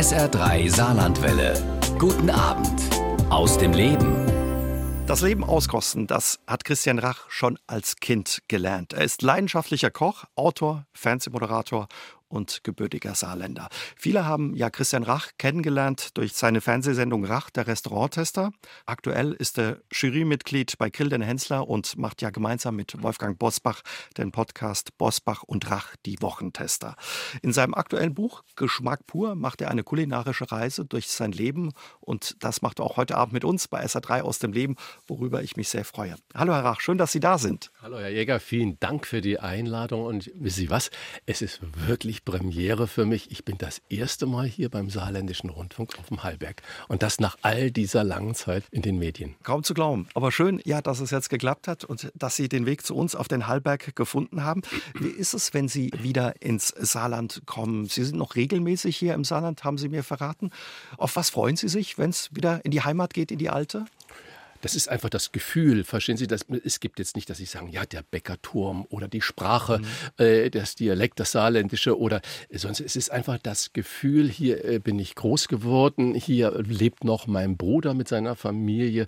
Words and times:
SR3 0.00 0.74
Saarlandwelle. 0.74 1.52
Guten 1.98 2.30
Abend 2.30 2.80
aus 3.28 3.58
dem 3.58 3.74
Leben. 3.74 4.16
Das 5.06 5.20
Leben 5.20 5.44
auskosten, 5.44 6.06
das 6.06 6.40
hat 6.46 6.64
Christian 6.64 6.98
Rach 6.98 7.28
schon 7.28 7.58
als 7.66 7.96
Kind 7.96 8.40
gelernt. 8.48 8.94
Er 8.94 9.04
ist 9.04 9.20
leidenschaftlicher 9.20 9.90
Koch, 9.90 10.24
Autor, 10.36 10.86
Fernsehmoderator 10.94 11.86
und 12.30 12.64
gebürtiger 12.64 13.14
Saarländer. 13.14 13.68
Viele 13.96 14.24
haben 14.24 14.54
ja 14.54 14.70
Christian 14.70 15.02
Rach 15.02 15.30
kennengelernt 15.36 16.16
durch 16.16 16.32
seine 16.32 16.60
Fernsehsendung 16.60 17.24
Rach, 17.24 17.50
der 17.50 17.66
Restauranttester. 17.66 18.52
Aktuell 18.86 19.32
ist 19.32 19.58
er 19.58 19.80
Jurymitglied 19.92 20.78
bei 20.78 20.90
Grill 20.90 21.08
den 21.08 21.22
Hensler 21.22 21.68
und 21.68 21.98
macht 21.98 22.22
ja 22.22 22.30
gemeinsam 22.30 22.76
mit 22.76 23.02
Wolfgang 23.02 23.38
Bosbach 23.38 23.82
den 24.16 24.30
Podcast 24.32 24.96
Bosbach 24.96 25.42
und 25.42 25.70
Rach, 25.70 25.96
die 26.06 26.22
Wochentester. 26.22 26.96
In 27.42 27.52
seinem 27.52 27.74
aktuellen 27.74 28.14
Buch 28.14 28.44
Geschmack 28.56 29.06
pur 29.06 29.34
macht 29.34 29.60
er 29.60 29.70
eine 29.70 29.82
kulinarische 29.82 30.50
Reise 30.50 30.84
durch 30.84 31.08
sein 31.08 31.32
Leben 31.32 31.72
und 32.00 32.36
das 32.40 32.62
macht 32.62 32.78
er 32.78 32.84
auch 32.84 32.96
heute 32.96 33.16
Abend 33.16 33.32
mit 33.32 33.44
uns 33.44 33.66
bei 33.66 33.84
SA3 33.84 34.22
aus 34.22 34.38
dem 34.38 34.52
Leben, 34.52 34.76
worüber 35.08 35.42
ich 35.42 35.56
mich 35.56 35.68
sehr 35.68 35.84
freue. 35.84 36.14
Hallo 36.34 36.52
Herr 36.52 36.64
Rach, 36.64 36.80
schön, 36.80 36.98
dass 36.98 37.10
Sie 37.12 37.20
da 37.20 37.38
sind. 37.38 37.72
Hallo 37.82 37.98
Herr 37.98 38.10
Jäger, 38.10 38.38
vielen 38.38 38.78
Dank 38.78 39.06
für 39.06 39.20
die 39.20 39.40
Einladung 39.40 40.04
und 40.04 40.30
wissen 40.34 40.60
Sie 40.60 40.70
was, 40.70 40.90
es 41.26 41.42
ist 41.42 41.60
wirklich 41.86 42.19
wirklich 42.26 42.40
Premiere 42.40 42.86
für 42.86 43.06
mich. 43.06 43.30
Ich 43.30 43.44
bin 43.44 43.58
das 43.58 43.82
erste 43.88 44.26
Mal 44.26 44.46
hier 44.46 44.68
beim 44.68 44.90
Saarländischen 44.90 45.50
Rundfunk 45.50 45.98
auf 45.98 46.08
dem 46.08 46.22
Hallberg. 46.22 46.62
Und 46.88 47.02
das 47.02 47.20
nach 47.20 47.36
all 47.42 47.70
dieser 47.70 48.04
langen 48.04 48.34
Zeit 48.34 48.64
in 48.70 48.82
den 48.82 48.98
Medien. 48.98 49.36
Kaum 49.42 49.62
zu 49.62 49.74
glauben. 49.74 50.08
Aber 50.14 50.32
schön, 50.32 50.60
ja, 50.64 50.80
dass 50.80 51.00
es 51.00 51.10
jetzt 51.10 51.30
geklappt 51.30 51.68
hat 51.68 51.84
und 51.84 52.10
dass 52.14 52.36
Sie 52.36 52.48
den 52.48 52.66
Weg 52.66 52.84
zu 52.84 52.94
uns 52.94 53.14
auf 53.14 53.28
den 53.28 53.46
Hallberg 53.46 53.94
gefunden 53.96 54.44
haben. 54.44 54.62
Wie 54.94 55.08
ist 55.08 55.34
es, 55.34 55.54
wenn 55.54 55.68
Sie 55.68 55.90
wieder 55.98 56.40
ins 56.40 56.68
Saarland 56.68 57.42
kommen? 57.46 57.86
Sie 57.86 58.04
sind 58.04 58.16
noch 58.16 58.36
regelmäßig 58.36 58.96
hier 58.96 59.14
im 59.14 59.24
Saarland, 59.24 59.64
haben 59.64 59.78
Sie 59.78 59.88
mir 59.88 60.02
verraten. 60.02 60.50
Auf 60.96 61.16
was 61.16 61.30
freuen 61.30 61.56
Sie 61.56 61.68
sich, 61.68 61.98
wenn 61.98 62.10
es 62.10 62.34
wieder 62.34 62.64
in 62.64 62.70
die 62.70 62.82
Heimat 62.82 63.14
geht, 63.14 63.30
in 63.30 63.38
die 63.38 63.50
alte? 63.50 63.86
Das 64.60 64.74
ist 64.74 64.88
einfach 64.88 65.10
das 65.10 65.32
Gefühl, 65.32 65.84
verstehen 65.84 66.16
Sie? 66.16 66.26
Das, 66.26 66.46
es 66.64 66.80
gibt 66.80 66.98
jetzt 66.98 67.16
nicht, 67.16 67.30
dass 67.30 67.40
ich 67.40 67.50
sagen, 67.50 67.68
ja, 67.68 67.86
der 67.86 68.02
Bäckerturm 68.02 68.86
oder 68.90 69.08
die 69.08 69.22
Sprache, 69.22 69.78
mhm. 69.78 70.24
äh, 70.24 70.50
das 70.50 70.74
Dialekt, 70.74 71.20
das 71.20 71.32
Saarländische 71.32 71.98
oder 71.98 72.20
sonst. 72.50 72.80
Es 72.80 72.96
ist 72.96 73.10
einfach 73.10 73.38
das 73.38 73.72
Gefühl, 73.72 74.28
hier 74.28 74.64
äh, 74.64 74.78
bin 74.78 74.98
ich 74.98 75.14
groß 75.14 75.48
geworden, 75.48 76.14
hier 76.14 76.62
lebt 76.62 77.04
noch 77.04 77.26
mein 77.26 77.56
Bruder 77.56 77.94
mit 77.94 78.08
seiner 78.08 78.36
Familie 78.36 79.06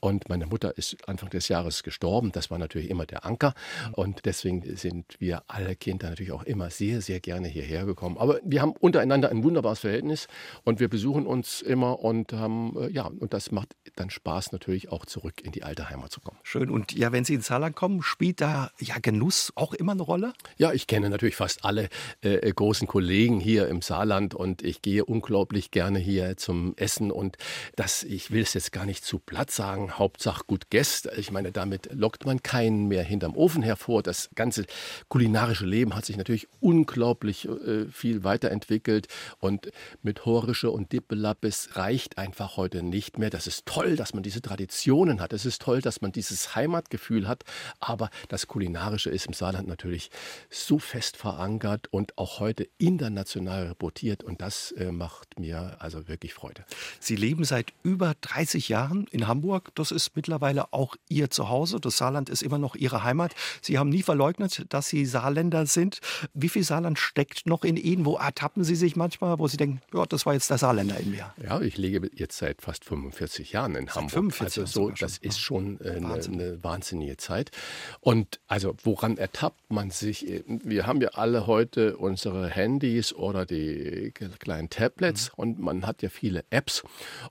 und 0.00 0.28
meine 0.28 0.46
Mutter 0.46 0.76
ist 0.76 0.96
Anfang 1.08 1.30
des 1.30 1.48
Jahres 1.48 1.82
gestorben. 1.82 2.32
Das 2.32 2.50
war 2.50 2.58
natürlich 2.58 2.90
immer 2.90 3.06
der 3.06 3.24
Anker 3.24 3.54
mhm. 3.88 3.94
und 3.94 4.24
deswegen 4.24 4.76
sind 4.76 5.16
wir 5.18 5.42
alle 5.48 5.74
Kinder 5.76 6.10
natürlich 6.10 6.32
auch 6.32 6.44
immer 6.44 6.70
sehr, 6.70 7.00
sehr 7.00 7.20
gerne 7.20 7.48
hierher 7.48 7.84
gekommen. 7.84 8.18
Aber 8.18 8.40
wir 8.44 8.62
haben 8.62 8.72
untereinander 8.72 9.30
ein 9.30 9.42
wunderbares 9.42 9.80
Verhältnis 9.80 10.28
und 10.64 10.80
wir 10.80 10.88
besuchen 10.88 11.26
uns 11.26 11.62
immer 11.62 12.00
und 12.00 12.32
haben, 12.32 12.76
äh, 12.78 12.90
ja, 12.90 13.06
und 13.06 13.34
das 13.34 13.50
macht 13.50 13.74
dann 13.96 14.10
Spaß 14.10 14.52
natürlich 14.52 14.91
auch 14.92 15.06
zurück 15.06 15.40
in 15.42 15.52
die 15.52 15.62
alte 15.62 15.88
Heimat 15.88 16.12
zu 16.12 16.20
kommen. 16.20 16.38
Schön. 16.42 16.70
Und 16.70 16.92
ja, 16.92 17.12
wenn 17.12 17.24
Sie 17.24 17.34
ins 17.34 17.46
Saarland 17.46 17.74
kommen, 17.74 18.02
spielt 18.02 18.40
da 18.40 18.70
ja 18.78 18.96
Genuss 19.00 19.52
auch 19.54 19.72
immer 19.72 19.92
eine 19.92 20.02
Rolle? 20.02 20.34
Ja, 20.58 20.72
ich 20.72 20.86
kenne 20.86 21.10
natürlich 21.10 21.36
fast 21.36 21.64
alle 21.64 21.88
äh, 22.20 22.52
großen 22.52 22.86
Kollegen 22.86 23.40
hier 23.40 23.68
im 23.68 23.82
Saarland 23.82 24.34
und 24.34 24.62
ich 24.62 24.82
gehe 24.82 25.04
unglaublich 25.04 25.70
gerne 25.70 25.98
hier 25.98 26.36
zum 26.36 26.74
Essen 26.76 27.10
und 27.10 27.36
das, 27.76 28.02
ich 28.02 28.30
will 28.30 28.42
es 28.42 28.54
jetzt 28.54 28.72
gar 28.72 28.84
nicht 28.84 29.04
zu 29.04 29.18
platt 29.18 29.50
sagen, 29.50 29.98
Hauptsache 29.98 30.44
gut 30.46 30.70
Gäste. 30.70 31.12
Ich 31.16 31.30
meine, 31.30 31.52
damit 31.52 31.88
lockt 31.92 32.26
man 32.26 32.42
keinen 32.42 32.88
mehr 32.88 33.02
hinterm 33.02 33.36
Ofen 33.36 33.62
hervor. 33.62 34.02
Das 34.02 34.30
ganze 34.34 34.66
kulinarische 35.08 35.66
Leben 35.66 35.94
hat 35.94 36.04
sich 36.04 36.16
natürlich 36.16 36.48
unglaublich 36.60 37.48
äh, 37.48 37.86
viel 37.86 38.24
weiterentwickelt 38.24 39.08
und 39.38 39.70
mit 40.02 40.26
Horische 40.26 40.70
und 40.70 40.92
Dippelappes 40.92 41.76
reicht 41.76 42.18
einfach 42.18 42.56
heute 42.56 42.82
nicht 42.82 43.18
mehr. 43.18 43.30
Das 43.30 43.46
ist 43.46 43.66
toll, 43.66 43.96
dass 43.96 44.14
man 44.14 44.22
diese 44.22 44.42
Tradition 44.42 44.81
Traditionen 44.82 45.20
hat. 45.20 45.32
Es 45.32 45.46
ist 45.46 45.62
toll, 45.62 45.80
dass 45.80 46.00
man 46.00 46.10
dieses 46.10 46.56
Heimatgefühl 46.56 47.28
hat, 47.28 47.44
aber 47.78 48.10
das 48.28 48.48
Kulinarische 48.48 49.10
ist 49.10 49.26
im 49.26 49.32
Saarland 49.32 49.68
natürlich 49.68 50.10
so 50.50 50.80
fest 50.80 51.16
verankert 51.16 51.86
und 51.92 52.18
auch 52.18 52.40
heute 52.40 52.66
international 52.78 53.68
reportiert 53.68 54.24
und 54.24 54.40
das 54.40 54.72
äh, 54.72 54.90
macht 54.90 55.38
mir 55.38 55.76
also 55.78 56.08
wirklich 56.08 56.34
Freude. 56.34 56.64
Sie 56.98 57.14
leben 57.14 57.44
seit 57.44 57.72
über 57.84 58.14
30 58.22 58.68
Jahren 58.68 59.06
in 59.12 59.28
Hamburg. 59.28 59.70
Das 59.76 59.92
ist 59.92 60.16
mittlerweile 60.16 60.72
auch 60.72 60.96
Ihr 61.08 61.30
Zuhause. 61.30 61.78
Das 61.78 61.96
Saarland 61.96 62.28
ist 62.28 62.42
immer 62.42 62.58
noch 62.58 62.74
Ihre 62.74 63.04
Heimat. 63.04 63.34
Sie 63.60 63.78
haben 63.78 63.88
nie 63.88 64.02
verleugnet, 64.02 64.66
dass 64.70 64.88
Sie 64.88 65.06
Saarländer 65.06 65.66
sind. 65.66 66.00
Wie 66.34 66.48
viel 66.48 66.64
Saarland 66.64 66.98
steckt 66.98 67.46
noch 67.46 67.62
in 67.62 67.76
Ihnen? 67.76 68.04
Wo 68.04 68.16
ertappen 68.16 68.64
Sie 68.64 68.74
sich 68.74 68.96
manchmal, 68.96 69.38
wo 69.38 69.46
Sie 69.46 69.56
denken, 69.56 69.80
ja, 69.94 70.06
das 70.06 70.26
war 70.26 70.34
jetzt 70.34 70.50
der 70.50 70.58
Saarländer 70.58 70.98
in 70.98 71.12
mir? 71.12 71.32
Ja, 71.40 71.60
ich 71.60 71.76
lebe 71.76 72.10
jetzt 72.14 72.38
seit 72.38 72.62
fast 72.62 72.84
45 72.84 73.52
Jahren 73.52 73.76
in 73.76 73.88
Hamburg. 73.88 74.10
45 74.10 74.58
also 74.62 74.71
so, 74.72 74.90
das 74.90 75.18
ist 75.18 75.40
schon 75.40 75.80
äh, 75.80 75.90
eine, 75.96 76.14
eine, 76.14 76.64
wahnsinnige 76.64 77.16
Zeit. 77.16 77.50
Und 78.00 78.40
also 78.46 78.74
woran 78.82 79.16
ertappt 79.16 79.70
man 79.70 79.90
sich? 79.90 80.42
Wir 80.46 80.86
haben 80.86 81.00
ja 81.00 81.10
alle 81.10 81.46
heute 81.46 81.96
unsere 81.96 82.48
Handys 82.48 83.12
oder 83.12 83.46
die 83.46 84.12
kleinen 84.38 84.70
Tablets 84.70 85.28
mhm. 85.28 85.42
und 85.42 85.58
man 85.60 85.86
hat 85.86 86.02
ja 86.02 86.08
viele 86.08 86.44
Apps. 86.50 86.82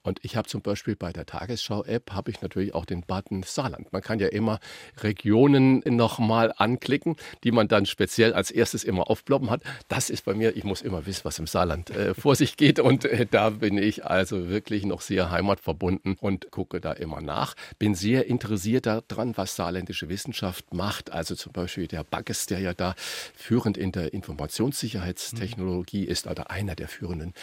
Und 0.03 0.19
ich 0.23 0.35
habe 0.35 0.47
zum 0.47 0.61
Beispiel 0.61 0.95
bei 0.95 1.11
der 1.11 1.25
Tagesschau-App 1.25 2.11
habe 2.11 2.31
ich 2.31 2.41
natürlich 2.41 2.73
auch 2.73 2.85
den 2.85 3.01
Button 3.01 3.43
Saarland. 3.43 3.91
Man 3.91 4.01
kann 4.01 4.19
ja 4.19 4.27
immer 4.27 4.59
Regionen 5.01 5.81
nochmal 5.85 6.53
anklicken, 6.57 7.15
die 7.43 7.51
man 7.51 7.67
dann 7.67 7.85
speziell 7.85 8.33
als 8.33 8.51
erstes 8.51 8.83
immer 8.83 9.09
aufploppen 9.09 9.49
hat. 9.49 9.63
Das 9.87 10.09
ist 10.09 10.25
bei 10.25 10.33
mir, 10.33 10.55
ich 10.55 10.63
muss 10.63 10.81
immer 10.81 11.05
wissen, 11.05 11.21
was 11.23 11.39
im 11.39 11.47
Saarland 11.47 11.89
äh, 11.89 12.13
vor 12.13 12.35
sich 12.35 12.57
geht. 12.57 12.79
Und 12.79 13.05
äh, 13.05 13.25
da 13.29 13.49
bin 13.49 13.77
ich 13.77 14.05
also 14.05 14.49
wirklich 14.49 14.85
noch 14.85 15.01
sehr 15.01 15.31
heimatverbunden 15.31 16.15
und 16.19 16.51
gucke 16.51 16.79
da 16.81 16.93
immer 16.93 17.21
nach 17.21 17.30
bin 17.79 17.95
sehr 17.95 18.27
interessiert 18.27 18.85
daran, 18.85 19.37
was 19.37 19.55
saarländische 19.55 20.09
Wissenschaft 20.09 20.73
macht. 20.73 21.11
Also 21.11 21.35
zum 21.35 21.51
Beispiel 21.53 21.87
der 21.87 22.03
Bagges, 22.03 22.45
der 22.45 22.59
ja 22.59 22.73
da 22.73 22.95
führend 23.35 23.77
in 23.77 23.91
der 23.91 24.13
Informationssicherheitstechnologie 24.13 26.05
ist, 26.05 26.27
oder 26.27 26.51
einer 26.51 26.75
der 26.75 26.87
führenden. 26.87 27.33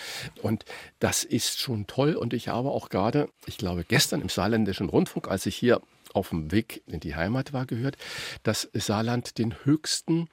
Und 0.43 0.65
das 1.01 1.25
ist 1.25 1.61
schon 1.61 1.87
toll. 1.87 2.15
Und 2.15 2.33
ich 2.33 2.49
habe 2.49 2.71
auch 2.71 2.89
gerade, 2.89 3.29
ich 3.47 3.59
glaube, 3.59 3.85
gestern 3.85 4.21
im 4.21 4.29
saarländischen 4.29 4.89
Rundfunk, 4.89 5.29
als 5.29 5.47
ich 5.47 5.57
hier 5.57 5.81
auf 6.15 6.31
dem 6.31 6.51
Weg 6.53 6.83
in 6.87 7.01
die 7.01 7.15
Heimat 7.15 7.53
war, 7.53 7.67
gehört, 7.67 7.97
dass 8.43 8.69
Saarland 8.73 9.39
den 9.39 9.55
höchsten 9.65 10.29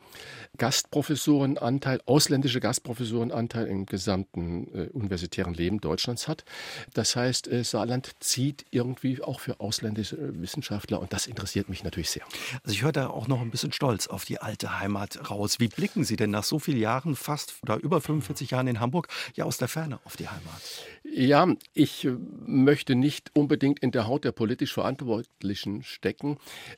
Gastprofessorenanteil, 0.57 2.01
ausländische 2.05 2.59
Gastprofessorenanteil 2.59 3.67
im 3.67 3.85
gesamten 3.85 4.67
äh, 4.73 4.89
universitären 4.89 5.53
Leben 5.53 5.81
Deutschlands 5.81 6.27
hat. 6.27 6.45
Das 6.93 7.15
heißt, 7.15 7.47
äh, 7.47 7.63
Saarland 7.63 8.11
zieht 8.19 8.65
irgendwie 8.71 9.21
auch 9.21 9.39
für 9.39 9.59
ausländische 9.59 10.15
äh, 10.15 10.41
Wissenschaftler 10.41 10.99
und 10.99 11.13
das 11.13 11.27
interessiert 11.27 11.69
mich 11.69 11.83
natürlich 11.83 12.09
sehr. 12.09 12.23
Also 12.63 12.73
ich 12.73 12.83
höre 12.83 12.91
da 12.91 13.07
auch 13.07 13.27
noch 13.27 13.41
ein 13.41 13.51
bisschen 13.51 13.71
stolz 13.71 14.07
auf 14.07 14.25
die 14.25 14.39
alte 14.39 14.79
Heimat 14.79 15.29
raus. 15.29 15.59
Wie 15.59 15.67
blicken 15.67 16.03
Sie 16.03 16.15
denn 16.15 16.31
nach 16.31 16.43
so 16.43 16.59
vielen 16.59 16.79
Jahren, 16.79 17.15
fast 17.15 17.55
oder 17.63 17.77
über 17.77 18.01
45 18.01 18.51
Jahren 18.51 18.67
in 18.67 18.79
Hamburg, 18.79 19.07
ja 19.35 19.45
aus 19.45 19.57
der 19.57 19.67
Ferne 19.67 19.99
auf 20.05 20.17
die 20.17 20.27
Heimat? 20.27 20.61
Ja, 21.03 21.47
ich 21.73 22.07
möchte 22.45 22.95
nicht 22.95 23.31
unbedingt 23.33 23.79
in 23.79 23.91
der 23.91 24.07
Haut 24.07 24.23
der 24.25 24.31
politisch 24.31 24.73
Verantwortlichen 24.73 25.83
stecken. 25.83 26.37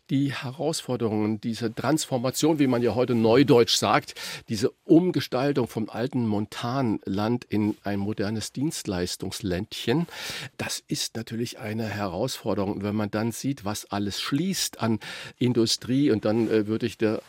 Die 0.10 0.34
Herausforderungen, 0.34 1.40
diese 1.42 1.74
Transformation, 1.74 2.60
wie 2.60 2.68
man 2.68 2.82
ja 2.82 2.94
heute 2.94 3.16
neudeutsch 3.16 3.67
sagt, 3.68 4.16
diese 4.50 4.72
Umgestaltung 4.86 5.68
vom 5.68 5.90
alten 5.90 6.28
Montanland 6.28 7.46
in 7.46 7.76
ein 7.84 8.00
modernes 8.00 8.52
Dienstleistungsländchen, 8.52 10.08
das 10.58 10.84
ist 10.88 11.16
natürlich 11.16 11.60
eine 11.60 11.86
Herausforderung. 11.86 12.84
wenn 12.84 12.96
man 12.96 13.12
dann 13.12 13.32
sieht, 13.32 13.66
was 13.66 13.86
alles 13.86 14.22
schließt 14.22 14.82
an 14.82 15.00
Industrie 15.40 16.12
und 16.12 16.26
dann 16.26 16.50
äh, 16.50 16.68
würde 16.68 16.86
ich 16.86 16.98
der, 16.98 17.22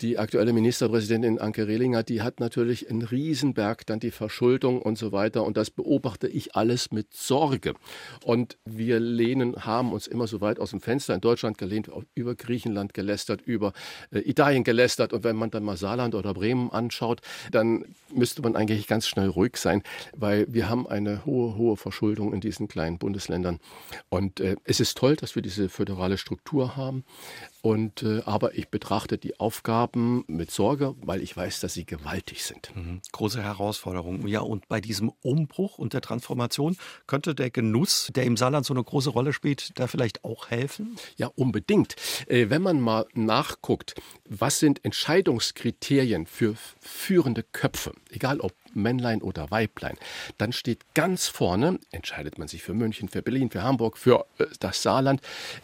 die 0.00 0.18
aktuelle 0.18 0.52
Ministerpräsidentin 0.52 1.38
Anke 1.38 1.66
Rehlinger, 1.66 2.02
die 2.02 2.22
hat 2.22 2.40
natürlich 2.40 2.90
einen 2.90 3.02
Riesenberg, 3.02 3.86
dann 3.86 4.00
die 4.00 4.10
Verschuldung 4.10 4.80
und 4.80 4.98
so 4.98 5.12
weiter 5.12 5.44
und 5.44 5.56
das 5.56 5.70
beobachte 5.70 6.28
ich 6.28 6.54
alles 6.54 6.90
mit 6.90 7.14
Sorge. 7.14 7.74
Und 8.24 8.56
wir 8.64 9.00
lehnen, 9.00 9.64
haben 9.64 9.92
uns 9.92 10.06
immer 10.06 10.26
so 10.26 10.40
weit 10.40 10.58
aus 10.58 10.70
dem 10.70 10.80
Fenster 10.80 11.14
in 11.14 11.20
Deutschland 11.20 11.58
gelehnt, 11.58 11.90
über 12.14 12.34
Griechenland 12.34 12.94
gelästert, 12.94 13.42
über 13.42 13.72
äh, 14.10 14.20
Italien 14.20 14.64
gelästert. 14.64 15.12
Und 15.12 15.24
wenn 15.24 15.36
man 15.36 15.50
dann 15.50 15.64
mal 15.64 15.73
Saarland 15.76 16.14
oder 16.14 16.34
Bremen 16.34 16.70
anschaut, 16.70 17.20
dann 17.50 17.84
müsste 18.12 18.42
man 18.42 18.56
eigentlich 18.56 18.86
ganz 18.86 19.06
schnell 19.06 19.28
ruhig 19.28 19.56
sein, 19.56 19.82
weil 20.16 20.46
wir 20.48 20.68
haben 20.68 20.86
eine 20.86 21.24
hohe, 21.24 21.56
hohe 21.56 21.76
Verschuldung 21.76 22.32
in 22.32 22.40
diesen 22.40 22.68
kleinen 22.68 22.98
Bundesländern. 22.98 23.60
Und 24.08 24.40
äh, 24.40 24.56
es 24.64 24.80
ist 24.80 24.96
toll, 24.96 25.16
dass 25.16 25.34
wir 25.34 25.42
diese 25.42 25.68
föderale 25.68 26.18
Struktur 26.18 26.76
haben. 26.76 27.04
Und, 27.64 28.02
äh, 28.02 28.20
aber 28.26 28.58
ich 28.58 28.68
betrachte 28.68 29.16
die 29.16 29.40
Aufgaben 29.40 30.22
mit 30.26 30.50
Sorge, 30.50 30.94
weil 31.00 31.22
ich 31.22 31.34
weiß, 31.34 31.60
dass 31.60 31.72
sie 31.72 31.86
gewaltig 31.86 32.44
sind. 32.44 32.70
Mhm. 32.76 33.00
Große 33.10 33.42
Herausforderung. 33.42 34.26
Ja, 34.26 34.40
und 34.40 34.68
bei 34.68 34.82
diesem 34.82 35.10
Umbruch 35.22 35.78
und 35.78 35.94
der 35.94 36.02
Transformation 36.02 36.76
könnte 37.06 37.34
der 37.34 37.48
Genuss, 37.48 38.10
der 38.14 38.24
im 38.24 38.36
Saarland 38.36 38.66
so 38.66 38.74
eine 38.74 38.84
große 38.84 39.08
Rolle 39.08 39.32
spielt, 39.32 39.78
da 39.78 39.86
vielleicht 39.86 40.24
auch 40.24 40.50
helfen? 40.50 40.96
Ja, 41.16 41.28
unbedingt. 41.36 41.96
Äh, 42.26 42.50
wenn 42.50 42.60
man 42.60 42.82
mal 42.82 43.06
nachguckt, 43.14 43.94
was 44.28 44.58
sind 44.58 44.84
Entscheidungskriterien 44.84 46.26
für 46.26 46.56
führende 46.80 47.42
Köpfe, 47.44 47.94
egal 48.10 48.40
ob 48.40 48.52
Männlein 48.74 49.22
oder 49.22 49.50
Weiblein, 49.50 49.96
dann 50.38 50.52
steht 50.52 50.94
ganz 50.94 51.26
vorne, 51.26 51.78
entscheidet 51.90 52.38
man 52.38 52.48
sich 52.48 52.62
für 52.62 52.74
München, 52.74 53.08
für 53.08 53.22
Berlin, 53.22 53.50
für 53.50 53.62
Hamburg, 53.62 53.98
für 53.98 54.26
äh, 54.38 54.46
das 54.60 54.82
Saarland, 54.82 55.20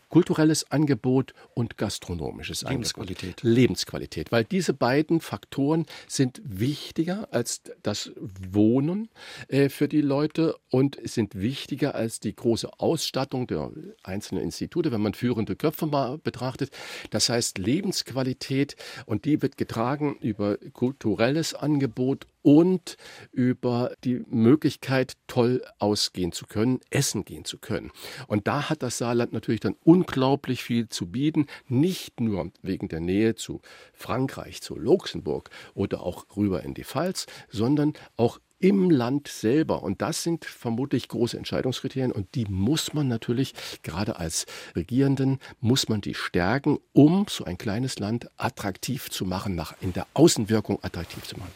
kulturelles 0.08 0.70
Angebot 0.70 1.34
und 1.54 1.78
gastronomisches 1.78 2.62
Lebensqualität. 2.62 3.38
Angebot. 3.38 3.42
Lebensqualität. 3.42 4.32
Weil 4.32 4.44
diese 4.44 4.74
beiden 4.74 5.20
Faktoren 5.20 5.86
sind 6.08 6.40
wichtiger 6.44 7.28
als 7.30 7.62
das 7.82 8.12
Wohnen 8.16 9.08
äh, 9.48 9.68
für 9.68 9.88
die 9.88 10.00
Leute 10.00 10.56
und 10.70 10.98
sind 11.04 11.40
wichtiger 11.40 11.94
als 11.94 12.20
die 12.20 12.34
große 12.34 12.68
Ausstattung 12.78 13.46
der 13.46 13.70
einzelnen 14.02 14.42
Institute, 14.42 14.90
wenn 14.92 15.00
man 15.00 15.14
führende 15.14 15.56
Köpfe 15.56 15.86
mal 15.86 16.18
betrachtet. 16.18 16.70
Das 17.10 17.28
heißt 17.28 17.58
Lebensqualität 17.58 18.76
und 19.06 19.24
die 19.24 19.42
wird 19.42 19.56
getragen 19.56 20.16
über 20.20 20.58
kulturelles 20.72 21.54
Angebot 21.54 22.26
und 22.42 22.96
über 23.32 23.94
die 24.04 24.22
Möglichkeit, 24.28 25.14
toll 25.26 25.62
ausgehen 25.78 26.32
zu 26.32 26.46
können, 26.46 26.80
essen 26.90 27.24
gehen 27.24 27.44
zu 27.44 27.58
können. 27.58 27.90
Und 28.26 28.46
da 28.46 28.70
hat 28.70 28.82
das 28.82 28.98
Saarland 28.98 29.32
natürlich 29.32 29.60
dann 29.60 29.76
unglaublich 29.84 30.62
viel 30.62 30.88
zu 30.88 31.06
bieten, 31.06 31.46
nicht 31.68 32.20
nur 32.20 32.50
wegen 32.62 32.88
der 32.88 33.00
Nähe 33.00 33.34
zu 33.34 33.60
Frankreich, 33.92 34.62
zu 34.62 34.76
Luxemburg 34.76 35.50
oder 35.74 36.02
auch 36.02 36.24
rüber 36.36 36.62
in 36.62 36.74
die 36.74 36.84
Pfalz, 36.84 37.26
sondern 37.48 37.94
auch 38.16 38.38
im 38.60 38.90
Land 38.90 39.26
selber. 39.28 39.82
Und 39.82 40.02
das 40.02 40.22
sind 40.22 40.44
vermutlich 40.44 41.08
große 41.08 41.36
Entscheidungskriterien 41.36 42.12
und 42.12 42.34
die 42.34 42.44
muss 42.44 42.92
man 42.94 43.08
natürlich, 43.08 43.54
gerade 43.82 44.16
als 44.16 44.46
Regierenden, 44.76 45.40
muss 45.60 45.88
man 45.88 46.02
die 46.02 46.14
stärken, 46.14 46.78
um 46.92 47.26
so 47.28 47.44
ein 47.44 47.58
kleines 47.58 47.98
Land 47.98 48.30
attraktiv 48.36 49.10
zu 49.10 49.24
machen, 49.24 49.54
nach, 49.54 49.74
in 49.80 49.92
der 49.92 50.06
Außenwirkung 50.14 50.78
attraktiv 50.82 51.24
zu 51.24 51.38
machen. 51.38 51.50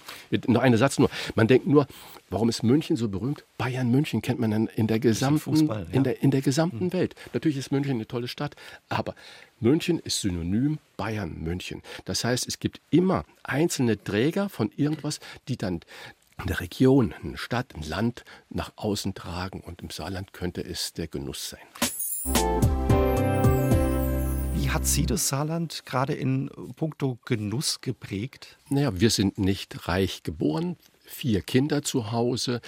Noch 0.48 0.62
einen 0.62 0.78
Satz 0.78 0.98
nur. 0.98 1.10
Man 1.34 1.46
denkt 1.46 1.66
nur, 1.66 1.86
warum 2.30 2.48
ist 2.48 2.62
München 2.62 2.96
so 2.96 3.08
berühmt? 3.08 3.44
Bayern 3.58 3.90
München 3.90 4.22
kennt 4.22 4.40
man 4.40 4.50
in, 4.52 4.66
in 4.68 4.86
der 4.86 4.98
gesamten, 4.98 5.40
Fußball, 5.40 5.86
ja. 5.88 5.94
in 5.94 6.04
der, 6.04 6.22
in 6.22 6.30
der 6.30 6.40
gesamten 6.40 6.86
mhm. 6.86 6.92
Welt. 6.94 7.14
Natürlich 7.34 7.58
ist 7.58 7.70
München 7.70 7.92
eine 7.92 8.08
tolle 8.08 8.28
Stadt, 8.28 8.56
aber 8.88 9.14
München 9.60 9.98
ist 9.98 10.20
synonym 10.20 10.78
Bayern 10.96 11.42
München. 11.42 11.82
Das 12.04 12.24
heißt, 12.24 12.46
es 12.48 12.58
gibt 12.58 12.80
immer 12.90 13.24
einzelne 13.42 14.02
Träger 14.02 14.48
von 14.48 14.70
irgendwas, 14.76 15.20
die 15.48 15.56
dann 15.56 15.80
eine 16.36 16.60
Region, 16.60 17.14
eine 17.22 17.36
Stadt, 17.36 17.74
ein 17.74 17.82
Land 17.82 18.24
nach 18.48 18.72
außen 18.76 19.14
tragen. 19.14 19.60
Und 19.60 19.82
im 19.82 19.90
Saarland 19.90 20.32
könnte 20.32 20.64
es 20.64 20.92
der 20.92 21.08
Genuss 21.08 21.50
sein. 21.50 21.66
Wie 24.54 24.70
hat 24.70 24.86
Sie 24.86 25.06
das 25.06 25.28
Saarland 25.28 25.84
gerade 25.86 26.14
in 26.14 26.50
puncto 26.76 27.18
Genuss 27.24 27.80
geprägt? 27.80 28.58
Naja, 28.68 28.98
wir 28.98 29.10
sind 29.10 29.38
nicht 29.38 29.88
reich 29.88 30.22
geboren 30.22 30.76
vier 31.04 31.42
Kinder 31.42 31.82
zu 31.82 32.12
Hause 32.12 32.60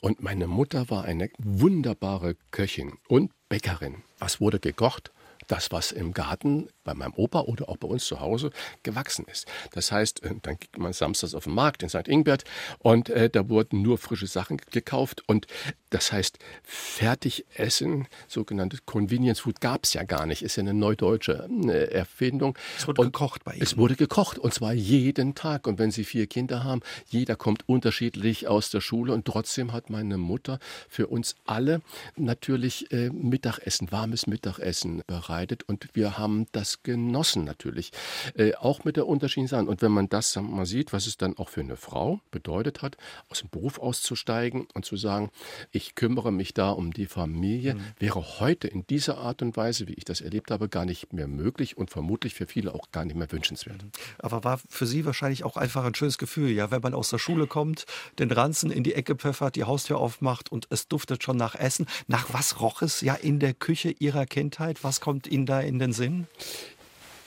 und 0.00 0.22
meine 0.22 0.46
Mutter 0.46 0.90
war 0.90 1.04
eine 1.04 1.30
wunderbare 1.38 2.36
Köchin 2.50 2.94
und 3.08 3.32
Bäckerin. 3.48 4.02
Was 4.18 4.40
wurde 4.40 4.60
gekocht? 4.60 5.12
Das, 5.48 5.72
was 5.72 5.92
im 5.92 6.12
Garten 6.12 6.68
bei 6.84 6.94
meinem 6.94 7.14
Opa 7.14 7.40
oder 7.40 7.68
auch 7.68 7.76
bei 7.76 7.88
uns 7.88 8.04
zu 8.06 8.20
Hause 8.20 8.50
gewachsen 8.82 9.24
ist. 9.30 9.46
Das 9.72 9.92
heißt, 9.92 10.22
äh, 10.22 10.34
dann 10.42 10.58
geht 10.58 10.78
man 10.78 10.92
samstags 10.92 11.34
auf 11.34 11.44
den 11.44 11.54
Markt 11.54 11.82
in 11.82 11.88
St. 11.88 12.08
Ingbert 12.08 12.44
und 12.78 13.08
äh, 13.10 13.30
da 13.30 13.48
wurden 13.48 13.82
nur 13.82 13.98
frische 13.98 14.26
Sachen 14.26 14.58
gekauft 14.70 15.22
und 15.26 15.46
das 15.94 16.10
heißt, 16.10 16.40
Fertigessen, 16.64 18.08
sogenannte 18.26 18.78
Convenience 18.84 19.38
Food, 19.38 19.60
gab 19.60 19.84
es 19.84 19.94
ja 19.94 20.02
gar 20.02 20.26
nicht. 20.26 20.42
Ist 20.42 20.56
ja 20.56 20.62
eine 20.62 20.74
neudeutsche 20.74 21.48
äh, 21.68 21.92
Erfindung. 21.92 22.58
Es 22.76 22.88
wurde 22.88 23.02
und 23.02 23.12
gekocht 23.12 23.44
bei 23.44 23.52
Ihnen. 23.52 23.62
Es 23.62 23.76
wurde 23.76 23.94
gekocht 23.94 24.36
und 24.36 24.52
zwar 24.52 24.72
jeden 24.72 25.36
Tag. 25.36 25.68
Und 25.68 25.78
wenn 25.78 25.92
Sie 25.92 26.02
vier 26.02 26.26
Kinder 26.26 26.64
haben, 26.64 26.80
jeder 27.06 27.36
kommt 27.36 27.68
unterschiedlich 27.68 28.48
aus 28.48 28.70
der 28.70 28.80
Schule 28.80 29.12
und 29.12 29.24
trotzdem 29.24 29.72
hat 29.72 29.88
meine 29.88 30.18
Mutter 30.18 30.58
für 30.88 31.06
uns 31.06 31.36
alle 31.44 31.80
natürlich 32.16 32.90
äh, 32.90 33.10
Mittagessen, 33.10 33.92
warmes 33.92 34.26
Mittagessen 34.26 35.02
bereitet 35.34 35.62
und 35.64 35.88
wir 35.94 36.18
haben 36.18 36.46
das 36.52 36.82
genossen 36.82 37.44
natürlich. 37.44 37.92
Äh, 38.36 38.54
auch 38.54 38.84
mit 38.84 38.96
der 38.96 39.06
unterschiedlichen 39.06 39.48
Sachen. 39.48 39.68
Und 39.68 39.82
wenn 39.82 39.92
man 39.92 40.08
das 40.08 40.36
mal 40.36 40.66
sieht, 40.66 40.92
was 40.92 41.06
es 41.06 41.16
dann 41.16 41.36
auch 41.36 41.48
für 41.48 41.60
eine 41.60 41.76
Frau 41.76 42.20
bedeutet 42.30 42.82
hat, 42.82 42.96
aus 43.28 43.40
dem 43.40 43.50
Beruf 43.50 43.78
auszusteigen 43.78 44.66
und 44.74 44.84
zu 44.84 44.96
sagen, 44.96 45.30
ich 45.70 45.84
ich 45.84 45.94
kümmere 45.94 46.32
mich 46.32 46.54
da 46.54 46.70
um 46.70 46.92
die 46.92 47.04
Familie, 47.04 47.74
mhm. 47.74 47.80
wäre 47.98 48.40
heute 48.40 48.68
in 48.68 48.86
dieser 48.86 49.18
Art 49.18 49.42
und 49.42 49.56
Weise, 49.56 49.86
wie 49.86 49.92
ich 49.92 50.04
das 50.04 50.22
erlebt 50.22 50.50
habe, 50.50 50.70
gar 50.70 50.86
nicht 50.86 51.12
mehr 51.12 51.28
möglich 51.28 51.76
und 51.76 51.90
vermutlich 51.90 52.34
für 52.34 52.46
viele 52.46 52.74
auch 52.74 52.90
gar 52.90 53.04
nicht 53.04 53.16
mehr 53.16 53.30
wünschenswert. 53.30 53.82
Mhm. 53.82 53.90
Aber 54.18 54.44
war 54.44 54.60
für 54.68 54.86
Sie 54.86 55.04
wahrscheinlich 55.04 55.44
auch 55.44 55.58
einfach 55.58 55.84
ein 55.84 55.94
schönes 55.94 56.16
Gefühl, 56.16 56.50
ja, 56.50 56.70
wenn 56.70 56.80
man 56.80 56.94
aus 56.94 57.10
der 57.10 57.18
Schule 57.18 57.46
kommt, 57.46 57.84
den 58.18 58.30
Ranzen 58.30 58.70
in 58.70 58.82
die 58.82 58.94
Ecke 58.94 59.14
pfeffert, 59.14 59.56
die 59.56 59.64
Haustür 59.64 59.98
aufmacht 59.98 60.50
und 60.50 60.66
es 60.70 60.88
duftet 60.88 61.22
schon 61.22 61.36
nach 61.36 61.54
Essen. 61.54 61.86
Nach 62.06 62.32
was 62.32 62.60
roch 62.60 62.80
es 62.80 63.02
ja 63.02 63.14
in 63.14 63.38
der 63.38 63.52
Küche 63.52 63.90
Ihrer 63.90 64.24
Kindheit? 64.24 64.82
Was 64.82 65.00
kommt 65.00 65.23
Ihnen 65.26 65.46
da 65.46 65.60
in 65.60 65.78
den 65.78 65.92
Sinn? 65.92 66.26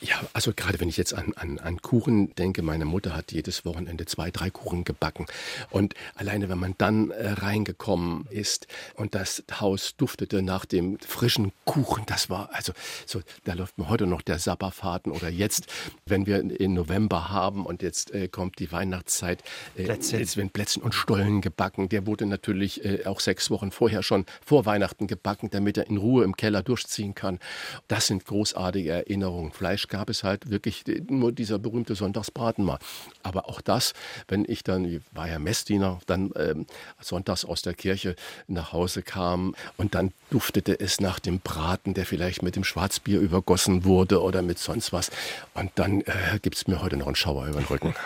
Ja, 0.00 0.20
also 0.32 0.52
gerade 0.54 0.78
wenn 0.78 0.88
ich 0.88 0.96
jetzt 0.96 1.12
an, 1.12 1.32
an, 1.34 1.58
an 1.58 1.82
Kuchen 1.82 2.32
denke, 2.36 2.62
meine 2.62 2.84
Mutter 2.84 3.16
hat 3.16 3.32
jedes 3.32 3.64
Wochenende 3.64 4.06
zwei, 4.06 4.30
drei 4.30 4.48
Kuchen 4.48 4.84
gebacken. 4.84 5.26
Und 5.70 5.94
alleine, 6.14 6.48
wenn 6.48 6.58
man 6.58 6.74
dann 6.78 7.10
äh, 7.10 7.30
reingekommen 7.30 8.26
ist 8.30 8.68
und 8.94 9.16
das 9.16 9.42
Haus 9.60 9.96
duftete 9.96 10.42
nach 10.42 10.66
dem 10.66 11.00
frischen 11.00 11.50
Kuchen, 11.64 12.04
das 12.06 12.30
war, 12.30 12.50
also 12.52 12.72
so, 13.06 13.22
da 13.42 13.54
läuft 13.54 13.76
mir 13.76 13.88
heute 13.88 14.06
noch 14.06 14.22
der 14.22 14.38
Sabberfaden 14.38 15.10
oder 15.10 15.28
jetzt, 15.28 15.66
wenn 16.06 16.26
wir 16.26 16.38
in 16.38 16.74
November 16.74 17.30
haben 17.30 17.66
und 17.66 17.82
jetzt 17.82 18.14
äh, 18.14 18.28
kommt 18.28 18.60
die 18.60 18.70
Weihnachtszeit, 18.70 19.42
äh, 19.76 19.82
Plätzchen. 19.82 20.20
jetzt 20.20 20.36
werden 20.36 20.50
Plätzchen 20.50 20.82
und 20.82 20.94
Stollen 20.94 21.40
gebacken. 21.40 21.88
Der 21.88 22.06
wurde 22.06 22.26
natürlich 22.26 22.84
äh, 22.84 23.04
auch 23.04 23.18
sechs 23.18 23.50
Wochen 23.50 23.72
vorher 23.72 24.04
schon 24.04 24.26
vor 24.46 24.64
Weihnachten 24.64 25.08
gebacken, 25.08 25.50
damit 25.50 25.76
er 25.76 25.88
in 25.88 25.96
Ruhe 25.96 26.22
im 26.22 26.36
Keller 26.36 26.62
durchziehen 26.62 27.16
kann. 27.16 27.40
Das 27.88 28.06
sind 28.06 28.24
großartige 28.24 28.90
Erinnerungen. 28.90 29.50
Fleisch 29.50 29.87
gab 29.88 30.10
es 30.10 30.24
halt 30.24 30.50
wirklich 30.50 30.84
nur 31.08 31.32
dieser 31.32 31.58
berühmte 31.58 31.94
Sonntagsbraten 31.94 32.64
mal. 32.64 32.78
Aber 33.22 33.48
auch 33.48 33.60
das, 33.60 33.94
wenn 34.28 34.44
ich 34.46 34.62
dann, 34.62 34.84
ich 34.84 35.00
war 35.12 35.28
ja 35.28 35.38
Messdiener, 35.38 36.00
dann 36.06 36.30
ähm, 36.36 36.66
sonntags 37.00 37.44
aus 37.44 37.62
der 37.62 37.74
Kirche 37.74 38.16
nach 38.46 38.72
Hause 38.72 39.02
kam 39.02 39.54
und 39.76 39.94
dann 39.94 40.12
duftete 40.30 40.78
es 40.78 41.00
nach 41.00 41.18
dem 41.18 41.40
Braten, 41.40 41.94
der 41.94 42.06
vielleicht 42.06 42.42
mit 42.42 42.56
dem 42.56 42.64
Schwarzbier 42.64 43.20
übergossen 43.20 43.84
wurde 43.84 44.22
oder 44.22 44.42
mit 44.42 44.58
sonst 44.58 44.92
was. 44.92 45.10
Und 45.54 45.70
dann 45.76 46.02
äh, 46.02 46.38
gibt 46.42 46.56
es 46.56 46.66
mir 46.66 46.82
heute 46.82 46.96
noch 46.96 47.06
einen 47.06 47.16
Schauer 47.16 47.46
über 47.46 47.60
den 47.60 47.66
Rücken. 47.66 47.94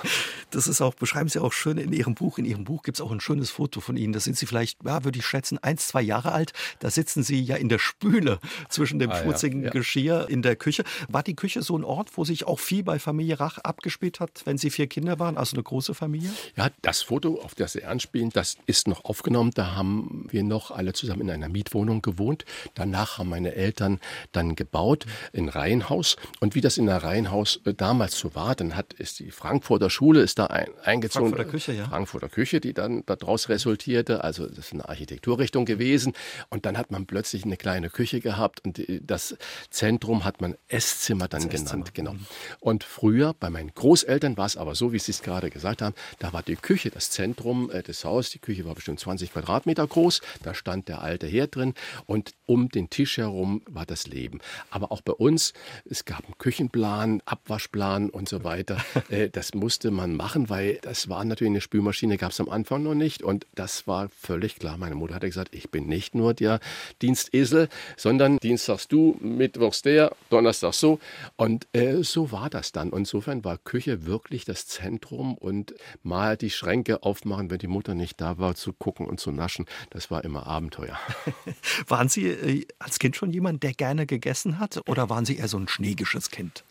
Das 0.51 0.69
ist 0.69 0.83
auch, 0.83 0.93
beschreiben 0.93 1.31
Sie 1.31 1.39
auch 1.39 1.55
schön 1.55 1.79
in 1.79 1.95
Ihrem 1.95 2.15
Buch. 2.15 2.37
In 2.37 2.45
Ihrem 2.45 2.65
Buch 2.65 2.83
gibt 2.83 2.99
es 2.99 3.01
auch 3.01 3.11
ein 3.11 3.21
schönes 3.21 3.51
Foto 3.51 3.81
von 3.81 3.97
Ihnen. 3.97 4.13
Da 4.13 4.21
sind 4.21 4.37
Sie 4.37 4.45
vielleicht, 4.45 4.85
ja, 4.85 5.03
würde 5.03 5.19
ich 5.19 5.27
schätzen, 5.27 5.57
eins, 5.57 5.89
zwei 5.89 6.03
Jahre 6.03 6.33
alt. 6.33 6.53
Da 6.79 6.91
sitzen 6.91 7.23
Sie 7.23 7.41
ja 7.41 7.57
in 7.57 7.71
der 7.71 7.79
Spüle 7.79 8.39
zwischen 8.69 8.99
dem 8.99 9.11
ah, 9.11 9.17
schmutzigen 9.17 9.61
ja, 9.61 9.67
ja. 9.67 9.73
Geschirr 9.73 10.27
in 10.29 10.43
der 10.43 10.57
Küche. 10.57 10.85
War 11.09 11.23
die 11.23 11.35
Küche 11.35 11.63
so 11.63 11.72
ein 11.77 11.85
Ort, 11.85 12.17
wo 12.17 12.25
sich 12.25 12.47
auch 12.47 12.61
viel 12.61 12.83
bei 12.83 12.99
Familie 12.99 13.41
Rach 13.41 13.59
abgespielt 13.59 14.21
hat, 14.21 14.43
wenn 14.45 14.59
Sie 14.59 14.71
vier 14.71 14.87
Kinder 14.87 15.19
waren, 15.19 15.37
also 15.37 15.57
eine 15.57 15.63
große 15.63 15.95
Familie? 15.95 16.31
Ja, 16.57 16.71
das 16.83 17.03
Foto, 17.03 17.41
auf 17.41 17.55
das 17.55 17.73
Sie 17.73 17.85
anspielen, 17.85 18.31
das 18.31 18.57
ist 18.67 18.89
noch 18.89 19.05
aufgenommen. 19.05 19.53
Da 19.55 19.75
haben 19.75 20.27
wir 20.31 20.43
noch 20.43 20.71
alle 20.71 20.93
zusammen 20.93 21.23
in 21.23 21.31
einer 21.31 21.49
Mietwohnung 21.49 22.03
gewohnt. 22.03 22.45
Danach 22.75 23.19
haben 23.19 23.29
meine 23.29 23.55
Eltern 23.55 24.01
dann 24.33 24.55
gebaut, 24.55 25.07
ein 25.35 25.49
Reihenhaus. 25.49 26.17
Und 26.41 26.55
wie 26.55 26.61
das 26.61 26.79
in 26.79 26.87
der 26.87 27.03
Reihenhaus 27.03 27.61
äh, 27.65 27.75
damals 27.75 28.19
so 28.19 28.35
war, 28.35 28.55
dann 28.55 28.77
hat 28.77 28.93
ist 28.95 29.19
die 29.21 29.31
Frankfurter 29.31 29.91
Schule 29.91 30.21
ist 30.21 30.39
da 30.39 30.47
ein, 30.47 30.69
eingezogen. 30.83 31.29
Frankfurter 31.29 31.51
Küche, 31.51 31.73
ja. 31.73 31.85
Frankfurter 31.87 32.29
Küche, 32.29 32.61
die 32.61 32.73
dann 32.73 33.05
daraus 33.07 33.49
resultierte. 33.49 34.25
Also 34.25 34.47
das 34.47 34.59
ist 34.59 34.73
eine 34.73 34.89
Architekturrichtung 34.89 35.65
gewesen. 35.65 36.13
Und 36.51 36.67
dann 36.67 36.79
hat 36.79 36.91
man 36.91 37.07
plötzlich 37.07 37.45
eine 37.45 37.57
kleine 37.57 37.91
Küche 37.91 38.21
gehabt 38.21 38.65
und 38.65 38.83
das 39.03 39.37
Zentrum 39.71 40.25
hat 40.25 40.41
man 40.41 40.57
Esszimmer 40.69 41.29
dann 41.29 41.43
das 41.43 41.51
genannt. 41.51 41.62
Esszimmer. 41.63 41.85
Genau. 41.93 42.13
Mhm. 42.15 42.27
Und 42.61 42.85
früher 42.85 43.35
bei 43.39 43.51
meinen 43.51 43.73
Großeltern 43.75 44.37
war 44.37 44.47
es 44.47 44.57
aber 44.57 44.75
so, 44.75 44.93
wie 44.93 44.99
Sie 44.99 45.13
es 45.13 45.23
gerade 45.23 45.51
gesagt 45.51 45.83
haben, 45.83 45.95
da 46.19 46.33
war 46.33 46.43
die 46.43 46.57
Küche 46.57 46.91
das 46.91 47.11
Zentrum 47.11 47.71
äh, 47.71 47.83
des 47.83 48.05
Hauses. 48.05 48.33
Die 48.33 48.39
Küche 48.39 48.65
war 48.65 48.75
bestimmt 48.75 49.01
20 49.01 49.33
Quadratmeter 49.33 49.87
groß. 49.87 50.21
Da 50.43 50.55
stand 50.55 50.89
der 50.89 51.03
alte 51.03 51.27
Herd 51.27 51.57
drin 51.57 51.75
und 52.07 52.33
um 52.47 52.69
den 52.69 52.91
Tisch 52.91 53.19
herum 53.19 53.63
war 53.67 53.87
das 53.87 54.07
Leben. 54.07 54.41
Aber 54.71 54.93
auch 54.93 55.01
bei 55.01 55.13
uns, 55.13 55.53
es 55.89 56.05
gab 56.05 56.25
einen 56.25 56.39
Küchenplan, 56.39 57.23
Abwaschplan 57.25 58.11
und 58.11 58.29
so 58.29 58.45
weiter. 58.45 58.79
Äh, 59.09 59.31
das 59.31 59.53
musste 59.53 59.91
man 59.91 60.15
machen, 60.15 60.49
weil 60.49 60.79
das 60.81 61.09
war 61.09 61.25
natürlich 61.25 61.51
eine 61.51 61.61
Spülmaschine, 61.61 62.17
gab 62.17 62.31
es 62.31 62.41
am 62.41 62.49
Anfang 62.49 62.85
noch 62.85 62.95
nicht. 62.95 63.23
Und 63.23 63.47
das 63.55 63.87
war 63.87 64.09
völlig 64.11 64.57
klar. 64.57 64.79
Meine 64.79 64.95
Mutter 64.95 65.17
hatte 65.17 65.27
gesagt, 65.27 65.55
ich 65.55 65.71
bin 65.71 65.87
nicht 65.87 66.15
nur 66.15 66.33
der 66.33 66.61
Dienstesel, 67.03 67.69
sondern 67.97 68.39
Dienstags 68.39 68.89
du, 68.89 69.17
Mittwochs 69.21 69.83
der, 69.83 70.15
Donnerstags 70.31 70.81
so. 70.81 71.01
Und 71.37 71.52
äh, 71.73 72.03
so 72.03 72.33
war 72.33 72.51
das 72.51 72.73
dann. 72.73 72.91
Und 72.91 73.01
insofern 73.01 73.45
war 73.45 73.59
Küche 73.59 74.07
wirklich 74.07 74.45
das 74.45 74.67
Zentrum 74.67 75.37
und 75.37 75.75
mal 76.03 76.37
die 76.37 76.51
Schränke 76.51 77.03
aufmachen, 77.03 77.51
wenn 77.51 77.59
die 77.59 77.67
Mutter 77.67 77.95
nicht 77.95 78.21
da 78.21 78.39
war, 78.39 78.55
zu 78.55 78.73
gucken 78.73 79.07
und 79.07 79.21
zu 79.21 79.33
naschen. 79.33 79.67
Das 79.91 80.11
war 80.11 80.25
immer 80.25 80.47
Abenteuer. 80.47 80.99
Waren 81.87 82.09
Sie 82.09 82.29
äh, 82.29 82.67
als 82.79 82.99
Kind 82.99 83.17
schon 83.17 83.31
jemand, 83.31 83.63
der 83.63 83.75
gerne 83.75 84.07
gegessen 84.07 84.59
hat 84.59 84.81
oder 84.89 85.11
waren 85.11 85.25
Sie 85.25 85.37
eher 85.37 85.49
so 85.49 85.59
ein 85.59 85.69
schneegisches 85.69 86.31
Kind? 86.31 86.65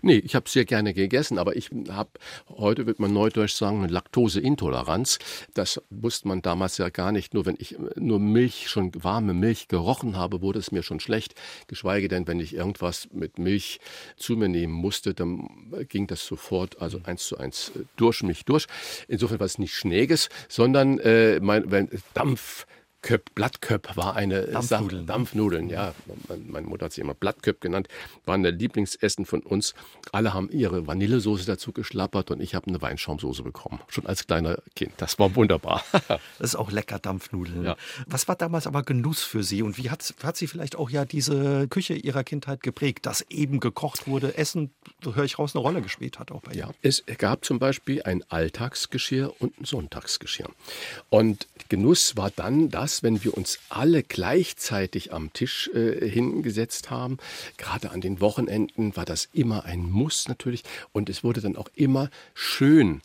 Nee, 0.00 0.16
ich 0.18 0.34
habe 0.34 0.48
sehr 0.48 0.64
gerne 0.64 0.94
gegessen, 0.94 1.38
aber 1.38 1.56
ich 1.56 1.70
habe, 1.88 2.10
heute 2.48 2.86
wird 2.86 2.98
man 2.98 3.12
neudeutsch 3.12 3.54
sagen, 3.54 3.78
eine 3.82 3.92
Laktoseintoleranz. 3.92 5.18
Das 5.54 5.82
wusste 5.90 6.28
man 6.28 6.42
damals 6.42 6.78
ja 6.78 6.88
gar 6.88 7.12
nicht. 7.12 7.34
Nur 7.34 7.46
wenn 7.46 7.56
ich 7.58 7.76
nur 7.96 8.18
Milch, 8.18 8.68
schon 8.68 8.92
warme 9.02 9.34
Milch 9.34 9.68
gerochen 9.68 10.16
habe, 10.16 10.42
wurde 10.42 10.58
es 10.58 10.72
mir 10.72 10.82
schon 10.82 11.00
schlecht. 11.00 11.34
Geschweige 11.66 12.08
denn, 12.08 12.26
wenn 12.26 12.40
ich 12.40 12.54
irgendwas 12.54 13.08
mit 13.12 13.38
Milch 13.38 13.80
zu 14.16 14.36
mir 14.36 14.48
nehmen 14.48 14.72
musste, 14.72 15.14
dann 15.14 15.48
ging 15.88 16.06
das 16.06 16.26
sofort, 16.26 16.80
also 16.80 17.00
eins 17.04 17.26
zu 17.26 17.38
eins 17.38 17.72
durch 17.96 18.22
mich 18.22 18.44
durch. 18.44 18.66
Insofern 19.08 19.40
war 19.40 19.46
es 19.46 19.58
nicht 19.58 19.74
Schnäges, 19.74 20.28
sondern 20.48 20.98
äh, 21.00 21.40
mein, 21.40 21.70
wenn, 21.70 21.88
Dampf 22.14 22.66
Köp, 23.02 23.34
Blattköp 23.34 23.96
war 23.96 24.14
eine 24.14 24.42
Dampfnudeln. 24.42 25.06
Sache, 25.06 25.06
Dampfnudeln, 25.06 25.68
ja. 25.68 25.92
Meine 26.46 26.66
Mutter 26.66 26.86
hat 26.86 26.92
sie 26.92 27.00
immer 27.00 27.14
Blattköp 27.14 27.60
genannt, 27.60 27.88
waren 28.24 28.44
der 28.44 28.52
Lieblingsessen 28.52 29.26
von 29.26 29.40
uns. 29.40 29.74
Alle 30.12 30.32
haben 30.32 30.50
ihre 30.50 30.86
Vanillesoße 30.86 31.44
dazu 31.44 31.72
geschlappert 31.72 32.30
und 32.30 32.40
ich 32.40 32.54
habe 32.54 32.68
eine 32.68 32.80
Weinschaumsoße 32.80 33.42
bekommen, 33.42 33.80
schon 33.88 34.06
als 34.06 34.26
kleiner 34.26 34.58
Kind. 34.76 34.92
Das 34.98 35.18
war 35.18 35.34
wunderbar. 35.34 35.84
das 36.08 36.20
ist 36.38 36.56
auch 36.56 36.70
lecker, 36.70 37.00
Dampfnudeln. 37.00 37.64
Ja. 37.64 37.76
Was 38.06 38.28
war 38.28 38.36
damals 38.36 38.68
aber 38.68 38.84
Genuss 38.84 39.22
für 39.22 39.42
Sie 39.42 39.62
und 39.62 39.78
wie 39.78 39.90
hat, 39.90 40.14
hat 40.22 40.36
Sie 40.36 40.46
vielleicht 40.46 40.76
auch 40.76 40.88
ja 40.88 41.04
diese 41.04 41.66
Küche 41.68 41.94
Ihrer 41.94 42.22
Kindheit 42.22 42.62
geprägt, 42.62 43.06
dass 43.06 43.22
eben 43.22 43.58
gekocht 43.58 44.06
wurde, 44.06 44.38
Essen, 44.38 44.70
so 45.02 45.16
höre 45.16 45.24
ich 45.24 45.40
raus, 45.40 45.56
eine 45.56 45.62
Rolle 45.62 45.82
gespielt 45.82 46.20
hat 46.20 46.30
auch 46.30 46.42
bei 46.42 46.52
Ihnen? 46.52 46.60
Ja, 46.60 46.70
es 46.82 47.02
gab 47.18 47.44
zum 47.44 47.58
Beispiel 47.58 48.02
ein 48.04 48.22
Alltagsgeschirr 48.28 49.34
und 49.40 49.60
ein 49.60 49.64
Sonntagsgeschirr. 49.64 50.48
Und 51.10 51.48
Genuss 51.68 52.16
war 52.16 52.30
dann 52.30 52.70
das, 52.70 52.91
das, 52.92 53.02
wenn 53.02 53.24
wir 53.24 53.34
uns 53.34 53.58
alle 53.70 54.02
gleichzeitig 54.02 55.12
am 55.12 55.32
Tisch 55.32 55.70
äh, 55.74 56.08
hingesetzt 56.08 56.90
haben. 56.90 57.16
Gerade 57.56 57.90
an 57.90 58.02
den 58.02 58.20
Wochenenden 58.20 58.94
war 58.96 59.06
das 59.06 59.28
immer 59.32 59.64
ein 59.64 59.90
Muss 59.90 60.28
natürlich 60.28 60.62
und 60.92 61.08
es 61.08 61.24
wurde 61.24 61.40
dann 61.40 61.56
auch 61.56 61.68
immer 61.74 62.10
schön 62.34 63.00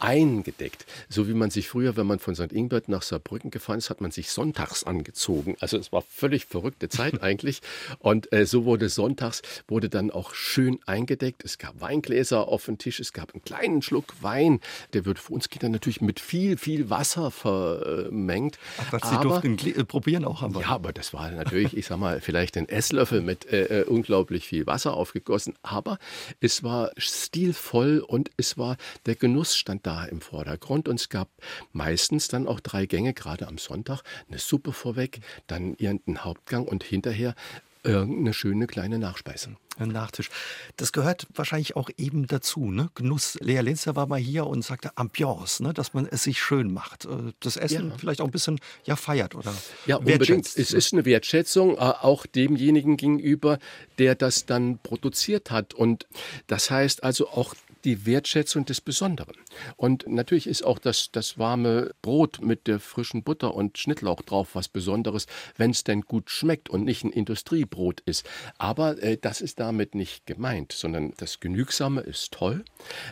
eingedeckt. 0.00 0.86
So 1.08 1.28
wie 1.28 1.34
man 1.34 1.50
sich 1.50 1.68
früher, 1.68 1.96
wenn 1.96 2.06
man 2.06 2.18
von 2.18 2.34
St. 2.34 2.52
Ingbert 2.52 2.88
nach 2.88 3.02
Saarbrücken 3.02 3.50
gefahren 3.50 3.78
ist, 3.78 3.90
hat 3.90 4.00
man 4.00 4.10
sich 4.10 4.30
sonntags 4.30 4.84
angezogen. 4.84 5.56
Also 5.60 5.76
es 5.76 5.92
war 5.92 6.02
völlig 6.02 6.46
verrückte 6.46 6.88
Zeit 6.88 7.22
eigentlich. 7.22 7.60
Und 7.98 8.32
äh, 8.32 8.46
so 8.46 8.64
wurde 8.64 8.88
sonntags, 8.88 9.42
wurde 9.68 9.88
dann 9.88 10.10
auch 10.10 10.34
schön 10.34 10.78
eingedeckt. 10.86 11.44
Es 11.44 11.58
gab 11.58 11.80
Weingläser 11.80 12.48
auf 12.48 12.64
dem 12.64 12.78
Tisch, 12.78 13.00
es 13.00 13.12
gab 13.12 13.34
einen 13.34 13.42
kleinen 13.42 13.82
Schluck 13.82 14.14
Wein. 14.20 14.60
Der 14.92 15.04
wird 15.04 15.18
für 15.18 15.34
uns 15.34 15.48
Kinder 15.50 15.68
natürlich 15.68 16.00
mit 16.00 16.20
viel, 16.20 16.56
viel 16.56 16.90
Wasser 16.90 17.30
vermengt. 17.30 18.58
Aber 18.78 18.98
Sie 18.98 19.14
aber, 19.14 19.40
durften 19.40 19.58
äh, 19.58 19.84
probieren 19.84 20.24
auch 20.24 20.42
Wein. 20.42 20.54
Ja, 20.60 20.68
aber 20.68 20.92
das 20.92 21.12
war 21.12 21.30
natürlich, 21.30 21.76
ich 21.76 21.86
sag 21.86 21.98
mal, 21.98 22.20
vielleicht 22.20 22.56
ein 22.56 22.68
Esslöffel 22.68 23.20
mit 23.20 23.46
äh, 23.52 23.80
äh, 23.80 23.84
unglaublich 23.84 24.46
viel 24.46 24.66
Wasser 24.66 24.94
aufgegossen. 24.94 25.54
Aber 25.62 25.98
es 26.40 26.62
war 26.62 26.90
stilvoll 26.96 28.00
und 28.00 28.30
es 28.36 28.56
war, 28.56 28.76
der 29.06 29.14
Genuss 29.14 29.56
stand 29.56 29.86
da 29.86 29.89
da 29.90 30.04
im 30.04 30.20
Vordergrund. 30.20 30.88
Und 30.88 31.00
es 31.00 31.08
gab 31.08 31.28
meistens 31.72 32.28
dann 32.28 32.46
auch 32.46 32.60
drei 32.60 32.86
Gänge, 32.86 33.12
gerade 33.12 33.48
am 33.48 33.58
Sonntag, 33.58 34.02
eine 34.28 34.38
Suppe 34.38 34.72
vorweg, 34.72 35.20
dann 35.46 35.74
irgendein 35.74 36.24
Hauptgang 36.24 36.66
und 36.66 36.84
hinterher 36.84 37.34
irgendeine 37.82 38.34
schöne 38.34 38.66
kleine 38.66 38.98
Nachspeise. 38.98 39.56
Ein 39.78 39.88
Nachtisch. 39.88 40.28
Das 40.76 40.92
gehört 40.92 41.26
wahrscheinlich 41.34 41.76
auch 41.76 41.88
eben 41.96 42.26
dazu. 42.26 42.70
Ne? 42.70 42.90
Genuss. 42.94 43.38
Lea 43.40 43.60
Linzer 43.60 43.96
war 43.96 44.06
mal 44.06 44.18
hier 44.18 44.46
und 44.46 44.62
sagte 44.62 44.90
Ambiance, 44.96 45.62
ne? 45.62 45.72
dass 45.72 45.94
man 45.94 46.06
es 46.06 46.24
sich 46.24 46.42
schön 46.42 46.70
macht. 46.70 47.06
Äh, 47.06 47.32
das 47.40 47.56
Essen 47.56 47.88
ja. 47.88 47.96
vielleicht 47.96 48.20
auch 48.20 48.26
ein 48.26 48.30
bisschen 48.30 48.60
ja, 48.84 48.96
feiert 48.96 49.34
oder 49.34 49.54
Ja, 49.86 49.96
unbedingt. 49.96 50.44
Es 50.44 50.72
ist 50.74 50.92
eine 50.92 51.06
Wertschätzung 51.06 51.76
äh, 51.76 51.78
auch 51.78 52.26
demjenigen 52.26 52.98
gegenüber, 52.98 53.58
der 53.98 54.14
das 54.14 54.44
dann 54.44 54.78
produziert 54.82 55.50
hat. 55.50 55.72
Und 55.72 56.06
das 56.46 56.70
heißt 56.70 57.02
also 57.02 57.30
auch 57.30 57.54
die 57.84 58.06
Wertschätzung 58.06 58.64
des 58.64 58.80
Besonderen. 58.80 59.36
Und 59.76 60.06
natürlich 60.08 60.46
ist 60.46 60.64
auch 60.64 60.78
das, 60.78 61.10
das 61.12 61.38
warme 61.38 61.92
Brot 62.02 62.40
mit 62.42 62.66
der 62.66 62.80
frischen 62.80 63.22
Butter 63.22 63.54
und 63.54 63.78
Schnittlauch 63.78 64.22
drauf 64.22 64.54
was 64.54 64.68
Besonderes, 64.68 65.26
wenn 65.56 65.70
es 65.70 65.84
denn 65.84 66.02
gut 66.02 66.30
schmeckt 66.30 66.68
und 66.68 66.84
nicht 66.84 67.04
ein 67.04 67.12
Industriebrot 67.12 68.00
ist. 68.00 68.28
Aber 68.58 69.02
äh, 69.02 69.16
das 69.16 69.40
ist 69.40 69.60
damit 69.60 69.94
nicht 69.94 70.26
gemeint, 70.26 70.72
sondern 70.72 71.12
das 71.16 71.40
Genügsame 71.40 72.00
ist 72.00 72.32
toll. 72.32 72.64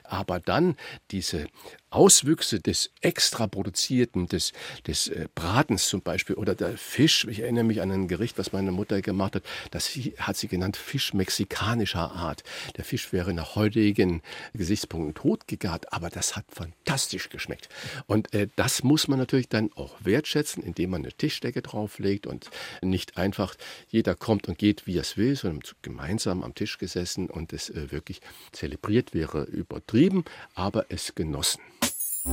Aber 0.05 0.41
dann 0.41 0.77
diese 1.11 1.47
Auswüchse 1.90 2.61
des 2.61 2.90
extra 3.00 3.47
produzierten, 3.47 4.26
des, 4.26 4.52
des 4.87 5.09
äh, 5.09 5.28
Bratens 5.35 5.88
zum 5.88 6.02
Beispiel 6.02 6.37
oder 6.37 6.54
der 6.54 6.76
Fisch. 6.76 7.26
Ich 7.30 7.40
erinnere 7.40 7.64
mich 7.64 7.80
an 7.80 7.90
ein 7.90 8.09
Gericht, 8.09 8.38
was 8.38 8.52
meine 8.52 8.73
Mutter 8.73 9.00
gemacht 9.00 9.37
hat. 9.37 9.42
Das 9.71 9.88
hat 10.18 10.37
sie 10.37 10.49
genannt 10.49 10.76
Fisch 10.76 11.14
mexikanischer 11.14 12.12
Art. 12.12 12.45
Der 12.76 12.85
Fisch 12.85 13.12
wäre 13.12 13.33
nach 13.33 13.54
heutigen 13.54 14.23
Gesichtspunkten 14.52 15.14
totgegart, 15.14 15.92
aber 15.92 16.11
das 16.11 16.37
hat 16.37 16.45
fantastisch 16.50 17.30
geschmeckt. 17.30 17.68
Und 18.07 18.35
äh, 18.35 18.49
das 18.57 18.83
muss 18.83 19.09
man 19.09 19.18
natürlich 19.18 19.49
dann 19.49 19.71
auch 19.75 19.97
wertschätzen, 20.00 20.62
indem 20.62 20.90
man 20.90 21.02
eine 21.02 21.12
Tischdecke 21.12 21.62
drauflegt 21.62 22.26
und 22.26 22.50
nicht 22.83 23.16
einfach 23.16 23.54
jeder 23.88 24.14
kommt 24.14 24.49
und 24.49 24.59
geht, 24.59 24.87
wie 24.87 24.97
er 24.97 25.02
es 25.02 25.16
will, 25.16 25.37
sondern 25.37 25.62
gemeinsam 25.83 26.42
am 26.42 26.54
Tisch 26.54 26.78
gesessen 26.78 27.30
und 27.30 27.52
es 27.52 27.71
äh, 27.71 27.90
wirklich 27.92 28.21
zelebriert 28.52 29.14
wäre 29.14 29.45
übertrieben, 29.45 30.25
aber 30.54 30.87
es 30.90 31.14
genossen. 31.14 31.61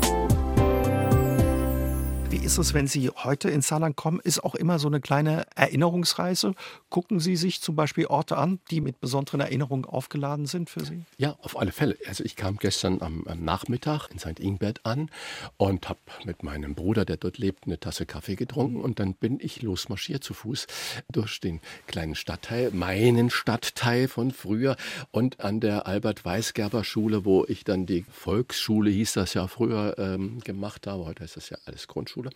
you 0.03 0.44
Wie 2.35 2.45
ist 2.45 2.57
es, 2.57 2.73
wenn 2.73 2.85
Sie 2.85 3.09
heute 3.09 3.49
ins 3.49 3.69
Saarland 3.69 3.95
kommen? 3.95 4.19
Ist 4.19 4.43
auch 4.43 4.55
immer 4.55 4.77
so 4.77 4.89
eine 4.89 4.99
kleine 4.99 5.45
Erinnerungsreise. 5.55 6.53
Gucken 6.89 7.21
Sie 7.21 7.37
sich 7.37 7.61
zum 7.61 7.77
Beispiel 7.77 8.07
Orte 8.07 8.35
an, 8.35 8.59
die 8.71 8.81
mit 8.81 8.99
besonderen 8.99 9.39
Erinnerungen 9.39 9.85
aufgeladen 9.85 10.45
sind 10.45 10.69
für 10.69 10.83
Sie? 10.83 11.03
Ja, 11.17 11.37
auf 11.41 11.57
alle 11.57 11.71
Fälle. 11.71 11.97
Also 12.09 12.25
ich 12.25 12.35
kam 12.35 12.57
gestern 12.57 13.01
am, 13.01 13.25
am 13.25 13.45
Nachmittag 13.45 14.09
in 14.09 14.19
St. 14.19 14.41
Ingbert 14.41 14.85
an 14.85 15.09
und 15.55 15.87
habe 15.87 15.99
mit 16.25 16.43
meinem 16.43 16.75
Bruder, 16.75 17.05
der 17.05 17.15
dort 17.15 17.37
lebt, 17.37 17.67
eine 17.67 17.79
Tasse 17.79 18.05
Kaffee 18.05 18.35
getrunken 18.35 18.81
und 18.81 18.99
dann 18.99 19.13
bin 19.13 19.39
ich 19.39 19.61
losmarschiert 19.61 20.21
zu 20.21 20.33
Fuß 20.33 20.67
durch 21.09 21.39
den 21.39 21.61
kleinen 21.87 22.15
Stadtteil, 22.15 22.71
meinen 22.71 23.29
Stadtteil 23.29 24.09
von 24.09 24.31
früher 24.31 24.75
und 25.11 25.39
an 25.39 25.61
der 25.61 25.87
Albert-Weisgerber-Schule, 25.87 27.23
wo 27.23 27.45
ich 27.47 27.63
dann 27.63 27.85
die 27.85 28.03
Volksschule, 28.11 28.89
hieß 28.89 29.13
das 29.13 29.33
ja 29.35 29.47
früher, 29.47 29.97
ähm, 29.97 30.41
gemacht 30.41 30.85
habe. 30.85 31.05
Heute 31.05 31.23
ist 31.23 31.37
das 31.37 31.49
ja 31.49 31.57
alles 31.65 31.87
Grundschule. 31.87 32.24
Schule. 32.25 32.29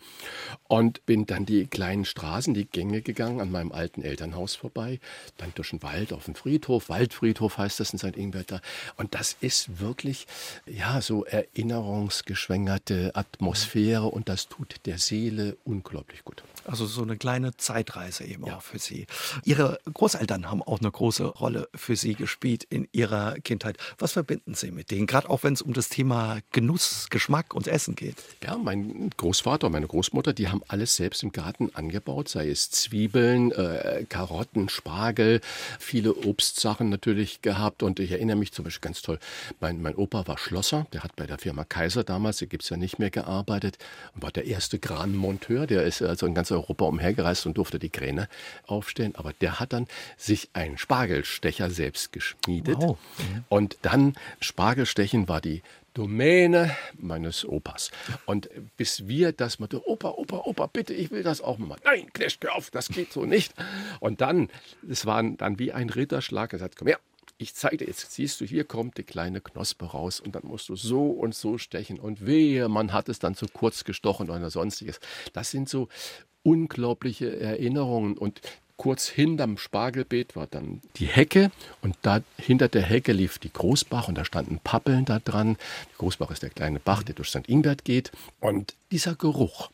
Und 0.67 1.05
bin 1.05 1.25
dann 1.25 1.46
die 1.46 1.67
kleinen 1.67 2.05
Straßen, 2.05 2.53
die 2.53 2.65
Gänge 2.65 3.01
gegangen, 3.01 3.41
an 3.41 3.51
meinem 3.51 3.72
alten 3.72 4.01
Elternhaus 4.01 4.55
vorbei, 4.55 5.00
dann 5.38 5.51
durch 5.55 5.72
den 5.72 5.84
Wald 5.84 6.13
auf 6.13 6.25
den 6.25 6.36
Friedhof, 6.36 6.89
Waldfriedhof 6.89 7.58
heißt 7.58 7.79
das 7.79 7.91
in 7.91 8.00
St. 8.00 8.17
Ingbert 8.17 8.62
Und 8.98 9.15
das 9.15 9.36
ist 9.41 9.79
wirklich, 9.79 10.27
ja, 10.65 11.01
so 11.01 11.25
erinnerungsgeschwängerte 11.25 13.12
Atmosphäre 13.15 14.05
und 14.05 14.29
das 14.29 14.48
tut 14.48 14.75
der 14.86 14.98
Seele 14.98 15.58
unglaublich 15.63 16.24
gut. 16.24 16.43
Also 16.66 16.86
so 16.86 17.01
eine 17.01 17.18
kleine 17.18 17.56
Zeitreise 17.58 18.24
eben 18.25 18.46
ja. 18.46 18.58
auch 18.58 18.62
für 18.62 18.80
Sie. 18.80 19.08
Ihre 19.44 19.80
Großeltern 19.92 20.50
haben 20.50 20.62
auch 20.62 20.80
eine 20.80 20.92
große 20.92 21.25
Rolle 21.25 21.70
für 21.75 21.96
Sie 21.96 22.16
gespielt 22.16 22.63
in 22.70 22.88
Ihrer 22.92 23.36
Kindheit. 23.39 23.78
Was 23.98 24.13
verbinden 24.13 24.54
Sie 24.54 24.72
mit 24.72 24.92
denen, 24.92 25.08
gerade 25.08 25.30
auch 25.30 25.44
wenn 25.44 25.54
es 25.54 25.62
um 25.62 25.74
das 25.74 25.89
Thema 25.89 26.39
Genuss, 26.51 27.08
Geschmack 27.10 27.54
und 27.54 27.68
Essen 27.68 27.96
geht? 27.96 28.16
Ja, 28.44 28.58
mein 28.58 29.10
Großvater, 29.18 29.70
meine 29.70 29.88
Großmutter, 29.88 30.34
die 30.34 30.50
haben 30.50 30.62
alles 30.68 30.96
selbst 30.96 31.24
im 31.24 31.32
Garten 31.32 31.72
angebaut, 31.74 32.30
sei 32.30 32.50
es 32.50 32.70
Zwiebeln, 32.72 33.51
äh, 33.51 34.06
Karotten, 34.08 34.70
Spargel, 34.70 35.42
viele 35.80 36.13
Obstsachen 36.16 36.89
natürlich 36.89 37.42
gehabt. 37.42 37.84
Und 37.84 38.00
ich 38.00 38.12
erinnere 38.12 38.38
mich 38.38 38.51
zum 38.51 38.66
Beispiel 38.66 38.82
ganz 38.82 39.01
toll, 39.01 39.20
mein, 39.60 39.82
mein 39.82 39.96
Opa 39.96 40.28
war 40.28 40.38
Schlosser, 40.38 40.88
der 40.94 41.04
hat 41.04 41.16
bei 41.16 41.25
der 41.25 41.38
Firma 41.38 41.63
Kaiser 41.63 42.04
damals, 42.04 42.38
die 42.38 42.48
gibt 42.48 42.63
es 42.63 42.70
ja 42.70 42.78
nicht 42.78 43.00
mehr, 43.00 43.10
gearbeitet 43.10 43.78
und 44.16 44.24
war 44.24 44.32
der 44.32 44.46
erste 44.46 44.80
Kranmonteur, 44.80 45.68
der 45.68 45.84
ist 45.84 46.01
also 46.01 46.25
ein 46.25 46.36
ganzer 46.50 46.56
Europa 46.56 46.86
umhergereist 46.86 47.46
und 47.46 47.58
durfte 47.58 47.79
die 47.79 47.89
Kräne 47.89 48.27
aufstellen. 48.65 49.15
Aber 49.15 49.34
der 49.34 49.60
hat 49.60 49.74
dann 49.74 49.88
sich 50.18 50.50
einen 50.53 50.77
Spargelstecher 50.77 51.70
selbst 51.70 52.12
geschmiedet. 52.12 52.77
Wow. 52.79 52.98
Mhm. 53.18 53.44
Und 53.50 53.77
dann 53.82 54.15
Spargelstechen 54.41 55.27
war 55.27 55.41
die 55.41 55.62
Domäne 55.94 56.75
meines 56.98 57.46
Opas. 57.46 57.91
Und 58.25 58.50
bis 58.77 59.08
wir 59.08 59.32
das 59.32 59.60
mal, 59.60 59.68
Opa, 59.86 60.10
Opa, 60.10 60.38
Opa, 60.46 60.68
bitte, 60.68 60.94
ich 60.94 61.12
will 61.12 61.24
das 61.24 61.41
auch 61.41 61.58
mal. 61.58 61.77
Nein, 61.84 62.12
Knecht, 62.13 62.44
hör 62.44 62.56
auf, 62.56 62.70
das 62.70 62.89
geht 62.89 63.12
so 63.12 63.25
nicht. 63.25 63.53
Und 64.00 64.22
dann, 64.22 64.50
es 64.88 65.06
war 65.06 65.22
dann 65.24 65.60
wie 65.60 65.74
ein 65.74 65.89
Ritterschlag, 65.89 66.53
er 66.53 66.60
sagt, 66.60 66.77
komm 66.77 66.88
her, 66.88 67.00
ich 67.39 67.55
zeige 67.55 67.77
dir, 67.77 67.88
jetzt 67.88 68.12
siehst 68.12 68.41
du, 68.41 68.46
hier 68.46 68.65
kommt 68.65 68.98
die 68.98 69.03
kleine 69.03 69.39
Knospe 69.39 69.86
raus 69.86 70.19
und 70.19 70.36
dann 70.36 70.46
musst 70.46 70.67
du 70.67 70.75
so 70.75 71.05
und 71.08 71.34
so 71.34 71.58
stechen 71.58 71.98
und 71.98 72.25
wehe, 72.25 72.67
man 72.67 72.91
hat 72.91 73.08
es 73.08 73.17
dann 73.17 73.34
zu 73.34 73.48
kurz 73.48 73.86
gestochen 73.86 74.29
oder 74.29 74.50
sonstiges. 74.50 75.00
Das 75.31 75.50
sind 75.50 75.69
so 75.69 75.88
unglaubliche 76.43 77.39
Erinnerungen 77.39 78.17
und 78.17 78.41
kurz 78.75 79.08
hinterm 79.08 79.58
Spargelbeet 79.58 80.36
war 80.36 80.48
dann 80.48 80.81
die 80.98 81.05
Hecke 81.05 81.50
und 81.81 81.98
da 82.01 82.22
hinter 82.38 82.67
der 82.67 82.84
Hecke 82.84 83.13
lief 83.13 83.39
die 83.39 83.53
Großbach 83.53 84.10
und 84.10 84.17
da 84.17 84.25
standen 84.25 84.60
Pappeln 84.62 85.05
da 85.05 85.19
dran. 85.19 85.55
Die 85.93 85.98
Großbach 85.98 86.31
ist 86.31 86.43
der 86.43 86.50
kleine 86.50 86.81
Bach, 86.81 87.03
der 87.03 87.15
durch 87.15 87.29
St. 87.29 87.48
Ingbert 87.48 87.86
geht 87.86 88.12
und 88.41 88.75
dieser 88.91 89.15
Geruch, 89.15 89.72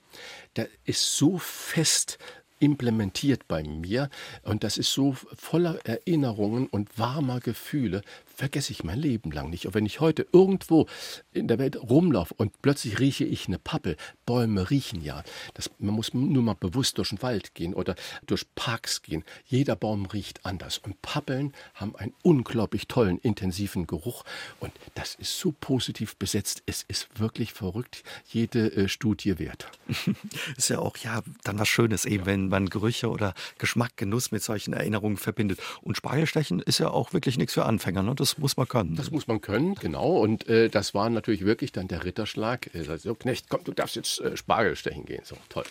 der 0.56 0.70
ist 0.86 1.18
so 1.18 1.40
fest 1.40 2.20
implementiert 2.60 3.48
bei 3.48 3.64
mir. 3.64 4.10
Und 4.44 4.64
das 4.64 4.78
ist 4.78 4.94
so 4.94 5.14
voller 5.36 5.80
Erinnerungen 5.86 6.68
und 6.68 6.98
warmer 6.98 7.40
Gefühle, 7.40 8.02
vergesse 8.36 8.72
ich 8.72 8.84
mein 8.84 9.00
Leben 9.00 9.32
lang 9.32 9.50
nicht. 9.50 9.66
Und 9.66 9.74
wenn 9.74 9.86
ich 9.86 10.00
heute 10.00 10.28
irgendwo 10.32 10.88
in 11.32 11.48
der 11.48 11.60
Welt 11.60 11.78
rumlaufe 11.82 12.34
und 12.36 12.62
plötzlich 12.62 13.00
rieche 13.00 13.26
ich 13.26 13.48
eine 13.48 13.60
Pappel, 13.60 13.98
Bäume 14.26 14.70
riechen 14.70 15.02
ja. 15.02 15.24
Das, 15.54 15.72
man 15.80 15.96
muss 15.96 16.14
nur 16.14 16.44
mal 16.44 16.56
bewusst 16.56 16.98
durch 16.98 17.10
den 17.10 17.22
Wald 17.22 17.56
gehen 17.56 17.74
oder 17.74 17.96
durch 18.26 18.46
Parks 18.56 19.02
gehen. 19.02 19.24
Jeder 19.46 19.76
Baum 19.76 20.06
riecht 20.06 20.46
anders. 20.46 20.78
Und 20.78 21.02
Pappeln 21.02 21.54
haben 21.74 21.96
einen 21.96 22.14
unglaublich 22.24 22.88
tollen, 22.88 23.20
intensiven 23.20 23.88
Geruch. 23.88 24.24
Und 24.60 24.72
das 24.96 25.16
ist 25.16 25.40
so 25.40 25.54
positiv 25.60 26.16
besetzt. 26.18 26.64
Es 26.66 26.84
ist 26.88 27.20
wirklich 27.20 27.54
verrückt. 27.54 28.04
Jede 28.28 28.72
äh, 28.74 28.88
Studie 28.88 29.40
wert. 29.40 29.72
ist 30.58 30.70
ja 30.70 30.80
auch 30.80 30.98
ja 30.98 31.22
dann 31.44 31.60
was 31.60 31.68
Schönes, 31.68 32.06
eben 32.06 32.24
ja. 32.24 32.26
wenn 32.26 32.50
man 32.50 32.70
Gerüche 32.70 33.10
oder 33.10 33.34
Geschmack, 33.58 33.98
Genuss 33.98 34.32
mit 34.32 34.44
solchen 34.44 34.74
Erinnerungen 34.74 35.18
verbindet. 35.18 35.60
Und 35.82 35.98
Spargelstechen 35.98 36.60
ist 36.60 36.80
ja 36.80 36.90
auch 36.90 37.14
wirklich 37.14 37.38
nichts 37.38 37.54
für 37.54 37.66
Anfänger. 37.66 38.04
Ne? 38.04 38.16
Das 38.26 38.38
muss 38.40 38.58
man 38.58 38.68
können. 38.68 38.96
Das 38.96 39.12
muss 39.12 39.28
man 39.28 39.40
können, 39.40 39.76
genau. 39.76 40.18
Und 40.18 40.48
äh, 40.48 40.70
das 40.70 40.94
war 40.94 41.10
natürlich 41.10 41.46
wirklich 41.46 41.72
dann 41.72 41.88
der 41.88 42.04
Ritterschlag. 42.04 42.74
Äh, 42.74 42.98
so, 42.98 43.14
Knecht, 43.14 43.50
komm, 43.50 43.64
du 43.64 43.72
darfst 43.72 43.96
jetzt 43.96 44.20
äh, 44.20 44.36
Spargel 44.36 44.76
stechen 44.76 45.06
gehen. 45.06 45.22
So, 45.24 45.38
toll. 45.50 45.66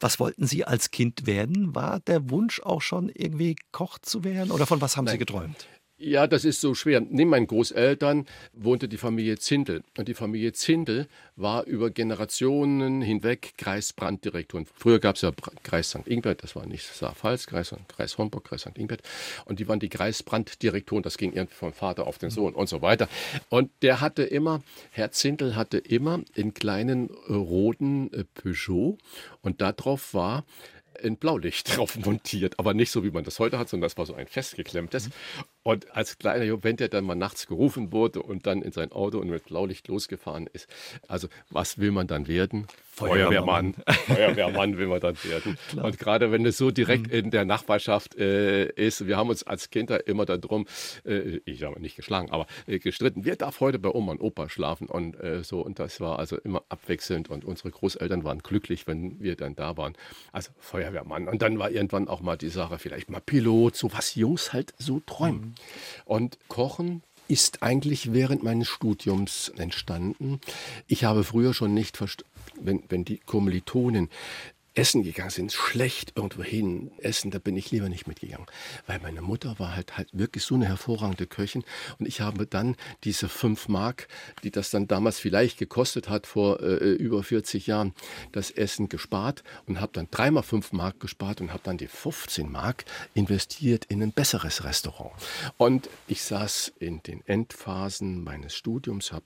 Was 0.00 0.18
wollten 0.18 0.46
Sie 0.46 0.64
als 0.64 0.90
Kind 0.90 1.26
werden? 1.26 1.74
War 1.74 2.00
der 2.00 2.30
Wunsch 2.30 2.60
auch 2.60 2.80
schon 2.80 3.10
irgendwie 3.10 3.56
Koch 3.72 3.98
zu 3.98 4.24
werden? 4.24 4.50
Oder 4.50 4.66
von 4.66 4.80
was 4.80 4.96
haben 4.96 5.04
Nein. 5.04 5.12
Sie 5.12 5.18
geträumt? 5.18 5.66
Ja, 6.00 6.28
das 6.28 6.44
ist 6.44 6.60
so 6.60 6.74
schwer. 6.74 7.00
Neben 7.00 7.30
meinen 7.30 7.48
Großeltern 7.48 8.26
wohnte 8.52 8.86
die 8.86 8.98
Familie 8.98 9.36
Zindel. 9.36 9.82
Und 9.96 10.06
die 10.06 10.14
Familie 10.14 10.52
Zindel 10.52 11.08
war 11.34 11.64
über 11.64 11.90
Generationen 11.90 13.02
hinweg 13.02 13.54
Kreisbranddirektorin. 13.58 14.66
Früher 14.72 15.00
gab 15.00 15.16
es 15.16 15.22
ja 15.22 15.32
Kreis 15.64 15.90
St. 15.90 16.06
Ingbert, 16.06 16.44
das 16.44 16.54
war 16.54 16.66
nicht 16.66 16.86
Saarpfalz, 16.86 17.46
Kreis, 17.46 17.74
Kreis 17.88 18.16
Homburg, 18.16 18.44
Kreis 18.44 18.60
St. 18.60 18.78
Ingbert. 18.78 19.02
Und 19.44 19.58
die 19.58 19.66
waren 19.66 19.80
die 19.80 19.88
Kreisbranddirektoren, 19.88 21.02
das 21.02 21.18
ging 21.18 21.32
irgendwie 21.32 21.56
vom 21.56 21.72
Vater 21.72 22.06
auf 22.06 22.18
den 22.18 22.30
Sohn 22.30 22.54
und 22.54 22.68
so 22.68 22.80
weiter. 22.80 23.08
Und 23.48 23.72
der 23.82 24.00
hatte 24.00 24.22
immer, 24.22 24.62
Herr 24.92 25.10
Zindel 25.10 25.56
hatte 25.56 25.78
immer 25.78 26.20
in 26.36 26.54
kleinen 26.54 27.10
roten 27.28 28.12
äh, 28.12 28.22
Peugeot 28.34 28.98
und 29.42 29.60
darauf 29.60 30.14
war 30.14 30.44
ein 31.02 31.16
Blaulicht 31.16 31.76
drauf 31.76 31.96
montiert, 31.96 32.58
aber 32.58 32.74
nicht 32.74 32.90
so, 32.90 33.04
wie 33.04 33.10
man 33.10 33.24
das 33.24 33.38
heute 33.38 33.58
hat, 33.58 33.68
sondern 33.68 33.88
das 33.88 33.96
war 33.96 34.06
so 34.06 34.14
ein 34.14 34.26
festgeklemmtes. 34.26 35.10
Mhm. 35.68 35.72
Und 35.72 35.96
als 35.96 36.18
kleiner 36.18 36.44
Junge, 36.44 36.64
wenn 36.64 36.76
der 36.76 36.88
dann 36.88 37.04
mal 37.04 37.14
nachts 37.14 37.46
gerufen 37.46 37.92
wurde 37.92 38.22
und 38.22 38.46
dann 38.46 38.62
in 38.62 38.72
sein 38.72 38.92
Auto 38.92 39.18
und 39.18 39.28
mit 39.28 39.44
Blaulicht 39.44 39.88
losgefahren 39.88 40.48
ist, 40.52 40.68
also 41.06 41.28
was 41.50 41.78
will 41.78 41.92
man 41.92 42.06
dann 42.06 42.26
werden? 42.26 42.66
Feuerwehrmann. 42.98 43.74
Feuerwehrmann 44.06 44.76
will 44.78 44.88
man 44.88 45.00
dann 45.00 45.16
werden. 45.22 45.56
Klar. 45.70 45.84
Und 45.84 45.98
gerade 45.98 46.32
wenn 46.32 46.44
es 46.44 46.58
so 46.58 46.70
direkt 46.70 47.08
mhm. 47.08 47.12
in 47.12 47.30
der 47.30 47.44
Nachbarschaft 47.44 48.16
äh, 48.16 48.66
ist, 48.72 49.06
wir 49.06 49.16
haben 49.16 49.30
uns 49.30 49.44
als 49.44 49.70
Kinder 49.70 50.06
immer 50.08 50.26
darum, 50.26 50.66
äh, 51.04 51.40
ich 51.44 51.62
habe 51.62 51.80
nicht 51.80 51.96
geschlagen, 51.96 52.30
aber 52.30 52.46
äh, 52.66 52.78
gestritten, 52.78 53.24
wer 53.24 53.36
darf 53.36 53.60
heute 53.60 53.78
bei 53.78 53.90
Oma 53.90 54.12
und 54.12 54.20
Opa 54.20 54.48
schlafen 54.48 54.88
und 54.88 55.14
äh, 55.20 55.44
so. 55.44 55.60
Und 55.60 55.78
das 55.78 56.00
war 56.00 56.18
also 56.18 56.36
immer 56.38 56.64
abwechselnd 56.68 57.30
und 57.30 57.44
unsere 57.44 57.70
Großeltern 57.70 58.24
waren 58.24 58.40
glücklich, 58.40 58.86
wenn 58.86 59.20
wir 59.20 59.36
dann 59.36 59.54
da 59.54 59.76
waren. 59.76 59.94
Also 60.32 60.50
Feuerwehrmann. 60.58 61.28
Und 61.28 61.42
dann 61.42 61.58
war 61.58 61.70
irgendwann 61.70 62.08
auch 62.08 62.20
mal 62.20 62.36
die 62.36 62.48
Sache, 62.48 62.78
vielleicht 62.78 63.10
mal 63.10 63.20
Pilot, 63.20 63.76
so 63.76 63.92
was 63.92 64.16
Jungs 64.16 64.52
halt 64.52 64.74
so 64.78 65.00
träumen. 65.06 65.54
Und 66.04 66.38
Kochen 66.48 67.02
ist 67.28 67.62
eigentlich 67.62 68.12
während 68.12 68.42
meines 68.42 68.68
Studiums 68.68 69.52
entstanden. 69.56 70.40
Ich 70.86 71.04
habe 71.04 71.24
früher 71.24 71.52
schon 71.52 71.74
nicht 71.74 71.96
verstanden, 71.96 72.30
wenn, 72.60 72.82
wenn 72.88 73.04
die 73.04 73.18
Kommilitonen 73.18 74.08
essen 74.78 75.02
gegangen 75.02 75.30
sind, 75.30 75.52
schlecht 75.52 76.12
irgendwo 76.14 76.44
hin 76.44 76.92
essen, 76.98 77.32
da 77.32 77.38
bin 77.40 77.56
ich 77.56 77.72
lieber 77.72 77.88
nicht 77.88 78.06
mitgegangen. 78.06 78.46
Weil 78.86 79.00
meine 79.00 79.22
Mutter 79.22 79.58
war 79.58 79.74
halt, 79.74 79.98
halt 79.98 80.08
wirklich 80.12 80.44
so 80.44 80.54
eine 80.54 80.66
hervorragende 80.66 81.26
Köchin 81.26 81.64
und 81.98 82.06
ich 82.06 82.20
habe 82.20 82.46
dann 82.46 82.76
diese 83.02 83.28
fünf 83.28 83.68
Mark, 83.68 84.06
die 84.44 84.52
das 84.52 84.70
dann 84.70 84.86
damals 84.86 85.18
vielleicht 85.18 85.58
gekostet 85.58 86.08
hat, 86.08 86.28
vor 86.28 86.60
äh, 86.60 86.92
über 86.92 87.24
40 87.24 87.66
Jahren, 87.66 87.92
das 88.30 88.52
Essen 88.52 88.88
gespart 88.88 89.42
und 89.66 89.80
habe 89.80 89.92
dann 89.92 90.06
dreimal 90.12 90.44
fünf 90.44 90.72
Mark 90.72 91.00
gespart 91.00 91.40
und 91.40 91.52
habe 91.52 91.62
dann 91.64 91.76
die 91.76 91.88
15 91.88 92.50
Mark 92.50 92.84
investiert 93.14 93.84
in 93.86 94.00
ein 94.00 94.12
besseres 94.12 94.62
Restaurant. 94.62 95.12
Und 95.56 95.90
ich 96.06 96.22
saß 96.22 96.72
in 96.78 97.02
den 97.02 97.26
Endphasen 97.26 98.22
meines 98.22 98.54
Studiums, 98.54 99.12
hab, 99.12 99.24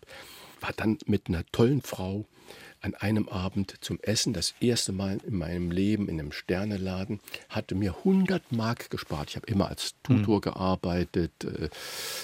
war 0.61 0.73
dann 0.75 0.97
mit 1.05 1.29
einer 1.29 1.45
tollen 1.53 1.83
Frau 1.83 2.25
an 2.83 2.95
einem 2.95 3.29
Abend 3.29 3.77
zum 3.81 3.99
Essen, 4.03 4.33
das 4.33 4.55
erste 4.61 4.93
Mal 4.93 5.19
in 5.25 5.37
meinem 5.37 5.71
Leben 5.71 6.09
in 6.09 6.19
einem 6.19 6.33
Sterneladen, 6.33 7.21
hatte 7.49 7.75
mir 7.75 7.97
100 7.99 8.53
Mark 8.53 8.91
gespart. 8.91 9.31
Ich 9.31 9.37
habe 9.37 9.47
immer 9.47 9.69
als 9.69 9.95
Tutor 10.03 10.37
mhm. 10.37 10.41
gearbeitet, 10.43 11.33
äh, 11.45 11.69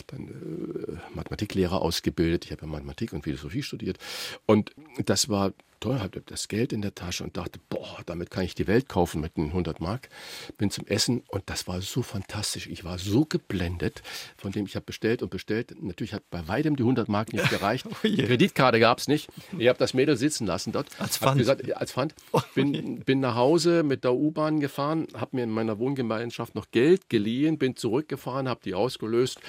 dann 0.08 0.28
äh, 0.28 1.14
Mathematiklehrer 1.14 1.80
ausgebildet. 1.80 2.44
Ich 2.44 2.50
habe 2.50 2.62
ja 2.62 2.68
Mathematik 2.68 3.12
und 3.12 3.22
Philosophie 3.22 3.62
studiert. 3.62 3.98
Und 4.46 4.72
das 5.04 5.28
war 5.28 5.52
toll, 5.80 6.00
hatte 6.00 6.22
das 6.24 6.48
Geld 6.48 6.72
in 6.72 6.82
der 6.82 6.94
Tasche 6.94 7.24
und 7.24 7.36
dachte, 7.36 7.58
boah, 7.68 7.98
damit 8.06 8.30
kann 8.30 8.44
ich 8.44 8.54
die 8.54 8.66
Welt 8.66 8.88
kaufen 8.88 9.20
mit 9.20 9.36
den 9.36 9.46
100 9.46 9.80
Mark. 9.80 10.08
Bin 10.56 10.70
zum 10.70 10.86
Essen 10.86 11.22
und 11.28 11.44
das 11.46 11.66
war 11.68 11.80
so 11.80 12.02
fantastisch. 12.02 12.66
Ich 12.66 12.84
war 12.84 12.98
so 12.98 13.24
geblendet, 13.24 14.02
von 14.36 14.52
dem 14.52 14.66
ich 14.66 14.76
habe 14.76 14.86
bestellt 14.86 15.22
und 15.22 15.30
bestellt. 15.30 15.74
Natürlich 15.80 16.14
hat 16.14 16.22
bei 16.30 16.46
weitem 16.48 16.76
die 16.76 16.82
100 16.82 17.08
Mark 17.08 17.32
nicht 17.32 17.48
gereicht. 17.50 17.86
oh 17.88 17.94
Kreditkarte 18.02 18.80
gab 18.80 18.98
es 18.98 19.08
nicht. 19.08 19.28
Ich 19.56 19.68
habe 19.68 19.78
das 19.78 19.94
Mädel 19.94 20.16
sitzen 20.16 20.46
lassen 20.46 20.72
dort. 20.72 20.88
Als 20.98 21.18
Pfand? 21.18 21.38
Gesagt, 21.38 21.72
als 21.74 21.92
Pfand. 21.92 22.14
Oh 22.32 22.40
bin, 22.54 23.00
bin 23.00 23.20
nach 23.20 23.34
Hause 23.34 23.82
mit 23.82 24.04
der 24.04 24.14
U-Bahn 24.14 24.60
gefahren, 24.60 25.06
habe 25.14 25.36
mir 25.36 25.44
in 25.44 25.50
meiner 25.50 25.78
Wohngemeinschaft 25.78 26.54
noch 26.54 26.70
Geld 26.70 27.08
geliehen, 27.08 27.58
bin 27.58 27.76
zurückgefahren, 27.76 28.48
habe 28.48 28.60
die 28.64 28.74
ausgelöst 28.74 29.40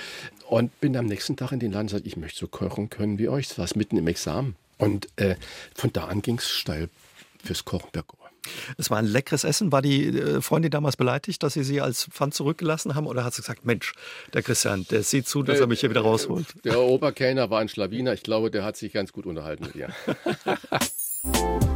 und 0.47 0.79
bin 0.79 0.95
am 0.95 1.05
nächsten 1.05 1.35
Tag 1.35 1.51
in 1.51 1.59
den 1.59 1.71
Land 1.71 1.79
und 1.79 1.87
gesagt, 1.87 2.07
ich 2.07 2.17
möchte 2.17 2.39
so 2.39 2.47
kochen 2.47 2.89
können 2.89 3.19
wie 3.19 3.29
euch. 3.29 3.47
Das 3.47 3.57
war 3.57 3.67
mitten 3.75 3.97
im 3.97 4.07
Examen. 4.07 4.55
Und 4.79 5.07
äh, 5.17 5.35
von 5.75 5.93
da 5.93 6.05
an 6.05 6.23
ging 6.23 6.39
es 6.39 6.49
steil 6.49 6.89
fürs 7.43 7.65
Kochen 7.65 7.89
bergauf. 7.91 8.17
Es 8.77 8.89
war 8.89 8.97
ein 8.97 9.05
leckeres 9.05 9.43
Essen. 9.43 9.71
War 9.71 9.81
die 9.81 10.07
äh, 10.07 10.41
Freundin 10.41 10.71
damals 10.71 10.97
beleidigt, 10.97 11.43
dass 11.43 11.53
Sie 11.53 11.63
sie 11.63 11.81
als 11.81 12.05
Pfand 12.05 12.33
zurückgelassen 12.33 12.95
haben? 12.95 13.05
Oder 13.05 13.23
hat 13.23 13.33
sie 13.33 13.41
gesagt, 13.41 13.65
Mensch, 13.65 13.93
der 14.33 14.41
Christian, 14.41 14.87
der 14.89 15.03
sieht 15.03 15.27
zu, 15.27 15.43
dass 15.43 15.59
er 15.59 15.67
mich 15.67 15.81
hier 15.81 15.89
wieder 15.89 16.01
rausholt? 16.01 16.47
Der 16.63 16.79
Oberkellner 16.79 17.49
war 17.49 17.59
ein 17.59 17.69
Schlawiner. 17.69 18.13
Ich 18.13 18.23
glaube, 18.23 18.49
der 18.49 18.63
hat 18.63 18.77
sich 18.77 18.93
ganz 18.93 19.11
gut 19.11 19.25
unterhalten 19.25 19.65
mit 19.65 19.75
ihr. 19.75 19.89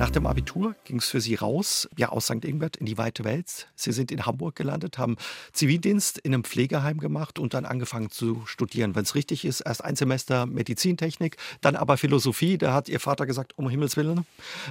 Nach 0.00 0.08
dem 0.08 0.26
Abitur 0.26 0.76
ging 0.84 0.96
es 0.96 1.10
für 1.10 1.20
Sie 1.20 1.34
raus, 1.34 1.86
ja 1.98 2.08
aus 2.08 2.24
St. 2.24 2.42
Ingbert 2.46 2.78
in 2.78 2.86
die 2.86 2.96
weite 2.96 3.22
Welt. 3.24 3.68
Sie 3.74 3.92
sind 3.92 4.10
in 4.10 4.24
Hamburg 4.24 4.56
gelandet, 4.56 4.96
haben 4.96 5.18
Zivildienst 5.52 6.16
in 6.16 6.32
einem 6.32 6.42
Pflegeheim 6.42 7.00
gemacht 7.00 7.38
und 7.38 7.52
dann 7.52 7.66
angefangen 7.66 8.10
zu 8.10 8.40
studieren. 8.46 8.94
Wenn 8.94 9.02
es 9.02 9.14
richtig 9.14 9.44
ist, 9.44 9.60
erst 9.60 9.84
ein 9.84 9.96
Semester 9.96 10.46
Medizintechnik, 10.46 11.36
dann 11.60 11.76
aber 11.76 11.98
Philosophie. 11.98 12.56
Da 12.56 12.72
hat 12.72 12.88
Ihr 12.88 12.98
Vater 12.98 13.26
gesagt, 13.26 13.58
um 13.58 13.68
Himmels 13.68 13.98
Willen, 13.98 14.24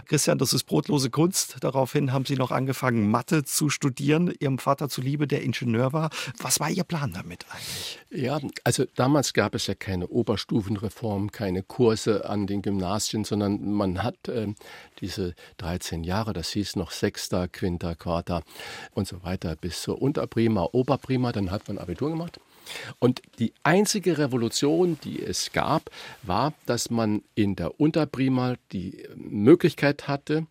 Christian, 0.08 0.40
das 0.40 0.52
ist 0.52 0.64
brotlose 0.64 1.12
Kunst. 1.12 1.58
Daraufhin 1.60 2.12
haben 2.12 2.26
Sie 2.26 2.36
noch 2.36 2.50
angefangen, 2.50 3.12
Mathe 3.12 3.44
zu 3.44 3.70
studieren, 3.70 4.34
Ihrem 4.40 4.58
Vater 4.58 4.90
zuliebe, 4.90 5.28
der 5.28 5.44
Ingenieur 5.44 5.94
war. 5.94 6.10
Was 6.42 6.60
war 6.60 6.72
Ihr 6.72 6.84
Plan 6.84 7.14
damit 7.14 7.46
eigentlich? 7.52 8.00
Ja, 8.10 8.40
also 8.64 8.86
damals 8.96 9.34
gab 9.34 9.54
es 9.54 9.68
ja 9.68 9.76
keine 9.76 10.08
Oberstufenreform, 10.08 11.32
keine 11.32 11.62
Kurse 11.62 12.28
an 12.28 12.48
den 12.48 12.64
Gymnasien, 12.64 13.26
sondern 13.26 13.74
man 13.74 14.02
hat 14.02 14.28
äh, 14.28 14.48
diese 15.02 15.19
13 15.58 16.04
Jahre, 16.04 16.34
das 16.34 16.50
hieß 16.52 16.76
noch 16.76 16.92
Sechster, 16.92 17.48
Quinter, 17.48 17.96
Quarter 17.96 18.44
und 18.94 19.08
so 19.08 19.24
weiter 19.24 19.56
bis 19.56 19.82
zur 19.82 20.02
Unterprima, 20.02 20.68
Oberprima, 20.72 21.32
dann 21.32 21.52
hat 21.52 21.68
man 21.68 21.78
Abitur 21.78 22.10
gemacht. 22.10 22.40
Und 23.00 23.22
die 23.40 23.54
einzige 23.64 24.18
Revolution, 24.18 25.00
die 25.04 25.22
es 25.24 25.52
gab, 25.52 25.90
war, 26.24 26.54
dass 26.66 26.90
man 26.90 27.24
in 27.36 27.56
der 27.56 27.80
Unterprima 27.80 28.56
die 28.72 29.04
Möglichkeit 29.16 30.08
hatte, 30.08 30.46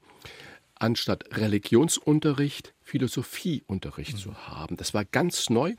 anstatt 0.79 1.37
Religionsunterricht 1.37 2.75
Philosophieunterricht 2.89 4.15
mhm. 4.15 4.19
zu 4.19 4.35
haben. 4.49 4.79
Das 4.79 4.95
war 4.95 5.05
ganz 5.05 5.51
neu 5.51 5.75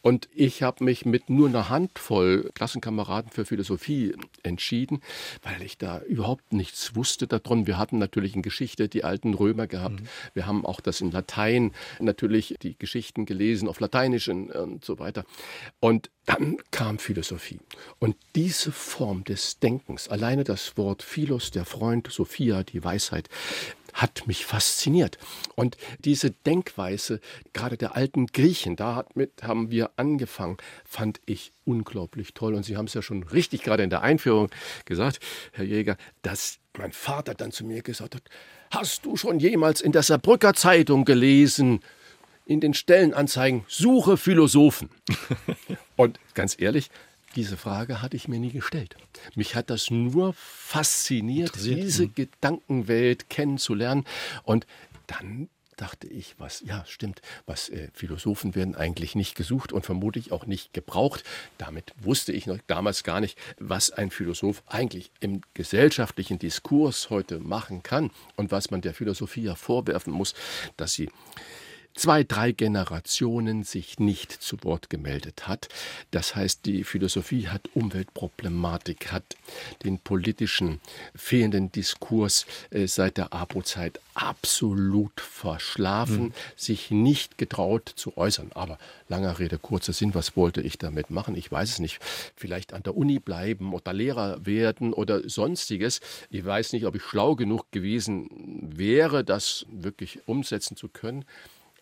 und 0.00 0.28
ich 0.32 0.62
habe 0.62 0.84
mich 0.84 1.04
mit 1.04 1.28
nur 1.28 1.48
einer 1.48 1.68
Handvoll 1.68 2.50
Klassenkameraden 2.54 3.32
für 3.32 3.44
Philosophie 3.44 4.14
entschieden, 4.44 5.00
weil 5.42 5.60
ich 5.62 5.76
da 5.76 6.00
überhaupt 6.02 6.52
nichts 6.52 6.94
wusste 6.94 7.26
darum. 7.26 7.66
Wir 7.66 7.78
hatten 7.78 7.98
natürlich 7.98 8.36
in 8.36 8.42
Geschichte 8.42 8.88
die 8.88 9.02
alten 9.02 9.34
Römer 9.34 9.66
gehabt. 9.66 10.00
Mhm. 10.00 10.08
Wir 10.34 10.46
haben 10.46 10.64
auch 10.64 10.80
das 10.80 11.00
in 11.00 11.10
Latein 11.10 11.72
natürlich 11.98 12.54
die 12.62 12.78
Geschichten 12.78 13.26
gelesen, 13.26 13.66
auf 13.66 13.80
Lateinisch 13.80 14.28
und 14.28 14.84
so 14.84 15.00
weiter. 15.00 15.24
Und 15.80 16.10
dann 16.26 16.58
kam 16.70 17.00
Philosophie. 17.00 17.58
Und 17.98 18.14
diese 18.36 18.70
Form 18.70 19.24
des 19.24 19.58
Denkens, 19.58 20.06
alleine 20.06 20.44
das 20.44 20.76
Wort 20.76 21.02
Philos, 21.02 21.50
der 21.50 21.64
Freund, 21.64 22.06
Sophia, 22.12 22.62
die 22.62 22.84
Weisheit, 22.84 23.28
hat 23.92 24.26
mich 24.26 24.44
fasziniert. 24.46 25.18
Und 25.54 25.76
diese 26.00 26.30
Denkweise, 26.30 27.20
gerade 27.52 27.76
der 27.76 27.96
alten 27.96 28.26
Griechen, 28.26 28.76
damit 28.76 29.42
haben 29.42 29.70
wir 29.70 29.90
angefangen, 29.96 30.56
fand 30.84 31.20
ich 31.26 31.52
unglaublich 31.64 32.34
toll. 32.34 32.54
Und 32.54 32.64
Sie 32.64 32.76
haben 32.76 32.86
es 32.86 32.94
ja 32.94 33.02
schon 33.02 33.22
richtig 33.22 33.62
gerade 33.62 33.82
in 33.82 33.90
der 33.90 34.02
Einführung 34.02 34.50
gesagt, 34.84 35.20
Herr 35.52 35.64
Jäger, 35.64 35.96
dass 36.22 36.58
mein 36.76 36.92
Vater 36.92 37.34
dann 37.34 37.52
zu 37.52 37.64
mir 37.64 37.82
gesagt 37.82 38.14
hat, 38.14 38.22
hast 38.70 39.04
du 39.04 39.16
schon 39.16 39.38
jemals 39.38 39.80
in 39.80 39.92
der 39.92 40.02
Saarbrücker 40.02 40.54
Zeitung 40.54 41.04
gelesen, 41.04 41.80
in 42.46 42.60
den 42.60 42.74
Stellenanzeigen, 42.74 43.64
suche 43.68 44.16
Philosophen. 44.16 44.90
Und 45.96 46.18
ganz 46.34 46.56
ehrlich, 46.58 46.90
diese 47.32 47.56
Frage 47.56 48.02
hatte 48.02 48.16
ich 48.16 48.28
mir 48.28 48.38
nie 48.38 48.52
gestellt. 48.52 48.96
Mich 49.34 49.54
hat 49.54 49.70
das 49.70 49.90
nur 49.90 50.34
fasziniert, 50.34 51.52
diese 51.56 52.04
mhm. 52.04 52.14
Gedankenwelt 52.14 53.28
kennenzulernen. 53.30 54.04
Und 54.44 54.66
dann 55.06 55.48
dachte 55.76 56.06
ich, 56.06 56.36
was, 56.38 56.62
ja, 56.64 56.84
stimmt, 56.86 57.22
was 57.46 57.68
äh, 57.68 57.88
Philosophen 57.92 58.54
werden 58.54 58.74
eigentlich 58.76 59.14
nicht 59.14 59.34
gesucht 59.34 59.72
und 59.72 59.84
vermutlich 59.84 60.30
auch 60.30 60.46
nicht 60.46 60.72
gebraucht. 60.72 61.24
Damit 61.58 61.92
wusste 62.00 62.32
ich 62.32 62.46
noch 62.46 62.58
damals 62.66 63.02
gar 63.04 63.20
nicht, 63.20 63.38
was 63.58 63.90
ein 63.90 64.10
Philosoph 64.10 64.62
eigentlich 64.66 65.10
im 65.20 65.40
gesellschaftlichen 65.54 66.38
Diskurs 66.38 67.10
heute 67.10 67.40
machen 67.40 67.82
kann 67.82 68.10
und 68.36 68.52
was 68.52 68.70
man 68.70 68.80
der 68.80 68.94
Philosophie 68.94 69.42
ja 69.42 69.54
vorwerfen 69.54 70.12
muss, 70.12 70.34
dass 70.76 70.92
sie 70.92 71.10
zwei, 71.94 72.24
drei 72.24 72.52
Generationen 72.52 73.62
sich 73.64 73.98
nicht 73.98 74.32
zu 74.32 74.62
Wort 74.64 74.90
gemeldet 74.90 75.48
hat. 75.48 75.68
Das 76.10 76.34
heißt, 76.34 76.66
die 76.66 76.84
Philosophie 76.84 77.48
hat 77.48 77.68
Umweltproblematik, 77.74 79.12
hat 79.12 79.36
den 79.84 79.98
politischen 79.98 80.80
fehlenden 81.14 81.72
Diskurs 81.72 82.46
äh, 82.70 82.86
seit 82.86 83.16
der 83.16 83.32
APO-Zeit 83.32 84.00
absolut 84.14 85.20
verschlafen, 85.20 86.24
mhm. 86.24 86.32
sich 86.56 86.90
nicht 86.90 87.38
getraut 87.38 87.92
zu 87.94 88.16
äußern. 88.16 88.50
Aber 88.54 88.78
langer 89.08 89.38
Rede, 89.38 89.58
kurzer 89.58 89.92
Sinn, 89.92 90.14
was 90.14 90.36
wollte 90.36 90.60
ich 90.60 90.78
damit 90.78 91.10
machen? 91.10 91.34
Ich 91.36 91.50
weiß 91.50 91.70
es 91.70 91.78
nicht. 91.78 91.98
Vielleicht 92.36 92.72
an 92.74 92.82
der 92.82 92.96
Uni 92.96 93.18
bleiben 93.18 93.72
oder 93.72 93.92
Lehrer 93.92 94.44
werden 94.44 94.92
oder 94.92 95.28
sonstiges. 95.28 96.00
Ich 96.30 96.44
weiß 96.44 96.72
nicht, 96.72 96.86
ob 96.86 96.94
ich 96.94 97.02
schlau 97.02 97.36
genug 97.36 97.70
gewesen 97.70 98.28
wäre, 98.62 99.24
das 99.24 99.66
wirklich 99.70 100.20
umsetzen 100.26 100.76
zu 100.76 100.88
können. 100.88 101.24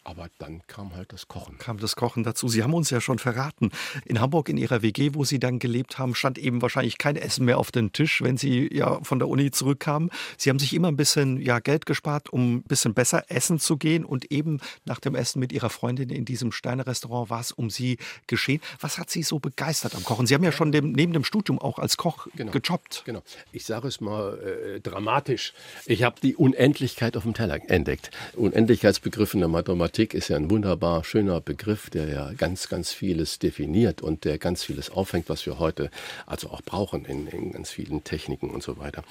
Aber 0.02 0.30
dann 0.38 0.62
kam 0.66 0.94
halt 0.96 1.12
das 1.12 1.28
Kochen. 1.28 1.58
Kam 1.58 1.78
das 1.78 1.94
Kochen 1.94 2.24
dazu. 2.24 2.48
Sie 2.48 2.62
haben 2.62 2.72
uns 2.72 2.88
ja 2.88 3.02
schon 3.02 3.18
verraten, 3.18 3.70
in 4.06 4.20
Hamburg 4.20 4.48
in 4.48 4.56
Ihrer 4.56 4.80
WG, 4.80 5.10
wo 5.12 5.24
Sie 5.24 5.38
dann 5.38 5.58
gelebt 5.58 5.98
haben, 5.98 6.14
stand 6.14 6.38
eben 6.38 6.62
wahrscheinlich 6.62 6.96
kein 6.96 7.16
Essen 7.16 7.44
mehr 7.44 7.58
auf 7.58 7.70
dem 7.70 7.92
Tisch, 7.92 8.22
wenn 8.22 8.38
Sie 8.38 8.74
ja 8.74 9.00
von 9.02 9.18
der 9.18 9.28
Uni 9.28 9.50
zurückkamen. 9.50 10.10
Sie 10.38 10.48
haben 10.48 10.58
sich 10.58 10.72
immer 10.72 10.88
ein 10.88 10.96
bisschen 10.96 11.38
ja, 11.40 11.58
Geld 11.58 11.84
gespart, 11.84 12.30
um 12.30 12.56
ein 12.56 12.62
bisschen 12.62 12.94
besser 12.94 13.24
essen 13.28 13.58
zu 13.58 13.76
gehen. 13.76 14.06
Und 14.06 14.32
eben 14.32 14.60
nach 14.86 15.00
dem 15.00 15.14
Essen 15.14 15.38
mit 15.38 15.52
Ihrer 15.52 15.68
Freundin 15.68 16.08
in 16.08 16.24
diesem 16.24 16.50
Steine-Restaurant 16.50 17.28
war 17.28 17.40
es 17.40 17.52
um 17.52 17.68
Sie 17.68 17.98
geschehen. 18.26 18.62
Was 18.80 18.96
hat 18.96 19.10
Sie 19.10 19.22
so 19.22 19.38
begeistert 19.38 19.94
am 19.94 20.02
Kochen? 20.02 20.26
Sie 20.26 20.34
haben 20.34 20.44
ja 20.44 20.52
schon 20.52 20.72
dem, 20.72 20.92
neben 20.92 21.12
dem 21.12 21.24
Studium 21.24 21.58
auch 21.58 21.78
als 21.78 21.98
Koch 21.98 22.26
genau, 22.34 22.52
gejobbt. 22.52 23.02
Genau. 23.04 23.22
Ich 23.52 23.66
sage 23.66 23.88
es 23.88 24.00
mal 24.00 24.38
äh, 24.38 24.80
dramatisch. 24.80 25.52
Ich 25.84 26.04
habe 26.04 26.16
die 26.22 26.36
Unendlichkeit 26.36 27.18
auf 27.18 27.24
dem 27.24 27.34
Teller 27.34 27.58
entdeckt. 27.68 28.10
Unendlichkeitsbegriff 28.34 29.34
in 29.34 29.40
der 29.40 29.48
Mathematik 29.48 29.89
Mathematik 29.90 30.14
ist 30.14 30.28
ja 30.28 30.36
ein 30.36 30.48
wunderbar 30.50 31.02
schöner 31.02 31.40
Begriff, 31.40 31.90
der 31.90 32.08
ja 32.08 32.32
ganz, 32.34 32.68
ganz 32.68 32.92
vieles 32.92 33.40
definiert 33.40 34.02
und 34.02 34.24
der 34.24 34.38
ganz 34.38 34.62
vieles 34.62 34.88
aufhängt, 34.88 35.28
was 35.28 35.44
wir 35.46 35.58
heute 35.58 35.90
also 36.26 36.50
auch 36.50 36.62
brauchen 36.62 37.04
in, 37.06 37.26
in 37.26 37.50
ganz 37.50 37.70
vielen 37.70 38.04
Techniken 38.04 38.50
und 38.50 38.62
so 38.62 38.78
weiter. 38.78 39.02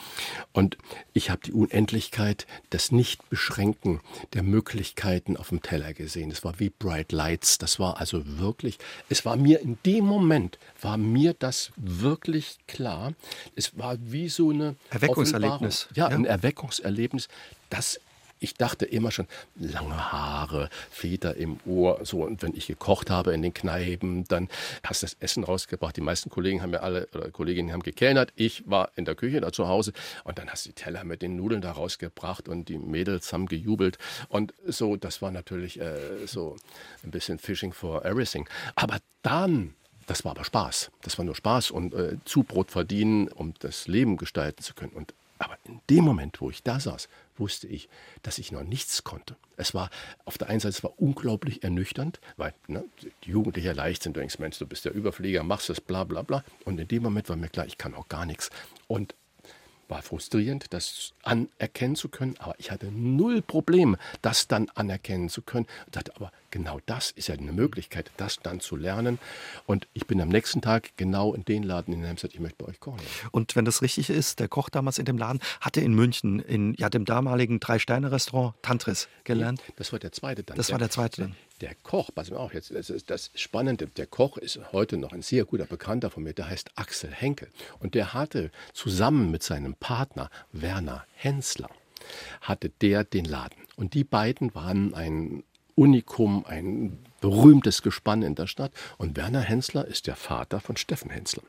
Und 0.53 0.77
ich 1.11 1.31
habe 1.31 1.41
die 1.45 1.51
Unendlichkeit, 1.51 2.47
das 2.69 2.93
Nichtbeschränken 2.93 3.99
der 4.33 4.43
Möglichkeiten 4.43 5.35
auf 5.35 5.49
dem 5.49 5.61
Teller 5.61 5.93
gesehen. 5.93 6.31
Es 6.31 6.45
war 6.45 6.61
wie 6.61 6.69
Bright 6.69 7.11
Lights. 7.11 7.57
Das 7.57 7.77
war 7.77 7.99
also 7.99 8.39
wirklich, 8.39 8.77
es 9.09 9.25
war 9.25 9.35
mir 9.35 9.59
in 9.59 9.77
dem 9.85 10.05
Moment, 10.05 10.59
war 10.81 10.95
mir 10.95 11.35
das 11.37 11.73
wirklich 11.75 12.57
klar. 12.67 13.11
Es 13.53 13.77
war 13.77 13.97
wie 13.99 14.29
so 14.29 14.51
eine 14.51 14.77
Erweckungserlebnis. 14.91 15.89
Ja, 15.93 16.09
ja, 16.09 16.15
ein 16.15 16.23
Erweckungserlebnis, 16.23 17.27
das 17.69 17.99
ich 18.39 18.53
dachte 18.53 18.85
immer 18.85 19.11
schon, 19.11 19.27
lange 19.55 20.11
Haare, 20.11 20.69
Feder 20.89 21.35
im 21.35 21.59
Ohr, 21.65 21.99
so. 22.03 22.23
Und 22.23 22.41
wenn 22.41 22.55
ich 22.55 22.67
gekocht 22.67 23.09
habe 23.09 23.33
in 23.33 23.41
den 23.41 23.53
Kneipen, 23.53 24.25
dann 24.27 24.49
hast 24.83 25.03
du 25.03 25.07
das 25.07 25.17
Essen 25.19 25.43
rausgebracht. 25.43 25.95
Die 25.97 26.01
meisten 26.01 26.29
Kollegen 26.29 26.61
haben 26.61 26.73
ja 26.73 26.79
alle, 26.79 27.07
oder 27.13 27.29
Kolleginnen 27.31 27.73
haben 27.73 27.83
gekellnert. 27.83 28.31
Ich 28.35 28.69
war 28.69 28.91
in 28.95 29.05
der 29.05 29.15
Küche 29.15 29.41
da 29.41 29.51
zu 29.51 29.67
Hause 29.67 29.93
und 30.23 30.37
dann 30.37 30.49
hast 30.49 30.65
du 30.65 30.69
die 30.69 30.75
Teller 30.75 31.03
mit 31.03 31.21
den 31.21 31.35
Nudeln 31.35 31.61
da 31.61 31.71
rausgebracht 31.71 32.47
und 32.47 32.69
die 32.69 32.77
Mädels 32.77 33.31
haben 33.33 33.47
gejubelt. 33.47 33.97
Und 34.29 34.53
so, 34.65 34.95
das 34.95 35.21
war 35.21 35.31
natürlich 35.31 35.79
äh, 35.79 36.25
so 36.25 36.55
ein 37.03 37.11
bisschen 37.11 37.39
Fishing 37.39 37.73
for 37.73 38.05
Everything. 38.05 38.47
Aber 38.75 38.99
dann 39.21 39.73
das 40.09 40.25
war 40.25 40.31
aber 40.31 40.43
Spaß. 40.43 40.89
Das 41.03 41.19
war 41.19 41.25
nur 41.25 41.35
Spaß 41.35 41.69
und 41.69 41.93
äh, 41.93 42.17
Zubrot 42.25 42.71
verdienen, 42.71 43.27
um 43.27 43.53
das 43.59 43.87
Leben 43.87 44.17
gestalten 44.17 44.63
zu 44.63 44.73
können. 44.73 44.93
Und 44.93 45.13
aber 45.39 45.57
in 45.63 45.79
dem 45.89 46.03
Moment, 46.03 46.39
wo 46.41 46.49
ich 46.49 46.63
da 46.63 46.79
saß, 46.79 47.09
wusste 47.37 47.67
ich, 47.67 47.89
dass 48.21 48.37
ich 48.37 48.51
noch 48.51 48.63
nichts 48.63 49.03
konnte. 49.03 49.37
Es 49.55 49.73
war 49.73 49.89
auf 50.25 50.37
der 50.37 50.49
einen 50.49 50.59
Seite 50.59 50.77
es 50.77 50.83
war 50.83 50.93
unglaublich 51.01 51.63
ernüchternd, 51.63 52.19
weil 52.37 52.53
ne, 52.67 52.83
die 53.23 53.31
Jugendlichen 53.31 53.73
leicht 53.75 54.03
sind, 54.03 54.15
du 54.15 54.19
denkst, 54.19 54.39
Mensch, 54.39 54.59
du 54.59 54.67
bist 54.67 54.85
der 54.85 54.93
Überflieger, 54.93 55.43
machst 55.43 55.69
es, 55.69 55.81
bla 55.81 56.03
bla 56.03 56.21
bla. 56.21 56.43
Und 56.65 56.79
in 56.79 56.87
dem 56.87 57.03
Moment 57.03 57.29
war 57.29 57.37
mir 57.37 57.49
klar, 57.49 57.65
ich 57.65 57.77
kann 57.77 57.95
auch 57.95 58.09
gar 58.09 58.25
nichts. 58.25 58.49
Und 58.87 59.15
war 59.89 60.01
frustrierend, 60.01 60.71
das 60.71 61.13
anerkennen 61.23 61.95
zu 61.95 62.09
können, 62.09 62.35
aber 62.39 62.55
ich 62.59 62.71
hatte 62.71 62.91
null 62.91 63.41
Problem, 63.41 63.97
das 64.21 64.47
dann 64.47 64.69
anerkennen 64.75 65.29
zu 65.29 65.41
können. 65.41 65.65
Und 65.87 65.95
dachte, 65.95 66.15
aber 66.15 66.31
genau 66.51 66.79
das 66.85 67.11
ist 67.11 67.27
ja 67.27 67.35
eine 67.35 67.51
Möglichkeit, 67.51 68.11
das 68.17 68.37
dann 68.41 68.59
zu 68.59 68.75
lernen. 68.75 69.19
Und 69.65 69.87
ich 69.93 70.07
bin 70.07 70.21
am 70.21 70.29
nächsten 70.29 70.61
Tag 70.61 70.91
genau 70.97 71.33
in 71.33 71.43
den 71.45 71.63
Laden 71.63 71.93
in 71.93 72.01
gesagt, 72.01 72.33
ich 72.33 72.39
möchte 72.39 72.63
bei 72.63 72.69
euch 72.69 72.79
kochen. 72.79 72.99
Und 73.31 73.55
wenn 73.55 73.65
das 73.65 73.81
richtig 73.81 74.09
ist, 74.09 74.39
der 74.39 74.47
Koch 74.47 74.69
damals 74.69 74.99
in 74.99 75.05
dem 75.05 75.17
Laden 75.17 75.39
hatte 75.61 75.81
in 75.81 75.93
München, 75.93 76.39
in 76.39 76.75
ja, 76.75 76.89
dem 76.89 77.05
damaligen 77.05 77.59
Drei-Sterne-Restaurant 77.59 78.55
Tantris 78.61 79.07
gelernt. 79.23 79.61
Das 79.75 79.91
war 79.91 79.99
der 79.99 80.11
zweite 80.11 80.43
dann. 80.43 80.57
Das 80.57 80.71
war 80.71 80.79
der 80.79 80.89
zweite 80.89 81.21
dann. 81.21 81.35
Der 81.61 81.75
Koch, 81.83 82.09
pass 82.13 82.31
mal 82.31 82.37
auf, 82.37 82.53
jetzt, 82.53 82.73
das 82.73 82.89
ist 82.89 83.09
das 83.09 83.31
Spannende, 83.35 83.87
der 83.87 84.07
Koch 84.07 84.37
ist 84.37 84.59
heute 84.71 84.97
noch 84.97 85.11
ein 85.11 85.21
sehr 85.21 85.43
guter 85.45 85.65
Bekannter 85.65 86.09
von 86.09 86.23
mir, 86.23 86.33
der 86.33 86.49
heißt 86.49 86.71
Axel 86.75 87.11
Henkel. 87.11 87.49
Und 87.79 87.95
der 87.95 88.13
hatte 88.13 88.51
zusammen 88.73 89.29
mit 89.29 89.43
seinem 89.43 89.75
Partner 89.75 90.29
Werner 90.53 91.05
Hensler, 91.15 91.69
hatte 92.41 92.69
der 92.69 93.03
den 93.03 93.25
Laden. 93.25 93.57
Und 93.75 93.93
die 93.93 94.05
beiden 94.05 94.55
waren 94.55 94.93
ein 94.93 95.43
Unikum, 95.79 96.45
ein 96.45 96.99
berühmtes 97.21 97.81
Gespann 97.81 98.21
in 98.21 98.35
der 98.35 98.47
Stadt. 98.47 98.73
Und 98.97 99.15
Werner 99.15 99.39
Hensler 99.39 99.85
ist 99.85 100.07
der 100.07 100.17
Vater 100.17 100.59
von 100.59 100.75
Steffen 100.75 101.09
Hensler. 101.09 101.43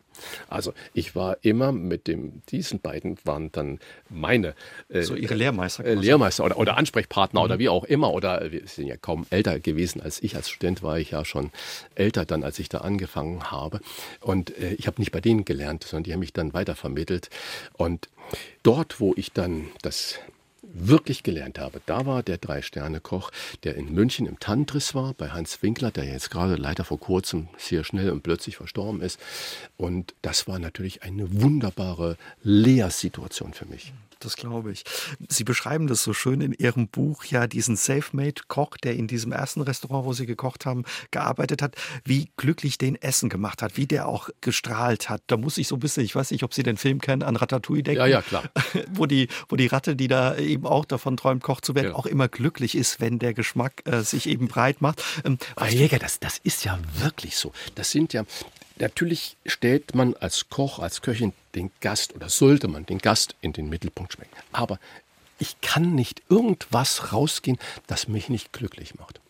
Also 0.48 0.72
ich 0.94 1.16
war 1.16 1.38
immer 1.42 1.72
mit 1.72 2.06
dem, 2.06 2.42
diesen 2.48 2.78
beiden 2.78 3.18
waren 3.24 3.50
dann 3.50 3.80
meine 4.08 4.54
äh, 4.88 5.02
so 5.02 5.16
ihre 5.16 5.34
Lehrmeister, 5.34 5.84
äh, 5.84 5.94
Lehrmeister 5.94 6.44
oder, 6.44 6.58
oder 6.58 6.76
Ansprechpartner 6.76 7.40
mhm. 7.40 7.44
oder 7.44 7.58
wie 7.58 7.68
auch 7.68 7.82
immer. 7.82 8.12
Oder 8.12 8.52
wir 8.52 8.68
sind 8.68 8.86
ja 8.86 8.96
kaum 8.96 9.26
älter 9.30 9.58
gewesen 9.58 10.00
als 10.00 10.22
ich. 10.22 10.36
Als 10.36 10.48
Student 10.48 10.84
war 10.84 11.00
ich 11.00 11.10
ja 11.10 11.24
schon 11.24 11.50
älter 11.96 12.24
dann, 12.24 12.44
als 12.44 12.60
ich 12.60 12.68
da 12.68 12.78
angefangen 12.78 13.50
habe. 13.50 13.80
Und 14.20 14.56
äh, 14.58 14.74
ich 14.74 14.86
habe 14.86 15.00
nicht 15.00 15.10
bei 15.10 15.20
denen 15.20 15.44
gelernt, 15.44 15.82
sondern 15.82 16.04
die 16.04 16.12
haben 16.12 16.20
mich 16.20 16.32
dann 16.32 16.52
weitervermittelt. 16.52 17.30
Und 17.72 18.08
dort, 18.62 19.00
wo 19.00 19.12
ich 19.16 19.32
dann 19.32 19.70
das 19.82 20.20
wirklich 20.72 21.22
gelernt 21.22 21.58
habe, 21.58 21.80
da 21.86 22.06
war 22.06 22.22
der 22.22 22.38
Drei-Sterne-Koch, 22.38 23.30
der 23.64 23.76
in 23.76 23.92
München 23.92 24.26
im 24.26 24.38
Tantris 24.38 24.94
war, 24.94 25.14
bei 25.14 25.30
Hans 25.30 25.62
Winkler, 25.62 25.90
der 25.90 26.04
jetzt 26.04 26.30
gerade 26.30 26.56
leider 26.56 26.84
vor 26.84 27.00
kurzem 27.00 27.48
sehr 27.58 27.84
schnell 27.84 28.10
und 28.10 28.22
plötzlich 28.22 28.56
verstorben 28.56 29.00
ist. 29.00 29.18
Und 29.76 30.14
das 30.22 30.48
war 30.48 30.58
natürlich 30.58 31.02
eine 31.02 31.42
wunderbare 31.42 32.16
Lehrsituation 32.42 33.52
für 33.52 33.66
mich 33.66 33.92
das 34.20 34.36
glaube 34.36 34.72
ich. 34.72 34.84
Sie 35.28 35.44
beschreiben 35.44 35.86
das 35.86 36.02
so 36.02 36.12
schön 36.12 36.40
in 36.40 36.52
Ihrem 36.52 36.88
Buch, 36.88 37.24
ja, 37.24 37.46
diesen 37.46 37.76
Selfmade-Koch, 37.76 38.76
der 38.76 38.94
in 38.94 39.06
diesem 39.06 39.32
ersten 39.32 39.60
Restaurant, 39.62 40.04
wo 40.04 40.12
Sie 40.12 40.26
gekocht 40.26 40.66
haben, 40.66 40.84
gearbeitet 41.10 41.62
hat, 41.62 41.76
wie 42.04 42.30
glücklich 42.36 42.78
den 42.78 42.96
Essen 42.96 43.28
gemacht 43.28 43.62
hat, 43.62 43.76
wie 43.76 43.86
der 43.86 44.08
auch 44.08 44.30
gestrahlt 44.40 45.08
hat. 45.08 45.22
Da 45.26 45.36
muss 45.36 45.58
ich 45.58 45.68
so 45.68 45.76
ein 45.76 45.80
bisschen, 45.80 46.04
ich 46.04 46.14
weiß 46.14 46.30
nicht, 46.30 46.42
ob 46.42 46.54
Sie 46.54 46.62
den 46.62 46.76
Film 46.76 47.00
kennen, 47.00 47.22
an 47.22 47.36
Ratatouille 47.36 47.82
denken. 47.82 48.00
Ja, 48.00 48.06
ja, 48.06 48.22
klar. 48.22 48.44
Wo 48.92 49.06
die, 49.06 49.28
wo 49.48 49.56
die 49.56 49.66
Ratte, 49.66 49.96
die 49.96 50.08
da 50.08 50.36
eben 50.36 50.66
auch 50.66 50.84
davon 50.84 51.16
träumt, 51.16 51.42
Koch 51.42 51.60
zu 51.60 51.74
werden, 51.74 51.88
ja. 51.88 51.94
auch 51.94 52.06
immer 52.06 52.28
glücklich 52.28 52.74
ist, 52.74 53.00
wenn 53.00 53.18
der 53.18 53.34
Geschmack 53.34 53.82
äh, 53.84 54.02
sich 54.02 54.26
eben 54.26 54.48
breit 54.48 54.80
macht. 54.80 55.02
Ähm, 55.24 55.38
Aber 55.56 55.68
Jäger, 55.68 55.98
das, 55.98 56.20
das 56.20 56.38
ist 56.38 56.64
ja 56.64 56.78
wirklich 56.98 57.36
so. 57.36 57.52
Das 57.74 57.90
sind 57.90 58.12
ja, 58.12 58.24
Natürlich 58.80 59.36
stellt 59.44 59.94
man 59.94 60.14
als 60.14 60.48
Koch, 60.48 60.78
als 60.78 61.02
Köchin 61.02 61.34
den 61.54 61.70
Gast 61.80 62.14
oder 62.14 62.28
sollte 62.28 62.68
man 62.68 62.86
den 62.86 62.98
Gast 62.98 63.34
in 63.40 63.52
den 63.52 63.68
Mittelpunkt 63.68 64.12
schmecken. 64.14 64.36
Aber 64.52 64.78
ich 65.38 65.60
kann 65.60 65.94
nicht 65.94 66.22
irgendwas 66.28 67.12
rausgehen, 67.12 67.58
das 67.86 68.08
mich 68.08 68.28
nicht 68.28 68.52
glücklich 68.52 68.94
macht. 68.96 69.20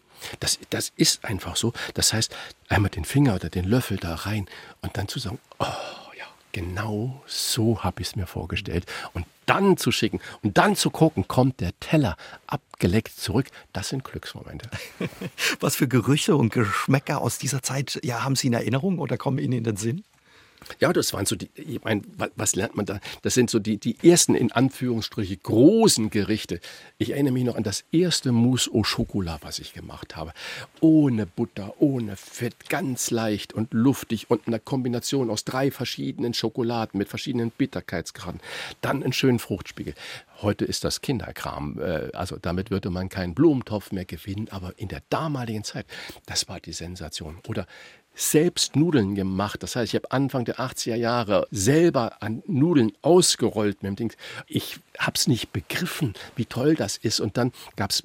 Das, 0.40 0.59
das 0.70 0.92
ist 0.96 1.24
einfach 1.24 1.56
so. 1.56 1.72
Das 1.94 2.12
heißt, 2.12 2.35
einmal 2.68 2.90
den 2.90 3.04
Finger 3.04 3.37
oder 3.37 3.48
den 3.48 3.64
Löffel 3.64 3.96
da 3.96 4.14
rein 4.14 4.46
und 4.83 4.96
dann 4.96 5.09
zu 5.09 5.18
sagen, 5.18 5.38
oh 5.59 5.64
ja, 6.18 6.26
genau 6.52 7.22
so 7.26 7.83
habe 7.83 8.02
ich 8.02 8.09
es 8.09 8.16
mir 8.16 8.26
vorgestellt. 8.26 8.87
Und 9.14 9.26
dann 9.46 9.76
zu 9.76 9.90
schicken 9.90 10.20
und 10.42 10.59
dann 10.59 10.76
zu 10.76 10.90
gucken, 10.90 11.26
kommt 11.26 11.61
der 11.61 11.78
Teller 11.80 12.16
abgeleckt 12.46 13.18
zurück. 13.18 13.46
Das 13.72 13.88
sind 13.88 14.04
Glücksmomente. 14.04 14.68
Was 15.61 15.76
für 15.76 15.88
Gerüche 15.88 16.37
und 16.37 16.52
Geschmäcker 16.52 17.20
aus 17.20 17.38
dieser 17.38 17.62
Zeit 17.62 17.98
ja, 18.04 18.22
haben 18.22 18.37
Sie 18.37 18.48
in 18.48 18.52
Erinnerung 18.52 18.98
oder 18.98 19.16
kommen 19.16 19.38
Ihnen 19.38 19.54
in 19.54 19.64
den 19.64 19.76
Sinn? 19.76 20.04
Ja, 20.79 20.92
das 20.92 21.12
waren 21.12 21.27
so 21.27 21.37
die, 21.37 21.51
ich 21.55 21.83
meine, 21.83 22.03
was 22.37 22.55
lernt 22.55 22.77
man 22.77 22.87
da? 22.87 23.01
Das 23.23 23.35
sind 23.35 23.51
so 23.51 23.59
die, 23.59 23.79
die 23.79 23.96
ersten, 24.03 24.35
in 24.35 24.53
Anführungsstriche, 24.53 25.37
großen 25.37 26.11
Gerichte. 26.11 26.61
Ich 26.99 27.11
erinnere 27.11 27.33
mich 27.33 27.44
noch 27.44 27.57
an 27.57 27.62
das 27.62 27.85
erste 27.92 28.33
Mousse 28.33 28.70
au 28.73 28.83
Chocolat, 28.83 29.42
was 29.42 29.59
ich 29.59 29.73
gemacht 29.73 30.16
habe. 30.16 30.33
Ohne 30.81 31.27
Butter, 31.27 31.75
ohne 31.79 32.16
Fett, 32.16 32.68
ganz 32.68 33.11
leicht 33.11 33.53
und 33.53 33.73
luftig 33.73 34.31
und 34.31 34.46
eine 34.46 34.59
Kombination 34.59 35.31
aus 35.31 35.44
drei 35.44 35.70
verschiedenen 35.70 36.35
Schokoladen 36.35 36.99
mit 36.99 37.09
verschiedenen 37.09 37.51
Bitterkeitsgraden. 37.51 38.40
Dann 38.81 39.03
einen 39.03 39.12
schönen 39.12 39.38
Fruchtspiegel. 39.38 39.94
Heute 40.42 40.64
ist 40.64 40.85
das 40.85 41.00
Kinderkram. 41.00 41.79
Äh, 41.81 42.11
also 42.12 42.37
damit 42.40 42.70
würde 42.70 42.90
man 42.90 43.09
keinen 43.09 43.35
Blumentopf 43.35 43.92
mehr 43.92 44.05
gewinnen, 44.05 44.48
aber 44.50 44.72
in 44.79 44.88
der 44.88 45.03
damaligen 45.11 45.64
Zeit, 45.64 45.87
das 46.26 46.48
war 46.48 46.61
die 46.61 46.72
Sensation. 46.72 47.38
Oder 47.48 47.66
selbst 48.14 48.76
Nudeln 48.76 49.14
gemacht. 49.14 49.62
Das 49.62 49.76
heißt, 49.76 49.92
ich 49.92 49.94
habe 49.94 50.11
Anfang 50.11 50.44
der 50.44 50.57
80er 50.57 50.96
Jahre 50.96 51.46
selber 51.50 52.22
an 52.22 52.42
Nudeln 52.46 52.92
ausgerollt 53.03 53.83
mit 53.83 53.90
dem 53.90 53.96
Ding. 53.96 54.12
Ich 54.46 54.81
habe 55.01 55.17
es 55.17 55.27
nicht 55.27 55.53
begriffen, 55.53 56.15
wie 56.37 56.45
toll 56.45 56.75
das 56.75 56.97
ist. 56.97 57.21
Und 57.21 57.37
dann 57.37 57.53
gab 57.77 57.91
es 57.91 58.03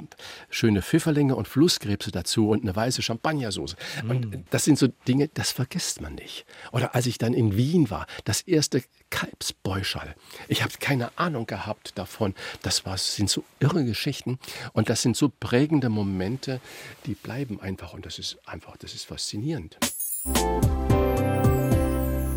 schöne 0.49 0.81
Pfifferlinge 0.81 1.35
und 1.35 1.47
Flusskrebse 1.47 2.11
dazu 2.11 2.49
und 2.49 2.63
eine 2.63 2.75
weiße 2.75 3.01
Champagnersoße. 3.01 3.75
Mm. 4.03 4.09
Und 4.09 4.45
das 4.49 4.63
sind 4.63 4.79
so 4.79 4.87
Dinge, 5.07 5.29
das 5.33 5.51
vergisst 5.51 6.01
man 6.01 6.15
nicht. 6.15 6.45
Oder 6.71 6.95
als 6.95 7.05
ich 7.05 7.17
dann 7.17 7.33
in 7.33 7.55
Wien 7.55 7.89
war, 7.89 8.07
das 8.23 8.41
erste 8.41 8.83
Kalbsbäuschal. 9.09 10.15
Ich 10.47 10.63
habe 10.63 10.73
keine 10.79 11.17
Ahnung 11.17 11.45
gehabt 11.45 11.97
davon. 11.97 12.33
Das 12.61 12.85
war, 12.85 12.97
sind 12.97 13.29
so 13.29 13.43
irre 13.59 13.85
Geschichten 13.85 14.39
und 14.73 14.89
das 14.89 15.01
sind 15.01 15.15
so 15.15 15.31
prägende 15.39 15.89
Momente, 15.89 16.59
die 17.05 17.13
bleiben 17.13 17.61
einfach 17.61 17.93
und 17.93 18.05
das 18.05 18.19
ist 18.19 18.37
einfach, 18.47 18.77
das 18.77 18.93
ist 18.93 19.05
faszinierend. 19.05 19.77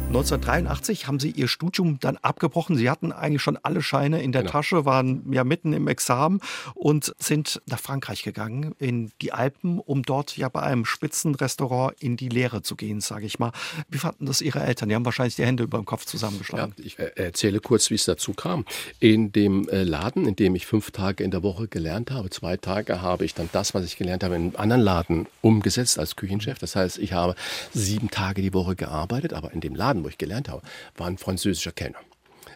1983 0.08 1.06
haben 1.06 1.20
Sie 1.20 1.32
Ihr 1.32 1.48
Studium 1.48 2.00
dann 2.00 2.16
abgebrochen. 2.16 2.76
Sie 2.76 2.88
hatten 2.88 3.12
eigentlich 3.12 3.42
schon 3.42 3.58
alle 3.62 3.82
Scheine 3.82 4.22
in 4.22 4.32
der 4.32 4.40
genau. 4.40 4.52
Tasche, 4.52 4.86
waren 4.86 5.30
ja 5.30 5.44
mitten 5.44 5.74
im 5.74 5.86
Examen 5.86 6.40
und 6.74 7.14
sind 7.18 7.60
nach 7.66 7.78
Frankreich 7.78 8.22
gegangen, 8.22 8.74
in 8.78 9.12
die 9.20 9.32
Alpen, 9.32 9.78
um 9.78 10.02
dort 10.02 10.38
ja 10.38 10.48
bei 10.48 10.62
einem 10.62 10.86
Spitzenrestaurant 10.86 11.94
in 12.00 12.16
die 12.16 12.30
Lehre 12.30 12.62
zu 12.62 12.74
gehen, 12.74 13.02
sage 13.02 13.26
ich 13.26 13.38
mal. 13.38 13.52
Wie 13.90 13.98
fanden 13.98 14.24
das 14.24 14.40
Ihre 14.40 14.60
Eltern? 14.60 14.88
Die 14.88 14.94
haben 14.94 15.04
wahrscheinlich 15.04 15.36
die 15.36 15.44
Hände 15.44 15.64
über 15.64 15.76
dem 15.76 15.84
Kopf 15.84 16.06
zusammengeschlagen. 16.06 16.72
Ja, 16.78 16.84
ich 16.86 16.98
äh, 16.98 17.10
erzähle 17.14 17.60
kurz, 17.60 17.90
wie 17.90 17.94
es 17.96 18.06
dazu 18.06 18.32
kam. 18.32 18.64
In 19.00 19.30
dem 19.32 19.68
äh, 19.68 19.82
Laden, 19.82 20.26
in 20.26 20.36
dem 20.36 20.54
ich 20.54 20.66
fünf 20.66 20.90
Tage 20.90 21.22
in 21.22 21.30
der 21.30 21.42
Woche 21.42 21.68
gelernt 21.68 22.10
habe, 22.12 22.30
zwei 22.30 22.56
Tage 22.56 23.02
habe 23.02 23.26
ich 23.26 23.34
dann 23.34 23.50
das, 23.52 23.74
was 23.74 23.84
ich 23.84 23.98
gelernt 23.98 24.24
habe, 24.24 24.36
in 24.36 24.42
einem 24.42 24.56
anderen 24.56 24.82
Laden 24.82 25.26
umgesetzt 25.42 25.98
als 25.98 26.16
Küchenchef. 26.16 26.58
Das 26.58 26.76
heißt, 26.76 26.96
ich 26.96 27.12
habe 27.12 27.34
sieben 27.74 28.10
Tage 28.10 28.40
die 28.40 28.54
Woche 28.54 28.74
gearbeitet, 28.74 29.34
aber 29.34 29.52
in 29.52 29.60
dem 29.60 29.74
Laden 29.74 29.97
Laden, 29.98 30.04
wo 30.04 30.08
ich 30.08 30.18
gelernt 30.18 30.48
habe, 30.48 30.62
war 30.96 31.06
ein 31.06 31.18
französischer 31.18 31.72
Kellner. 31.72 31.98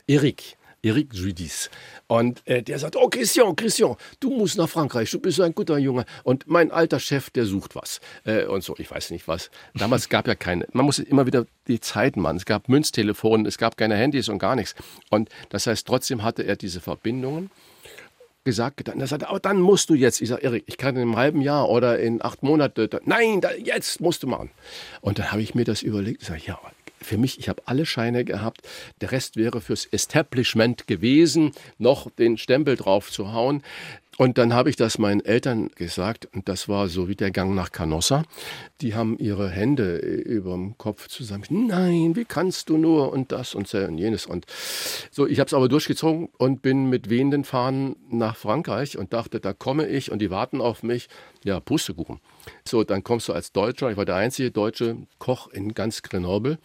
Eric, 0.06 0.56
Eric 0.82 1.14
Judis. 1.14 1.70
Und 2.08 2.46
äh, 2.46 2.62
der 2.62 2.78
sagt, 2.78 2.96
oh 2.96 3.08
Christian, 3.08 3.54
Christian, 3.54 3.96
du 4.20 4.30
musst 4.30 4.58
nach 4.58 4.68
Frankreich, 4.68 5.10
du 5.10 5.20
bist 5.20 5.40
ein 5.40 5.54
guter 5.54 5.78
Junge. 5.78 6.04
Und 6.24 6.46
mein 6.48 6.70
alter 6.72 6.98
Chef, 6.98 7.30
der 7.30 7.46
sucht 7.46 7.76
was. 7.76 8.00
Äh, 8.24 8.46
und 8.46 8.64
so, 8.64 8.74
ich 8.78 8.90
weiß 8.90 9.10
nicht 9.10 9.28
was. 9.28 9.50
Damals 9.74 10.08
gab 10.08 10.26
ja 10.26 10.34
keine, 10.34 10.66
man 10.72 10.84
muss 10.84 10.98
immer 10.98 11.26
wieder 11.26 11.46
die 11.68 11.80
Zeiten 11.80 12.20
machen. 12.20 12.36
Es 12.36 12.44
gab 12.44 12.68
Münztelefone, 12.68 13.46
es 13.48 13.58
gab 13.58 13.76
keine 13.76 13.96
Handys 13.96 14.28
und 14.28 14.38
gar 14.38 14.56
nichts. 14.56 14.74
Und 15.10 15.28
das 15.50 15.66
heißt, 15.66 15.86
trotzdem 15.86 16.22
hatte 16.22 16.42
er 16.42 16.56
diese 16.56 16.80
Verbindungen 16.80 17.50
gesagt, 18.44 18.78
getan. 18.78 19.00
Er 19.00 19.06
sagte, 19.06 19.28
aber 19.28 19.40
dann 19.40 19.60
musst 19.60 19.88
du 19.90 19.94
jetzt. 19.94 20.20
Ich 20.20 20.28
sage, 20.28 20.42
Erik, 20.42 20.64
ich 20.66 20.76
kann 20.76 20.96
in 20.96 21.02
einem 21.02 21.16
halben 21.16 21.40
Jahr 21.40 21.68
oder 21.68 21.98
in 21.98 22.22
acht 22.22 22.42
Monaten. 22.42 22.88
Nein, 23.04 23.40
da, 23.40 23.52
jetzt 23.52 24.00
musst 24.00 24.22
du 24.22 24.26
machen. 24.26 24.50
Und 25.00 25.18
dann 25.18 25.30
habe 25.30 25.42
ich 25.42 25.54
mir 25.54 25.64
das 25.64 25.82
überlegt. 25.82 26.22
Ich 26.22 26.28
sage, 26.28 26.42
ja, 26.44 26.58
für 27.02 27.18
mich, 27.18 27.38
ich 27.38 27.48
habe 27.48 27.62
alle 27.66 27.86
Scheine 27.86 28.24
gehabt. 28.24 28.62
Der 29.00 29.12
Rest 29.12 29.36
wäre 29.36 29.60
fürs 29.60 29.86
Establishment 29.86 30.86
gewesen, 30.86 31.52
noch 31.78 32.10
den 32.10 32.38
Stempel 32.38 32.76
drauf 32.76 33.10
zu 33.10 33.32
hauen. 33.32 33.62
Und 34.18 34.36
dann 34.36 34.52
habe 34.52 34.68
ich 34.68 34.76
das 34.76 34.98
meinen 34.98 35.24
Eltern 35.24 35.70
gesagt 35.74 36.28
und 36.34 36.46
das 36.46 36.68
war 36.68 36.88
so 36.88 37.08
wie 37.08 37.16
der 37.16 37.30
Gang 37.30 37.54
nach 37.54 37.72
Canossa. 37.72 38.24
Die 38.82 38.94
haben 38.94 39.16
ihre 39.18 39.48
Hände 39.48 39.96
über 39.96 40.52
dem 40.52 40.76
Kopf 40.76 41.08
zusammen. 41.08 41.44
Nein, 41.48 42.14
wie 42.14 42.26
kannst 42.26 42.68
du 42.68 42.76
nur 42.76 43.10
und 43.10 43.32
das 43.32 43.54
und 43.54 43.72
und 43.72 43.98
jenes 43.98 44.26
und 44.26 44.44
so. 45.10 45.26
Ich 45.26 45.40
habe 45.40 45.46
es 45.46 45.54
aber 45.54 45.68
durchgezogen 45.68 46.28
und 46.36 46.60
bin 46.60 46.90
mit 46.90 47.08
wehenden 47.08 47.44
Fahnen 47.44 47.96
nach 48.10 48.36
Frankreich 48.36 48.98
und 48.98 49.14
dachte, 49.14 49.40
da 49.40 49.54
komme 49.54 49.86
ich 49.88 50.12
und 50.12 50.18
die 50.20 50.30
warten 50.30 50.60
auf 50.60 50.82
mich. 50.82 51.08
Ja, 51.44 51.58
Pustekuchen. 51.60 52.20
So, 52.64 52.84
dann 52.84 53.02
kommst 53.02 53.28
du 53.28 53.32
als 53.32 53.52
Deutscher, 53.52 53.90
ich 53.90 53.96
war 53.96 54.04
der 54.04 54.16
einzige 54.16 54.50
deutsche 54.50 54.96
Koch 55.18 55.48
in 55.48 55.74
ganz 55.74 56.02
Grenoble 56.02 56.58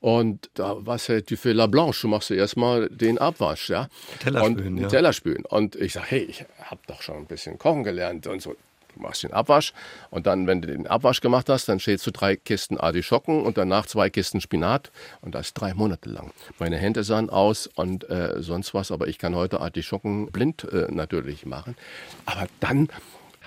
und 0.00 0.50
da 0.54 0.84
war 0.84 0.96
es 0.96 1.08
halt, 1.08 1.30
du 1.30 1.36
fais 1.36 1.54
la 1.54 1.66
blanche, 1.66 2.02
du 2.02 2.08
machst 2.08 2.30
erstmal 2.30 2.88
den 2.88 3.18
Abwasch, 3.18 3.70
ja. 3.70 3.88
Tellerspülen, 4.20 4.74
und, 4.74 4.82
ja. 4.82 4.88
Tellerspülen. 4.88 5.44
Und 5.44 5.76
ich 5.76 5.92
sage, 5.92 6.06
hey, 6.08 6.22
ich 6.22 6.44
habe 6.62 6.80
doch 6.86 7.02
schon 7.02 7.16
ein 7.16 7.26
bisschen 7.26 7.58
kochen 7.58 7.84
gelernt 7.84 8.26
und 8.26 8.42
so. 8.42 8.56
Du 8.94 9.02
machst 9.02 9.22
den 9.22 9.32
Abwasch 9.32 9.74
und 10.10 10.26
dann, 10.26 10.46
wenn 10.46 10.62
du 10.62 10.68
den 10.68 10.86
Abwasch 10.86 11.20
gemacht 11.20 11.50
hast, 11.50 11.68
dann 11.68 11.78
stellst 11.78 12.06
du 12.06 12.10
drei 12.10 12.34
Kisten 12.34 12.78
Artischocken 12.78 13.42
und 13.42 13.58
danach 13.58 13.84
zwei 13.84 14.08
Kisten 14.08 14.40
Spinat 14.40 14.90
und 15.20 15.34
das 15.34 15.52
drei 15.52 15.74
Monate 15.74 16.08
lang. 16.08 16.32
Meine 16.58 16.78
Hände 16.78 17.04
sahen 17.04 17.28
aus 17.28 17.66
und 17.66 18.08
äh, 18.08 18.40
sonst 18.42 18.72
was, 18.72 18.90
aber 18.90 19.06
ich 19.06 19.18
kann 19.18 19.34
heute 19.34 19.60
Artischocken 19.60 20.32
blind 20.32 20.64
äh, 20.72 20.86
natürlich 20.90 21.44
machen. 21.44 21.76
Aber 22.24 22.46
dann 22.60 22.88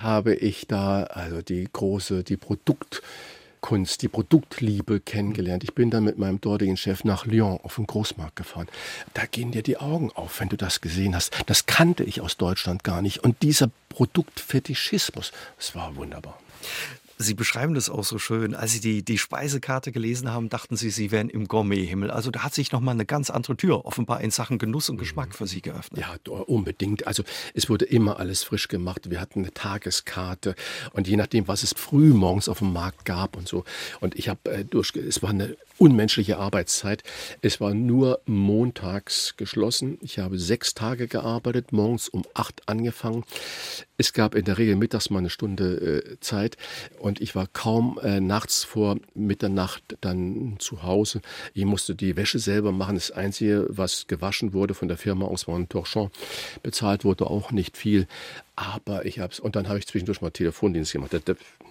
habe 0.02 0.34
ich 0.34 0.66
da 0.66 1.04
also 1.04 1.42
die 1.42 1.68
große, 1.70 2.24
die 2.24 2.36
Produktkunst, 2.36 4.02
die 4.02 4.08
Produktliebe 4.08 5.00
kennengelernt. 5.00 5.64
Ich 5.64 5.74
bin 5.74 5.90
dann 5.90 6.04
mit 6.04 6.18
meinem 6.18 6.40
dortigen 6.40 6.76
Chef 6.76 7.04
nach 7.04 7.26
Lyon 7.26 7.60
auf 7.62 7.76
den 7.76 7.86
Großmarkt 7.86 8.36
gefahren. 8.36 8.68
Da 9.14 9.26
gehen 9.26 9.52
dir 9.52 9.62
die 9.62 9.78
Augen 9.78 10.10
auf, 10.12 10.40
wenn 10.40 10.48
du 10.48 10.56
das 10.56 10.80
gesehen 10.80 11.14
hast. 11.14 11.32
Das 11.46 11.66
kannte 11.66 12.04
ich 12.04 12.20
aus 12.20 12.36
Deutschland 12.36 12.84
gar 12.84 13.02
nicht. 13.02 13.18
Und 13.18 13.42
dieser 13.42 13.70
Produktfetischismus, 13.88 15.32
das 15.56 15.74
war 15.74 15.96
wunderbar. 15.96 16.38
Sie 17.22 17.34
beschreiben 17.34 17.74
das 17.74 17.90
auch 17.90 18.04
so 18.04 18.18
schön. 18.18 18.54
Als 18.54 18.72
Sie 18.72 18.80
die, 18.80 19.04
die 19.04 19.18
Speisekarte 19.18 19.92
gelesen 19.92 20.32
haben, 20.32 20.48
dachten 20.48 20.76
Sie, 20.76 20.88
Sie 20.88 21.10
wären 21.10 21.28
im 21.28 21.48
Gourmet-Himmel. 21.48 22.10
Also 22.10 22.30
da 22.30 22.42
hat 22.42 22.54
sich 22.54 22.72
nochmal 22.72 22.94
eine 22.94 23.04
ganz 23.04 23.28
andere 23.28 23.58
Tür 23.58 23.84
offenbar 23.84 24.22
in 24.22 24.30
Sachen 24.30 24.56
Genuss 24.56 24.88
und 24.88 24.96
Geschmack 24.96 25.34
für 25.34 25.46
Sie 25.46 25.60
geöffnet. 25.60 26.00
Ja, 26.00 26.16
unbedingt. 26.30 27.06
Also 27.06 27.22
es 27.52 27.68
wurde 27.68 27.84
immer 27.84 28.18
alles 28.18 28.42
frisch 28.42 28.68
gemacht. 28.68 29.10
Wir 29.10 29.20
hatten 29.20 29.40
eine 29.40 29.52
Tageskarte 29.52 30.54
und 30.92 31.08
je 31.08 31.16
nachdem, 31.16 31.46
was 31.46 31.62
es 31.62 31.74
früh 31.76 32.14
morgens 32.14 32.48
auf 32.48 32.60
dem 32.60 32.72
Markt 32.72 33.04
gab 33.04 33.36
und 33.36 33.46
so. 33.46 33.64
Und 34.00 34.18
ich 34.18 34.30
habe 34.30 34.50
äh, 34.50 34.64
durch, 34.64 34.94
es 34.96 35.22
war 35.22 35.28
eine 35.30 35.58
unmenschliche 35.76 36.38
Arbeitszeit. 36.38 37.02
Es 37.42 37.60
war 37.60 37.74
nur 37.74 38.20
montags 38.24 39.34
geschlossen. 39.36 39.98
Ich 40.00 40.18
habe 40.18 40.38
sechs 40.38 40.72
Tage 40.72 41.06
gearbeitet, 41.06 41.72
morgens 41.72 42.08
um 42.08 42.24
acht 42.32 42.66
angefangen. 42.66 43.24
Es 44.00 44.14
gab 44.14 44.34
in 44.34 44.46
der 44.46 44.56
Regel 44.56 44.76
mittags 44.76 45.10
mal 45.10 45.18
eine 45.18 45.28
Stunde 45.28 45.74
äh, 45.74 46.20
Zeit 46.20 46.56
und 47.00 47.20
ich 47.20 47.34
war 47.34 47.46
kaum 47.46 48.00
äh, 48.02 48.18
nachts 48.18 48.64
vor 48.64 48.96
Mitternacht 49.12 49.98
dann 50.00 50.56
zu 50.58 50.82
Hause. 50.82 51.20
Ich 51.52 51.66
musste 51.66 51.94
die 51.94 52.16
Wäsche 52.16 52.38
selber 52.38 52.72
machen. 52.72 52.94
Das 52.94 53.10
Einzige, 53.10 53.66
was 53.68 54.06
gewaschen 54.06 54.54
wurde 54.54 54.72
von 54.72 54.88
der 54.88 54.96
Firma 54.96 55.26
aus 55.26 55.44
Torchon. 55.68 56.10
Bezahlt 56.62 57.04
wurde 57.04 57.26
auch 57.26 57.52
nicht 57.52 57.76
viel. 57.76 58.06
Aber 58.60 59.06
ich 59.06 59.20
habe 59.20 59.32
es, 59.32 59.40
und 59.40 59.56
dann 59.56 59.68
habe 59.68 59.78
ich 59.78 59.86
zwischendurch 59.86 60.20
mal 60.20 60.30
Telefondienst 60.30 60.92
gemacht. 60.92 61.12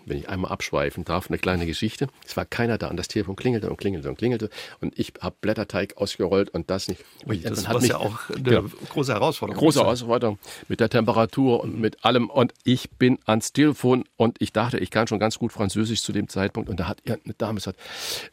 Wenn 0.08 0.17
ich 0.17 0.28
einmal 0.28 0.52
abschweifen 0.52 1.06
darf, 1.06 1.30
eine 1.30 1.38
kleine 1.38 1.67
Geschichte. 1.67 2.08
Es 2.25 2.36
war 2.36 2.45
keiner 2.45 2.80
da 2.80 2.88
und 2.88 2.97
das 2.97 3.08
Telefon 3.08 3.36
klingelte 3.36 3.69
und 3.69 3.78
klingelte 3.78 4.10
und 4.10 4.17
klingelte. 4.17 4.49
Und 4.82 4.97
ich 4.97 5.13
habe 5.21 5.36
Blätterteig 5.39 5.97
ausgerollt 5.97 6.49
und 6.49 6.71
das 6.71 6.88
nicht. 6.88 7.06
Und 7.25 7.45
das 7.45 7.67
mich, 7.82 7.89
ja 7.89 7.97
auch 7.97 8.17
eine 8.32 8.52
ja, 8.52 8.63
große 8.89 9.13
Herausforderung. 9.13 9.60
Große 9.60 9.82
Herausforderung 9.82 10.39
mit 10.67 10.80
der 10.80 10.89
Temperatur 10.89 11.62
und 11.62 11.80
mit 11.80 12.04
allem. 12.04 12.28
Und 12.28 12.56
ich 12.63 12.89
bin 12.89 13.19
ans 13.25 13.54
Telefon 13.54 14.04
und 14.17 14.41
ich 14.41 14.52
dachte, 14.52 14.80
ich 14.80 14.89
kann 14.89 15.06
schon 15.06 15.19
ganz 15.19 15.38
gut 15.38 15.54
Französisch 15.54 16.02
zu 16.02 16.12
dem 16.12 16.28
Zeitpunkt. 16.28 16.71
Und 16.71 16.80
da 16.80 16.88
hat 16.88 17.04
eine 17.06 17.36
Dame 17.38 17.56
gesagt, 17.56 17.78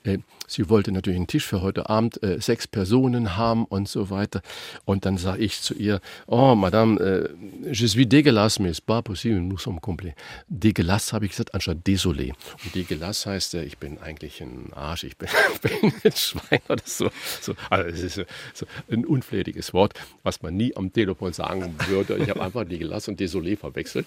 äh, 0.04 0.16
sie 0.46 0.68
wollte 0.68 0.92
natürlich 0.92 1.16
einen 1.16 1.26
Tisch 1.26 1.46
für 1.46 1.62
heute 1.62 1.88
Abend, 1.88 2.22
äh, 2.22 2.40
sechs 2.40 2.66
Personen 2.66 3.36
haben 3.36 3.64
und 3.64 3.88
so 3.88 4.10
weiter. 4.10 4.42
Und 4.84 5.04
dann 5.04 5.18
sage 5.18 5.42
ich 5.42 5.60
zu 5.60 5.74
ihr, 5.74 6.00
oh, 6.26 6.54
Madame, 6.54 7.00
äh, 7.00 7.72
je 7.72 7.86
suis 7.86 8.06
dégueulasse 8.06 8.60
mais 8.60 8.72
c'est 8.74 8.84
pas 8.84 9.02
possible, 9.02 9.40
nous 9.40 9.58
sommes 9.58 9.80
complets. 9.80 10.14
Dégueulasse 10.48 11.12
habe 11.12 11.26
ich 11.26 11.32
gesagt, 11.32 11.54
anstatt 11.54 11.78
désolé. 11.86 12.32
Und 12.64 12.74
dégueulasse 12.74 13.30
heißt, 13.30 13.54
äh, 13.54 13.64
ich 13.64 13.78
bin 13.78 13.98
eigentlich 13.98 14.40
ein 14.40 14.72
Arsch, 14.74 15.04
ich 15.04 15.16
bin, 15.16 15.28
bin 15.62 15.92
ein 16.04 16.12
Schwein 16.12 16.60
oder 16.68 16.82
so. 16.84 17.10
so. 17.40 17.54
Also 17.70 17.88
es 17.90 18.16
ist 18.16 18.26
so 18.54 18.66
ein 18.90 19.04
unflätiges 19.04 19.72
Wort, 19.72 19.94
was 20.22 20.42
man 20.42 20.56
nie 20.56 20.76
am 20.76 20.92
Telefon 20.92 21.32
sagen 21.32 21.74
würde. 21.88 22.16
Ich 22.18 22.30
habe 22.30 22.42
einfach 22.42 22.64
dégueulasse 22.64 23.10
und 23.10 23.20
désolé 23.20 23.56
verwechselt. 23.56 24.06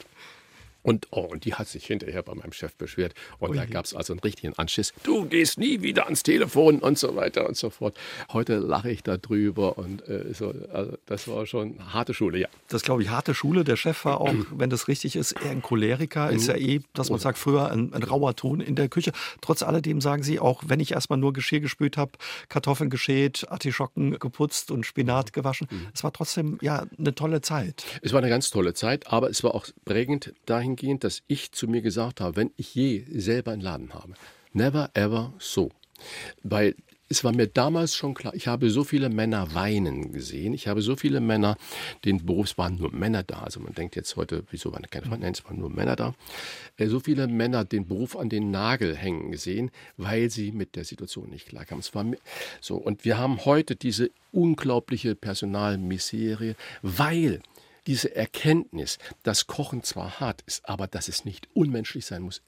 Und, 0.81 1.07
oh, 1.11 1.21
und 1.21 1.45
die 1.45 1.53
hat 1.55 1.67
sich 1.67 1.85
hinterher 1.85 2.23
bei 2.23 2.33
meinem 2.33 2.53
Chef 2.53 2.75
beschwert. 2.75 3.13
Und 3.37 3.51
Ui. 3.51 3.57
da 3.57 3.65
gab 3.65 3.85
es 3.85 3.93
also 3.93 4.13
einen 4.13 4.21
richtigen 4.21 4.53
Anschiss. 4.53 4.93
Du 5.03 5.25
gehst 5.25 5.57
nie 5.57 5.81
wieder 5.81 6.05
ans 6.05 6.23
Telefon 6.23 6.79
und 6.79 6.97
so 6.97 7.15
weiter 7.15 7.47
und 7.47 7.57
so 7.57 7.69
fort. 7.69 7.97
Heute 8.31 8.57
lache 8.57 8.89
ich 8.89 9.03
darüber 9.03 9.77
und 9.77 10.07
äh, 10.07 10.33
so, 10.33 10.53
also 10.71 10.97
das 11.05 11.27
war 11.27 11.45
schon 11.45 11.93
harte 11.93 12.13
Schule, 12.13 12.39
ja. 12.39 12.47
Das 12.69 12.83
glaube 12.83 13.03
ich, 13.03 13.09
harte 13.09 13.33
Schule. 13.33 13.63
Der 13.63 13.75
Chef 13.75 14.05
war 14.05 14.21
auch, 14.21 14.33
wenn 14.51 14.69
das 14.69 14.87
richtig 14.87 15.15
ist, 15.15 15.33
eher 15.33 15.51
ein 15.51 15.61
Choleriker. 15.61 16.29
Ist 16.29 16.47
ja 16.47 16.55
eh, 16.55 16.79
dass 16.93 17.09
man 17.09 17.19
sagt, 17.19 17.37
früher 17.37 17.71
ein, 17.71 17.93
ein 17.93 18.03
rauer 18.03 18.35
Ton 18.35 18.61
in 18.61 18.75
der 18.75 18.87
Küche. 18.87 19.11
Trotz 19.41 19.63
alledem 19.63 19.99
sagen 19.99 20.23
Sie, 20.23 20.39
auch 20.39 20.63
wenn 20.67 20.79
ich 20.79 20.93
erstmal 20.93 21.19
nur 21.19 21.33
Geschirr 21.33 21.59
gespült 21.59 21.97
habe, 21.97 22.13
Kartoffeln 22.47 22.89
geschält, 22.89 23.47
Artischocken 23.49 24.17
geputzt 24.17 24.71
und 24.71 24.85
Spinat 24.85 25.33
gewaschen, 25.33 25.67
mhm. 25.69 25.87
es 25.93 26.03
war 26.03 26.13
trotzdem 26.13 26.57
ja 26.61 26.85
eine 26.97 27.13
tolle 27.13 27.41
Zeit. 27.41 27.83
Es 28.01 28.13
war 28.13 28.19
eine 28.19 28.29
ganz 28.29 28.49
tolle 28.49 28.73
Zeit, 28.73 29.07
aber 29.07 29.29
es 29.29 29.43
war 29.43 29.55
auch 29.55 29.67
prägend 29.85 30.33
dahin 30.45 30.68
dahingehend, 30.69 31.03
dass 31.03 31.23
ich 31.27 31.51
zu 31.51 31.67
mir 31.67 31.81
gesagt 31.81 32.21
habe, 32.21 32.35
wenn 32.35 32.51
ich 32.57 32.75
je 32.75 33.03
selber 33.11 33.51
einen 33.51 33.61
Laden 33.61 33.93
habe, 33.93 34.13
never 34.53 34.89
ever 34.93 35.33
so. 35.39 35.71
Weil 36.43 36.75
es 37.11 37.23
war 37.23 37.35
mir 37.35 37.47
damals 37.47 37.95
schon 37.95 38.13
klar, 38.13 38.35
ich 38.35 38.47
habe 38.47 38.69
so 38.69 38.83
viele 38.83 39.09
Männer 39.09 39.55
weinen 39.55 40.11
gesehen. 40.11 40.53
Ich 40.53 40.67
habe 40.67 40.83
so 40.83 40.95
viele 40.95 41.19
Männer, 41.19 41.57
den 42.05 42.23
Berufs 42.23 42.55
waren 42.59 42.75
nur 42.75 42.93
Männer 42.93 43.23
da. 43.23 43.39
Also 43.39 43.59
man 43.59 43.73
denkt 43.73 43.95
jetzt 43.95 44.15
heute, 44.15 44.43
wieso 44.51 44.71
waren 44.71 44.83
keine 44.83 45.07
Frauen? 45.07 45.21
Nein, 45.21 45.33
es 45.33 45.43
waren 45.43 45.57
nur 45.57 45.71
Männer 45.71 45.95
da. 45.95 46.13
Äh, 46.77 46.85
so 46.85 46.99
viele 46.99 47.27
Männer 47.27 47.65
den 47.65 47.87
Beruf 47.87 48.15
an 48.15 48.29
den 48.29 48.51
Nagel 48.51 48.95
hängen 48.95 49.31
gesehen, 49.31 49.71
weil 49.97 50.29
sie 50.29 50.51
mit 50.51 50.75
der 50.75 50.85
Situation 50.85 51.31
nicht 51.31 51.47
klarkamen. 51.47 51.79
Es 51.79 51.95
war 51.95 52.05
so. 52.61 52.75
Und 52.75 53.05
wir 53.05 53.17
haben 53.17 53.43
heute 53.43 53.75
diese 53.75 54.11
unglaubliche 54.31 55.15
Personalmiserie, 55.15 56.55
weil 56.83 57.41
diese 57.89 58.15
Erkenntnis, 58.15 58.99
dass 59.23 59.47
Kochen 59.47 59.81
zwar 59.81 60.19
hart 60.19 60.43
ist, 60.45 60.69
aber 60.69 60.85
dass 60.85 61.07
es 61.07 61.25
nicht 61.25 61.47
unmenschlich 61.55 62.05
sein 62.05 62.21
muss, 62.21 62.43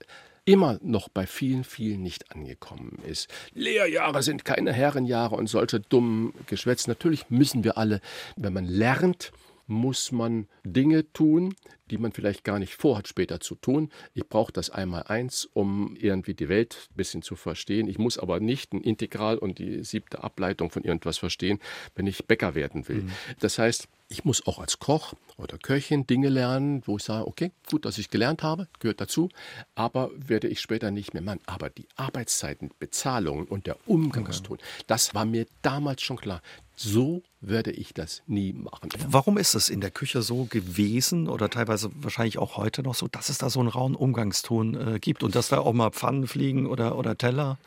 immer 0.45 0.77
noch 0.84 1.10
bei 1.10 1.25
vielen, 1.25 1.63
vielen 1.63 2.04
nicht 2.04 2.32
angekommen 2.32 2.99
ist. 3.08 3.27
Lehrjahre 3.56 4.21
sind 4.21 4.45
keine 4.45 4.71
Herrenjahre 4.71 5.36
und 5.36 5.47
solche 5.47 5.80
dummen 5.80 6.34
Geschwätz. 6.45 6.86
Natürlich 6.86 7.32
müssen 7.32 7.63
wir 7.63 7.80
alle, 7.80 8.01
wenn 8.36 8.54
man 8.54 8.65
lernt, 8.65 9.32
muss 9.71 10.12
man 10.12 10.47
Dinge 10.63 11.12
tun, 11.13 11.55
die 11.89 11.97
man 11.97 12.12
vielleicht 12.12 12.43
gar 12.43 12.60
nicht 12.60 12.75
vorhat, 12.75 13.07
später 13.07 13.39
zu 13.39 13.55
tun. 13.55 13.89
Ich 14.13 14.27
brauche 14.27 14.51
das 14.51 14.69
einmal 14.69 15.03
eins, 15.03 15.49
um 15.53 15.95
irgendwie 15.99 16.34
die 16.34 16.49
Welt 16.49 16.89
ein 16.91 16.95
bisschen 16.95 17.21
zu 17.21 17.36
verstehen. 17.36 17.88
Ich 17.88 17.97
muss 17.97 18.17
aber 18.17 18.39
nicht 18.39 18.73
ein 18.73 18.81
Integral 18.81 19.38
und 19.38 19.60
die 19.60 19.84
siebte 19.84 20.23
Ableitung 20.23 20.69
von 20.69 20.84
irgendwas 20.84 21.17
verstehen, 21.17 21.60
wenn 21.95 22.07
ich 22.07 22.25
Bäcker 22.25 22.55
werden 22.55 22.88
will. 22.88 23.03
Mhm. 23.03 23.12
Das 23.39 23.57
heißt, 23.57 23.88
ich 24.10 24.25
muss 24.25 24.45
auch 24.45 24.60
als 24.60 24.79
Koch 24.79 25.13
oder 25.38 25.57
Köchin 25.57 26.05
Dinge 26.05 26.29
lernen, 26.29 26.81
wo 26.86 26.97
ich 26.97 27.03
sage, 27.03 27.27
okay, 27.27 27.51
gut, 27.69 27.86
dass 27.86 27.97
ich 27.97 28.10
gelernt 28.10 28.43
habe, 28.43 28.67
gehört 28.79 28.99
dazu, 28.99 29.29
aber 29.73 30.12
werde 30.15 30.49
ich 30.49 30.60
später 30.60 30.91
nicht 30.91 31.13
mehr 31.13 31.23
machen. 31.23 31.39
Aber 31.45 31.69
die 31.69 31.88
Arbeitszeiten, 31.95 32.71
Bezahlungen 32.77 33.45
und 33.45 33.67
der 33.67 33.77
Umgangston, 33.86 34.57
okay. 34.57 34.84
das 34.88 35.15
war 35.15 35.25
mir 35.25 35.45
damals 35.62 36.01
schon 36.01 36.17
klar. 36.17 36.41
So 36.75 37.23
werde 37.41 37.71
ich 37.71 37.93
das 37.93 38.21
nie 38.27 38.54
machen. 38.54 38.89
Warum 39.08 39.38
ist 39.38 39.56
es 39.56 39.69
in 39.69 39.82
der 39.82 39.89
Küche 39.89 40.21
so 40.21 40.45
gewesen 40.45 41.27
oder 41.27 41.49
teilweise 41.49 41.91
wahrscheinlich 41.95 42.38
auch 42.38 42.56
heute 42.56 42.84
noch 42.84 42.93
so, 42.93 43.08
dass 43.08 43.30
es 43.30 43.39
da 43.39 43.49
so 43.49 43.60
einen 43.60 43.69
rauen 43.69 43.95
Umgangston 43.95 44.95
äh, 44.95 44.99
gibt 44.99 45.23
und 45.23 45.36
dass 45.36 45.49
da 45.49 45.60
auch 45.60 45.73
mal 45.73 45.89
Pfannen 45.89 46.27
fliegen 46.27 46.67
oder, 46.67 46.97
oder 46.97 47.17
Teller? 47.17 47.58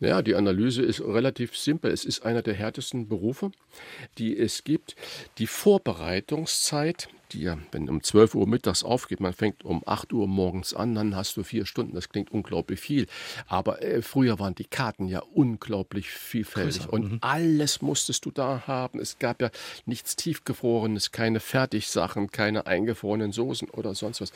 Ja, 0.00 0.22
die 0.22 0.34
Analyse 0.34 0.82
ist 0.82 1.00
relativ 1.00 1.56
simpel. 1.56 1.90
Es 1.90 2.04
ist 2.06 2.24
einer 2.24 2.40
der 2.40 2.54
härtesten 2.54 3.08
Berufe, 3.08 3.52
die 4.16 4.36
es 4.36 4.64
gibt. 4.64 4.96
Die 5.36 5.46
Vorbereitungszeit 5.46 7.08
die 7.32 7.42
ja, 7.42 7.58
wenn 7.72 7.88
um 7.88 8.02
12 8.02 8.34
Uhr 8.34 8.46
mittags 8.46 8.84
aufgeht, 8.84 9.20
man 9.20 9.32
fängt 9.32 9.64
um 9.64 9.82
8 9.86 10.12
Uhr 10.12 10.26
morgens 10.26 10.74
an, 10.74 10.94
dann 10.94 11.16
hast 11.16 11.36
du 11.36 11.42
vier 11.42 11.66
Stunden. 11.66 11.94
Das 11.94 12.08
klingt 12.08 12.30
unglaublich 12.30 12.80
viel. 12.80 13.06
Aber 13.46 13.82
äh, 13.82 14.02
früher 14.02 14.38
waren 14.38 14.54
die 14.54 14.64
Karten 14.64 15.06
ja 15.06 15.20
unglaublich 15.32 16.10
vielfältig. 16.10 16.82
Größer. 16.82 16.92
Und 16.92 17.12
mhm. 17.12 17.18
alles 17.20 17.82
musstest 17.82 18.24
du 18.24 18.30
da 18.30 18.64
haben. 18.66 19.00
Es 19.00 19.18
gab 19.18 19.40
ja 19.40 19.50
nichts 19.86 20.16
Tiefgefrorenes, 20.16 21.12
keine 21.12 21.40
Fertigsachen, 21.40 22.30
keine 22.30 22.66
eingefrorenen 22.66 23.32
Soßen 23.32 23.70
oder 23.70 23.94
sonst 23.94 24.20
was. 24.20 24.32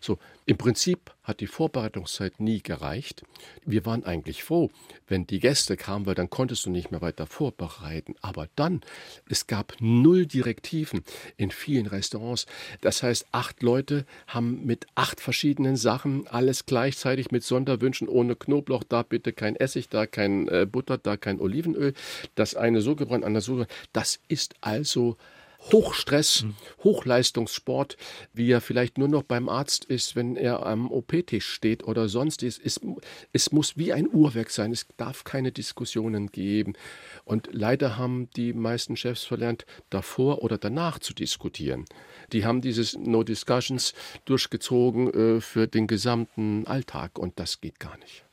So, 0.00 0.18
im 0.46 0.56
Prinzip 0.56 1.12
hat 1.28 1.40
die 1.40 1.46
Vorbereitungszeit 1.46 2.40
nie 2.40 2.62
gereicht. 2.62 3.22
Wir 3.64 3.86
waren 3.86 4.04
eigentlich 4.04 4.42
froh, 4.42 4.70
wenn 5.06 5.26
die 5.26 5.38
Gäste 5.38 5.76
kamen, 5.76 6.06
weil 6.06 6.14
dann 6.14 6.30
konntest 6.30 6.66
du 6.66 6.70
nicht 6.70 6.90
mehr 6.90 7.02
weiter 7.02 7.26
vorbereiten. 7.26 8.14
Aber 8.22 8.48
dann, 8.56 8.80
es 9.28 9.46
gab 9.46 9.74
null 9.78 10.26
Direktiven 10.26 11.04
in 11.36 11.50
vielen 11.50 11.86
Restaurants. 11.86 12.46
Das 12.80 13.02
heißt, 13.02 13.26
acht 13.32 13.62
Leute 13.62 14.06
haben 14.26 14.64
mit 14.64 14.86
acht 14.94 15.20
verschiedenen 15.20 15.76
Sachen 15.76 16.26
alles 16.26 16.66
gleichzeitig 16.66 17.30
mit 17.30 17.44
Sonderwünschen 17.44 18.08
ohne 18.08 18.34
Knoblauch, 18.34 18.84
da 18.84 19.02
bitte 19.02 19.32
kein 19.32 19.54
Essig, 19.54 19.88
da 19.88 20.06
kein 20.06 20.48
äh, 20.48 20.66
Butter, 20.70 20.98
da 20.98 21.16
kein 21.16 21.40
Olivenöl. 21.40 21.94
Das 22.34 22.54
eine 22.54 22.80
so 22.80 22.96
gebrannt, 22.96 23.24
andere 23.24 23.42
so. 23.42 23.66
Das 23.92 24.18
ist 24.28 24.54
also 24.60 25.16
Hochstress. 25.72 26.44
Hochleistungssport, 26.82 27.96
wie 28.32 28.50
er 28.50 28.60
vielleicht 28.60 28.98
nur 28.98 29.08
noch 29.08 29.22
beim 29.22 29.48
Arzt 29.48 29.84
ist, 29.84 30.16
wenn 30.16 30.36
er 30.36 30.64
am 30.64 30.90
OP-Tisch 30.90 31.46
steht 31.46 31.84
oder 31.84 32.08
sonst 32.08 32.42
ist. 32.42 32.60
Es, 32.64 32.80
es 33.32 33.52
muss 33.52 33.76
wie 33.76 33.92
ein 33.92 34.08
Uhrwerk 34.08 34.50
sein. 34.50 34.72
Es 34.72 34.86
darf 34.96 35.24
keine 35.24 35.52
Diskussionen 35.52 36.28
geben. 36.28 36.74
Und 37.24 37.48
leider 37.52 37.98
haben 37.98 38.30
die 38.36 38.52
meisten 38.52 38.96
Chefs 38.96 39.24
verlernt, 39.24 39.66
davor 39.90 40.42
oder 40.42 40.58
danach 40.58 40.98
zu 40.98 41.12
diskutieren. 41.12 41.84
Die 42.32 42.44
haben 42.44 42.60
dieses 42.60 42.96
No 42.96 43.22
Discussions 43.22 43.94
durchgezogen 44.24 45.12
äh, 45.12 45.40
für 45.40 45.66
den 45.66 45.86
gesamten 45.86 46.66
Alltag 46.66 47.18
und 47.18 47.38
das 47.38 47.60
geht 47.60 47.78
gar 47.78 47.96
nicht. 47.98 48.24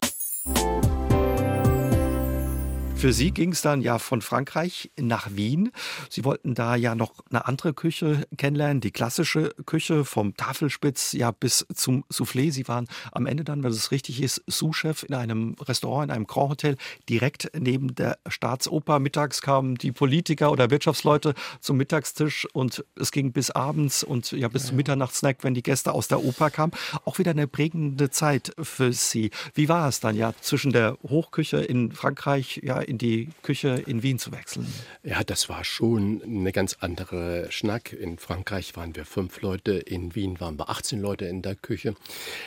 Für 3.06 3.14
Sie 3.14 3.30
ging 3.30 3.52
es 3.52 3.62
dann 3.62 3.84
ja 3.84 4.00
von 4.00 4.24
Frankreich 4.24 4.90
nach 5.00 5.30
Wien. 5.36 5.72
Sie 6.10 6.26
wollten 6.26 6.56
da 6.56 6.76
ja 6.76 6.96
noch 6.96 7.14
eine 7.30 7.46
andere 7.46 7.76
Küche 7.76 8.26
kennenlernen, 8.36 8.82
die 8.82 8.90
klassische 8.90 9.54
Küche 9.68 10.06
vom 10.06 10.36
Tafelspitz 10.36 11.14
ja 11.14 11.30
bis 11.30 11.68
zum 11.72 12.04
Soufflé. 12.12 12.52
Sie 12.52 12.68
waren 12.68 12.88
am 13.12 13.28
Ende 13.28 13.44
dann, 13.44 13.62
wenn 13.62 13.70
es 13.70 13.92
richtig 13.92 14.24
ist, 14.24 14.42
Sous-Chef 14.48 15.04
in 15.04 15.14
einem 15.14 15.56
Restaurant, 15.62 16.06
in 16.06 16.16
einem 16.16 16.26
Grand 16.26 16.50
Hotel, 16.50 16.78
direkt 17.08 17.52
neben 17.56 17.94
der 17.94 18.18
Staatsoper. 18.28 18.98
Mittags 18.98 19.44
kamen 19.44 19.76
die 19.76 19.92
Politiker 19.92 20.52
oder 20.52 20.72
Wirtschaftsleute 20.72 21.36
zum 21.62 21.78
Mittagstisch 21.78 22.48
und 22.54 22.84
es 22.96 23.12
ging 23.12 23.34
bis 23.34 23.52
abends 23.52 24.04
und 24.04 24.32
ja 24.32 24.48
bis 24.48 24.66
zum 24.66 24.78
Mitternachtssnack, 24.78 25.44
wenn 25.44 25.54
die 25.54 25.62
Gäste 25.62 25.92
aus 25.92 26.08
der 26.08 26.24
Oper 26.24 26.50
kamen. 26.50 26.74
Auch 27.06 27.20
wieder 27.20 27.30
eine 27.30 27.46
prägende 27.46 28.10
Zeit 28.10 28.52
für 28.60 28.92
Sie. 28.94 29.30
Wie 29.54 29.70
war 29.70 29.88
es 29.90 30.00
dann 30.00 30.16
ja 30.16 30.34
zwischen 30.42 30.72
der 30.72 30.98
Hochküche 31.08 31.58
in 31.58 31.92
Frankreich, 31.92 32.62
ja 32.64 32.80
in 32.80 32.95
die 32.98 33.30
Küche 33.42 33.84
in 33.86 34.04
Wien 34.04 34.20
zu 34.20 34.32
wechseln? 34.32 34.68
Ja, 35.04 35.24
das 35.24 35.50
war 35.50 35.64
schon 35.64 36.22
eine 36.24 36.52
ganz 36.52 36.78
andere 36.80 37.48
Schnack. 37.52 37.94
In 37.94 38.18
Frankreich 38.18 38.76
waren 38.76 38.96
wir 38.96 39.06
fünf 39.06 39.42
Leute, 39.42 39.74
in 39.74 40.16
Wien 40.16 40.40
waren 40.40 40.58
wir 40.58 40.70
18 40.70 41.00
Leute 41.00 41.26
in 41.26 41.42
der 41.42 41.56
Küche. 41.56 41.96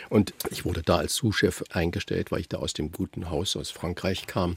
Und 0.08 0.34
ich 0.50 0.64
wurde 0.64 0.82
da 0.82 0.96
als 0.96 1.14
Sous-Chef 1.14 1.64
eingestellt, 1.70 2.30
weil 2.30 2.40
ich 2.40 2.48
da 2.48 2.58
aus 2.58 2.72
dem 2.72 2.92
guten 2.92 3.30
Haus 3.30 3.56
aus 3.56 3.70
Frankreich 3.70 4.26
kam. 4.26 4.56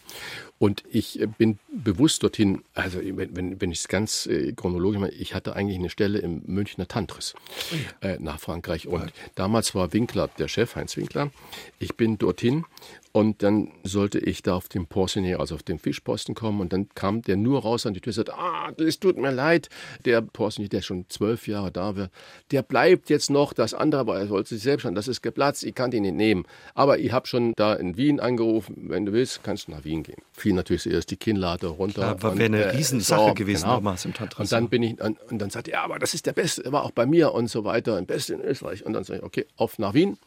Und 0.61 0.83
ich 0.91 1.19
bin 1.39 1.57
bewusst 1.71 2.21
dorthin, 2.21 2.61
also 2.75 2.99
wenn, 3.01 3.59
wenn 3.59 3.71
ich 3.71 3.79
es 3.79 3.87
ganz 3.87 4.27
äh, 4.27 4.53
chronologisch 4.53 4.99
mache, 4.99 5.11
ich 5.11 5.33
hatte 5.33 5.55
eigentlich 5.55 5.79
eine 5.79 5.89
Stelle 5.89 6.19
im 6.19 6.43
Münchner 6.45 6.87
Tantris 6.87 7.33
oh 7.71 8.05
äh, 8.05 8.19
nach 8.19 8.39
Frankreich. 8.39 8.87
Und 8.87 9.05
ja. 9.05 9.11
damals 9.33 9.73
war 9.73 9.91
Winkler 9.91 10.27
der 10.37 10.47
Chef, 10.47 10.75
Heinz 10.75 10.97
Winkler. 10.97 11.31
Ich 11.79 11.95
bin 11.95 12.19
dorthin 12.19 12.63
und 13.11 13.43
dann 13.43 13.71
sollte 13.83 14.19
ich 14.19 14.41
da 14.41 14.55
auf 14.55 14.69
dem 14.69 14.87
Poissonnier, 14.87 15.39
also 15.39 15.55
auf 15.55 15.63
dem 15.63 15.79
Fischposten 15.79 16.33
kommen. 16.33 16.61
Und 16.61 16.71
dann 16.71 16.87
kam 16.95 17.21
der 17.21 17.35
nur 17.35 17.61
raus 17.61 17.85
an 17.85 17.93
die 17.93 17.99
Tür 17.99 18.11
und 18.11 18.15
sagte, 18.15 18.35
ah, 18.35 18.71
es 18.77 18.99
tut 18.99 19.17
mir 19.17 19.31
leid. 19.31 19.69
Der 20.05 20.21
Poissonnier, 20.21 20.69
der 20.69 20.81
schon 20.81 21.05
zwölf 21.09 21.47
Jahre 21.47 21.71
da 21.71 21.97
war, 21.97 22.09
der 22.51 22.61
bleibt 22.61 23.09
jetzt 23.09 23.29
noch. 23.29 23.53
Das 23.53 23.73
andere, 23.73 24.01
aber 24.01 24.19
er 24.19 24.27
sollte 24.27 24.49
sich 24.55 24.63
selbst 24.63 24.83
schon, 24.83 24.95
das 24.95 25.09
ist 25.09 25.21
geplatzt, 25.21 25.63
ich 25.63 25.75
kann 25.75 25.91
den 25.91 26.03
nicht 26.03 26.15
nehmen. 26.15 26.45
Aber 26.73 26.99
ich 26.99 27.11
habe 27.11 27.27
schon 27.27 27.53
da 27.57 27.73
in 27.73 27.97
Wien 27.97 28.19
angerufen, 28.19 28.85
wenn 28.87 29.05
du 29.05 29.11
willst, 29.11 29.43
kannst 29.43 29.67
du 29.67 29.71
nach 29.71 29.83
Wien 29.83 30.03
gehen. 30.03 30.21
Fiel 30.51 30.55
natürlich 30.55 30.81
zuerst 30.83 31.11
die 31.11 31.17
Kinnlade 31.17 31.67
runter. 31.67 32.17
Ja, 32.21 32.23
wäre 32.23 32.45
eine 32.45 32.63
äh, 32.63 32.69
Riesensache 32.71 33.29
so, 33.29 33.33
gewesen 33.33 33.63
genau. 33.63 33.75
damals 33.75 34.05
im 34.05 34.13
Tantras. 34.13 34.39
Und 34.39 34.51
dann 34.51 34.69
bin 34.69 34.83
ich, 34.83 35.01
und, 35.01 35.17
und 35.31 35.39
dann 35.39 35.49
sagte 35.49 35.71
er, 35.71 35.79
ja, 35.79 35.83
aber 35.83 35.99
das 35.99 36.13
ist 36.13 36.25
der 36.25 36.33
Beste, 36.33 36.71
war 36.71 36.83
auch 36.83 36.91
bei 36.91 37.05
mir 37.05 37.33
und 37.33 37.47
so 37.47 37.63
weiter, 37.63 37.95
der 37.95 38.05
Beste 38.05 38.33
in 38.33 38.41
Österreich. 38.41 38.85
Und 38.85 38.93
dann 38.93 39.03
sage 39.03 39.19
ich, 39.19 39.25
okay, 39.25 39.45
auf 39.57 39.79
nach 39.79 39.93
Wien. 39.93 40.17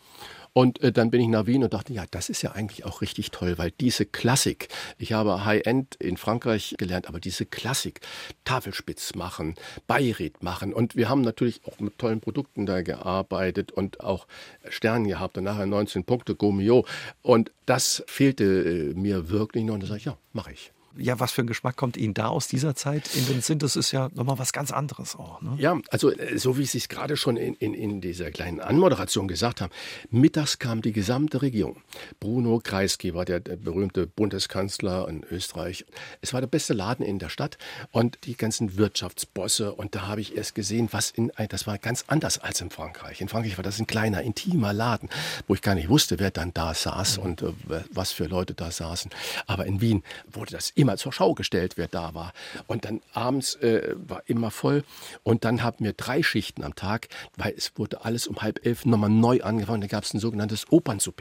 Und 0.54 0.80
äh, 0.82 0.92
dann 0.92 1.10
bin 1.10 1.20
ich 1.20 1.28
nach 1.28 1.46
Wien 1.46 1.64
und 1.64 1.74
dachte, 1.74 1.92
ja, 1.92 2.04
das 2.12 2.28
ist 2.28 2.42
ja 2.42 2.52
eigentlich 2.52 2.84
auch 2.84 3.02
richtig 3.02 3.32
toll, 3.32 3.58
weil 3.58 3.72
diese 3.72 4.06
Klassik, 4.06 4.68
ich 4.98 5.12
habe 5.12 5.44
High-End 5.44 5.96
in 5.96 6.16
Frankreich 6.16 6.76
gelernt, 6.78 7.08
aber 7.08 7.18
diese 7.18 7.44
Klassik, 7.44 8.00
Tafelspitz 8.44 9.16
machen, 9.16 9.56
Beiret 9.88 10.44
machen 10.44 10.72
und 10.72 10.94
wir 10.94 11.08
haben 11.08 11.22
natürlich 11.22 11.60
auch 11.66 11.80
mit 11.80 11.98
tollen 11.98 12.20
Produkten 12.20 12.66
da 12.66 12.82
gearbeitet 12.82 13.72
und 13.72 14.00
auch 14.00 14.28
Sterne 14.68 15.08
gehabt 15.08 15.36
und 15.36 15.44
nachher 15.44 15.66
19 15.66 16.04
Punkte 16.04 16.36
Gomio 16.36 16.86
und 17.22 17.50
das 17.66 18.04
fehlte 18.06 18.44
äh, 18.44 18.94
mir 18.94 19.30
wirklich 19.30 19.64
noch 19.64 19.74
und 19.74 19.82
da 19.82 19.88
sage 19.88 19.98
ich, 19.98 20.04
ja, 20.04 20.16
mache 20.32 20.52
ich. 20.52 20.73
Ja, 20.96 21.18
was 21.20 21.32
für 21.32 21.42
ein 21.42 21.46
Geschmack 21.46 21.76
kommt 21.76 21.96
Ihnen 21.96 22.14
da 22.14 22.28
aus 22.28 22.48
dieser 22.48 22.74
Zeit 22.74 23.14
in 23.14 23.26
den 23.26 23.40
Sinn? 23.40 23.58
Das 23.58 23.76
ist 23.76 23.92
ja 23.92 24.10
nochmal 24.14 24.38
was 24.38 24.52
ganz 24.52 24.70
anderes 24.70 25.16
auch. 25.16 25.42
Ne? 25.42 25.56
Ja, 25.58 25.78
also 25.90 26.10
äh, 26.10 26.38
so 26.38 26.58
wie 26.58 26.66
Sie 26.66 26.78
es 26.78 26.88
gerade 26.88 27.16
schon 27.16 27.36
in, 27.36 27.54
in, 27.54 27.74
in 27.74 28.00
dieser 28.00 28.30
kleinen 28.30 28.60
Anmoderation 28.60 29.26
gesagt 29.26 29.60
haben, 29.60 29.72
mittags 30.10 30.58
kam 30.58 30.82
die 30.82 30.92
gesamte 30.92 31.42
Regierung. 31.42 31.82
Bruno 32.20 32.60
Kreisky 32.62 33.14
war 33.14 33.24
der, 33.24 33.40
der 33.40 33.56
berühmte 33.56 34.06
Bundeskanzler 34.06 35.08
in 35.08 35.24
Österreich. 35.30 35.84
Es 36.20 36.32
war 36.32 36.40
der 36.40 36.48
beste 36.48 36.74
Laden 36.74 37.04
in 37.04 37.18
der 37.18 37.28
Stadt 37.28 37.58
und 37.90 38.18
die 38.24 38.36
ganzen 38.36 38.76
Wirtschaftsbosse. 38.76 39.72
Und 39.72 39.94
da 39.94 40.06
habe 40.06 40.20
ich 40.20 40.36
erst 40.36 40.54
gesehen, 40.54 40.88
was 40.92 41.10
in, 41.10 41.32
das 41.48 41.66
war 41.66 41.78
ganz 41.78 42.04
anders 42.06 42.38
als 42.38 42.60
in 42.60 42.70
Frankreich. 42.70 43.20
In 43.20 43.28
Frankreich 43.28 43.56
war 43.56 43.64
das 43.64 43.80
ein 43.80 43.86
kleiner, 43.86 44.22
intimer 44.22 44.72
Laden, 44.72 45.08
wo 45.48 45.54
ich 45.54 45.62
gar 45.62 45.74
nicht 45.74 45.88
wusste, 45.88 46.18
wer 46.18 46.30
dann 46.30 46.54
da 46.54 46.74
saß 46.74 47.18
und 47.18 47.42
äh, 47.42 47.52
was 47.90 48.12
für 48.12 48.26
Leute 48.26 48.54
da 48.54 48.70
saßen. 48.70 49.10
Aber 49.46 49.66
in 49.66 49.80
Wien 49.80 50.02
wurde 50.30 50.52
das 50.52 50.70
immer 50.70 50.83
zur 50.96 51.12
Schau 51.12 51.34
gestellt, 51.34 51.74
wer 51.76 51.88
da 51.88 52.14
war. 52.14 52.32
Und 52.66 52.84
dann 52.84 53.00
abends 53.12 53.56
äh, 53.56 53.94
war 53.96 54.22
immer 54.26 54.50
voll. 54.50 54.84
Und 55.22 55.44
dann 55.44 55.62
hatten 55.62 55.84
wir 55.84 55.92
drei 55.92 56.22
Schichten 56.22 56.62
am 56.64 56.74
Tag, 56.74 57.08
weil 57.36 57.54
es 57.56 57.72
wurde 57.76 58.04
alles 58.04 58.26
um 58.26 58.42
halb 58.42 58.64
elf 58.64 58.84
nochmal 58.84 59.10
neu 59.10 59.40
angefangen. 59.42 59.80
Da 59.80 59.86
gab 59.86 60.04
es 60.04 60.14
ein 60.14 60.20
sogenanntes 60.20 60.66
Opernsouper. 60.70 61.14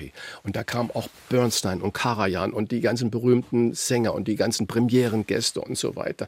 Und 0.43 0.55
da 0.55 0.63
kamen 0.63 0.91
auch 0.93 1.07
Bernstein 1.29 1.81
und 1.81 1.93
Karajan 1.93 2.53
und 2.53 2.71
die 2.71 2.81
ganzen 2.81 3.11
berühmten 3.11 3.73
Sänger 3.73 4.13
und 4.13 4.27
die 4.27 4.35
ganzen 4.35 4.67
Premierengäste 4.67 5.61
und 5.61 5.77
so 5.77 5.95
weiter. 5.95 6.27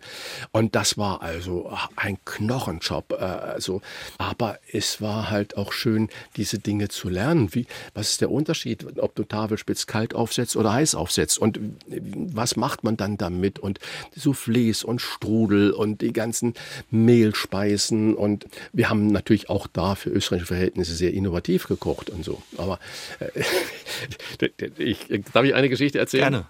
Und 0.51 0.75
das 0.75 0.97
war 0.97 1.21
also 1.21 1.71
ein 1.95 2.17
Knochenjob. 2.25 3.13
Äh, 3.13 3.15
also, 3.15 3.81
aber 4.17 4.59
es 4.71 5.01
war 5.01 5.29
halt 5.29 5.57
auch 5.57 5.73
schön, 5.73 6.09
diese 6.35 6.59
Dinge 6.59 6.89
zu 6.89 7.09
lernen. 7.09 7.53
Wie, 7.53 7.67
was 7.93 8.11
ist 8.11 8.21
der 8.21 8.31
Unterschied, 8.31 8.99
ob 8.99 9.15
du 9.15 9.23
Tafelspitz 9.23 9.87
kalt 9.87 10.13
aufsetzt 10.13 10.55
oder 10.55 10.73
heiß 10.73 10.95
aufsetzt? 10.95 11.39
Und 11.39 11.59
was 11.87 12.55
macht 12.55 12.83
man 12.83 12.97
dann 12.97 13.17
damit? 13.25 13.59
Und 13.59 13.79
Soufflés 14.17 14.83
und 14.83 15.01
Strudel 15.01 15.71
und 15.71 16.01
die 16.01 16.13
ganzen 16.13 16.53
Mehlspeisen. 16.91 18.15
Und 18.15 18.45
wir 18.73 18.89
haben 18.89 19.07
natürlich 19.07 19.49
auch 19.49 19.67
da 19.67 19.95
für 19.95 20.09
österreichische 20.09 20.47
Verhältnisse 20.47 20.95
sehr 20.95 21.13
innovativ 21.13 21.67
gekocht 21.67 22.09
und 22.09 22.23
so. 22.23 22.41
Aber 22.57 22.79
äh, 23.19 24.49
ich, 24.77 24.99
darf 25.33 25.45
ich 25.45 25.53
eine 25.53 25.69
Geschichte 25.69 25.99
erzählen? 25.99 26.31
Gerne. 26.31 26.45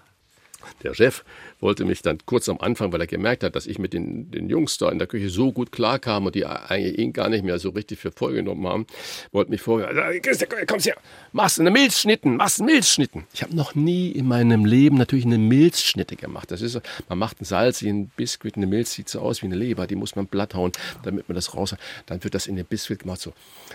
Der 0.82 0.94
Chef 0.94 1.24
wollte 1.60 1.84
mich 1.84 2.02
dann 2.02 2.18
kurz 2.26 2.48
am 2.48 2.58
Anfang, 2.60 2.92
weil 2.92 3.00
er 3.00 3.06
gemerkt 3.06 3.42
hat, 3.42 3.56
dass 3.56 3.66
ich 3.66 3.78
mit 3.78 3.92
den, 3.92 4.30
den 4.30 4.48
Jungs 4.48 4.78
da 4.78 4.90
in 4.90 4.98
der 4.98 5.06
Küche 5.06 5.30
so 5.30 5.52
gut 5.52 5.72
klarkam 5.72 6.26
und 6.26 6.34
die 6.34 6.46
eigentlich 6.46 6.98
ihn 6.98 7.12
gar 7.12 7.28
nicht 7.28 7.44
mehr 7.44 7.58
so 7.58 7.70
richtig 7.70 7.98
für 7.98 8.12
voll 8.12 8.34
genommen 8.34 8.66
haben, 8.66 8.86
wollte 9.32 9.50
mich 9.50 9.62
vorher, 9.62 10.20
kommst 10.66 10.86
her, 10.86 10.96
machst 11.32 11.60
eine 11.60 11.70
Milchschnitten, 11.70 12.36
machst 12.36 12.60
einen 12.60 12.66
Milchschnitten. 12.66 13.24
Ich 13.32 13.42
habe 13.42 13.54
noch 13.54 13.74
nie 13.74 14.10
in 14.10 14.28
meinem 14.28 14.64
Leben 14.64 14.96
natürlich 14.96 15.24
eine 15.26 15.38
Milchschnitte 15.38 16.16
gemacht. 16.16 16.50
Das 16.50 16.62
ist, 16.62 16.80
man 17.08 17.18
macht 17.18 17.40
einen 17.40 17.46
Salz 17.46 17.82
in 17.82 17.88
einen 17.88 18.08
Biskuit, 18.16 18.56
eine 18.56 18.66
Milch 18.66 18.88
sieht 18.88 19.08
so 19.08 19.20
aus 19.20 19.42
wie 19.42 19.46
eine 19.46 19.56
Leber, 19.56 19.86
die 19.86 19.96
muss 19.96 20.16
man 20.16 20.26
blatt 20.26 20.54
hauen, 20.54 20.72
damit 21.02 21.28
man 21.28 21.34
das 21.34 21.54
raus 21.54 21.72
hat. 21.72 21.80
Dann 22.06 22.22
wird 22.22 22.34
das 22.34 22.46
in 22.46 22.56
den 22.56 22.66
Biskuit 22.66 23.00
gemacht 23.00 23.20
so. 23.20 23.32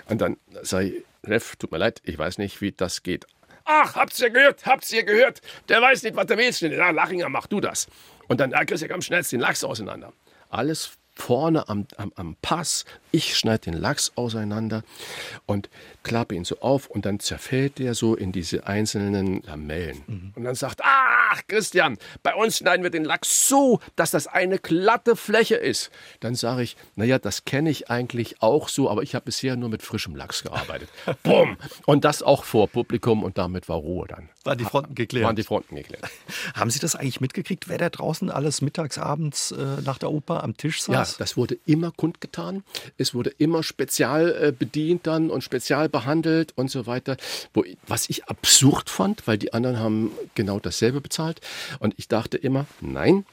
Und 0.08 0.22
dann 0.22 0.38
ich, 0.62 1.04
Chef, 1.26 1.56
tut 1.56 1.72
mir 1.72 1.78
leid, 1.78 2.02
ich 2.04 2.18
weiß 2.18 2.38
nicht, 2.40 2.62
wie 2.62 2.72
das 2.72 3.04
geht. 3.04 3.26
Ach, 3.74 3.96
habt's 3.96 4.20
ihr 4.20 4.30
gehört, 4.30 4.66
habt's 4.66 4.92
ihr 4.92 5.04
gehört. 5.04 5.42
Der 5.70 5.82
weiß 5.82 6.04
nicht, 6.04 6.18
was 6.18 6.26
der 6.26 6.38
willst. 6.38 6.62
Ja, 6.62 6.90
Lachinger, 6.90 7.30
mach 7.30 7.48
du 7.48 7.62
das. 7.62 7.88
Und 8.28 8.42
dann, 8.42 8.52
ja, 8.52 8.66
Christian, 8.66 8.92
komm, 8.92 9.02
schnellst 9.02 9.32
den 9.32 9.40
Lachs 9.40 9.64
auseinander. 9.64 10.12
Alles 10.50 10.98
vorne 11.16 11.70
am, 11.70 11.88
am, 11.98 12.12
am 12.16 12.36
Pass. 12.42 12.86
Ich 13.12 13.38
schneide 13.38 13.72
den 13.72 13.74
Lachs 13.74 14.14
auseinander 14.16 14.84
und 15.46 15.70
klappe 16.04 16.36
ihn 16.36 16.46
so 16.46 16.60
auf 16.62 16.88
und 16.88 17.06
dann 17.06 17.20
zerfällt 17.20 17.80
der 17.80 17.94
so 17.94 18.16
in 18.16 18.32
diese 18.32 18.68
einzelnen 18.68 19.44
Lamellen. 19.44 20.04
Mhm. 20.08 20.34
Und 20.36 20.44
dann 20.44 20.56
sagt, 20.56 20.82
ach 20.84 21.42
Christian, 21.48 21.98
bei 22.24 22.34
uns 22.34 22.58
schneiden 22.58 22.84
wir 22.84 22.90
den 22.90 23.04
Lachs 23.04 23.48
so, 23.48 23.80
dass 23.96 24.12
das 24.12 24.28
eine 24.28 24.60
glatte 24.60 25.16
Fläche 25.16 25.56
ist. 25.56 25.92
Dann 26.22 26.36
sage 26.36 26.64
ich, 26.64 26.78
naja, 26.96 27.20
das 27.20 27.46
kenne 27.46 27.70
ich 27.70 27.90
eigentlich 27.90 28.42
auch 28.42 28.70
so, 28.70 28.90
aber 28.90 29.04
ich 29.04 29.16
habe 29.16 29.26
bisher 29.26 29.56
nur 29.56 29.70
mit 29.70 29.82
frischem 29.82 30.16
Lachs 30.16 30.44
gearbeitet. 30.44 30.90
Bumm! 31.24 31.58
Und 31.86 32.06
das 32.06 32.24
auch 32.24 32.46
vor 32.46 32.68
Publikum 32.68 33.24
und 33.24 33.38
damit 33.38 33.70
war 33.70 33.78
Ruhe 33.78 34.08
dann. 34.08 34.30
Waren 34.44 34.58
die 34.58 34.66
Fronten 34.66 34.96
geklärt? 34.96 35.26
Waren 35.26 35.36
die 35.36 35.44
Fronten 35.44 35.76
geklärt. 35.76 36.04
Haben 36.56 36.72
Sie 36.72 36.80
das 36.80 36.96
eigentlich 36.96 37.22
mitgekriegt, 37.22 37.70
wer 37.70 37.78
da 37.78 37.90
draußen 37.90 38.32
alles 38.32 38.62
mittags, 38.62 38.98
abends 38.98 39.52
äh, 39.52 39.82
nach 39.84 40.00
der 40.00 40.12
Oper 40.12 40.44
am 40.44 40.58
Tisch 40.58 40.82
saß? 40.82 40.94
Ja, 40.94 41.01
das 41.18 41.38
wurde 41.38 41.58
immer 41.66 41.92
kundgetan. 41.92 42.64
Es 42.98 43.14
wurde 43.14 43.32
immer 43.38 43.64
spezial 43.64 44.32
äh, 44.32 44.52
bedient 44.52 45.08
dann 45.08 45.30
und 45.30 45.44
spezial 45.44 45.90
behandelt 45.90 46.54
und 46.56 46.70
so 46.70 46.86
weiter. 46.88 47.18
Wo, 47.54 47.64
was 47.88 48.10
ich 48.10 48.26
absurd 48.26 48.90
fand, 48.90 49.28
weil 49.28 49.38
die 49.38 49.54
anderen 49.54 49.80
haben 49.80 50.12
genau 50.36 50.60
dasselbe 50.60 51.02
bezahlt. 51.02 51.42
Und 51.80 51.94
ich 51.98 52.08
dachte 52.08 52.38
immer, 52.38 52.66
nein, 52.80 53.26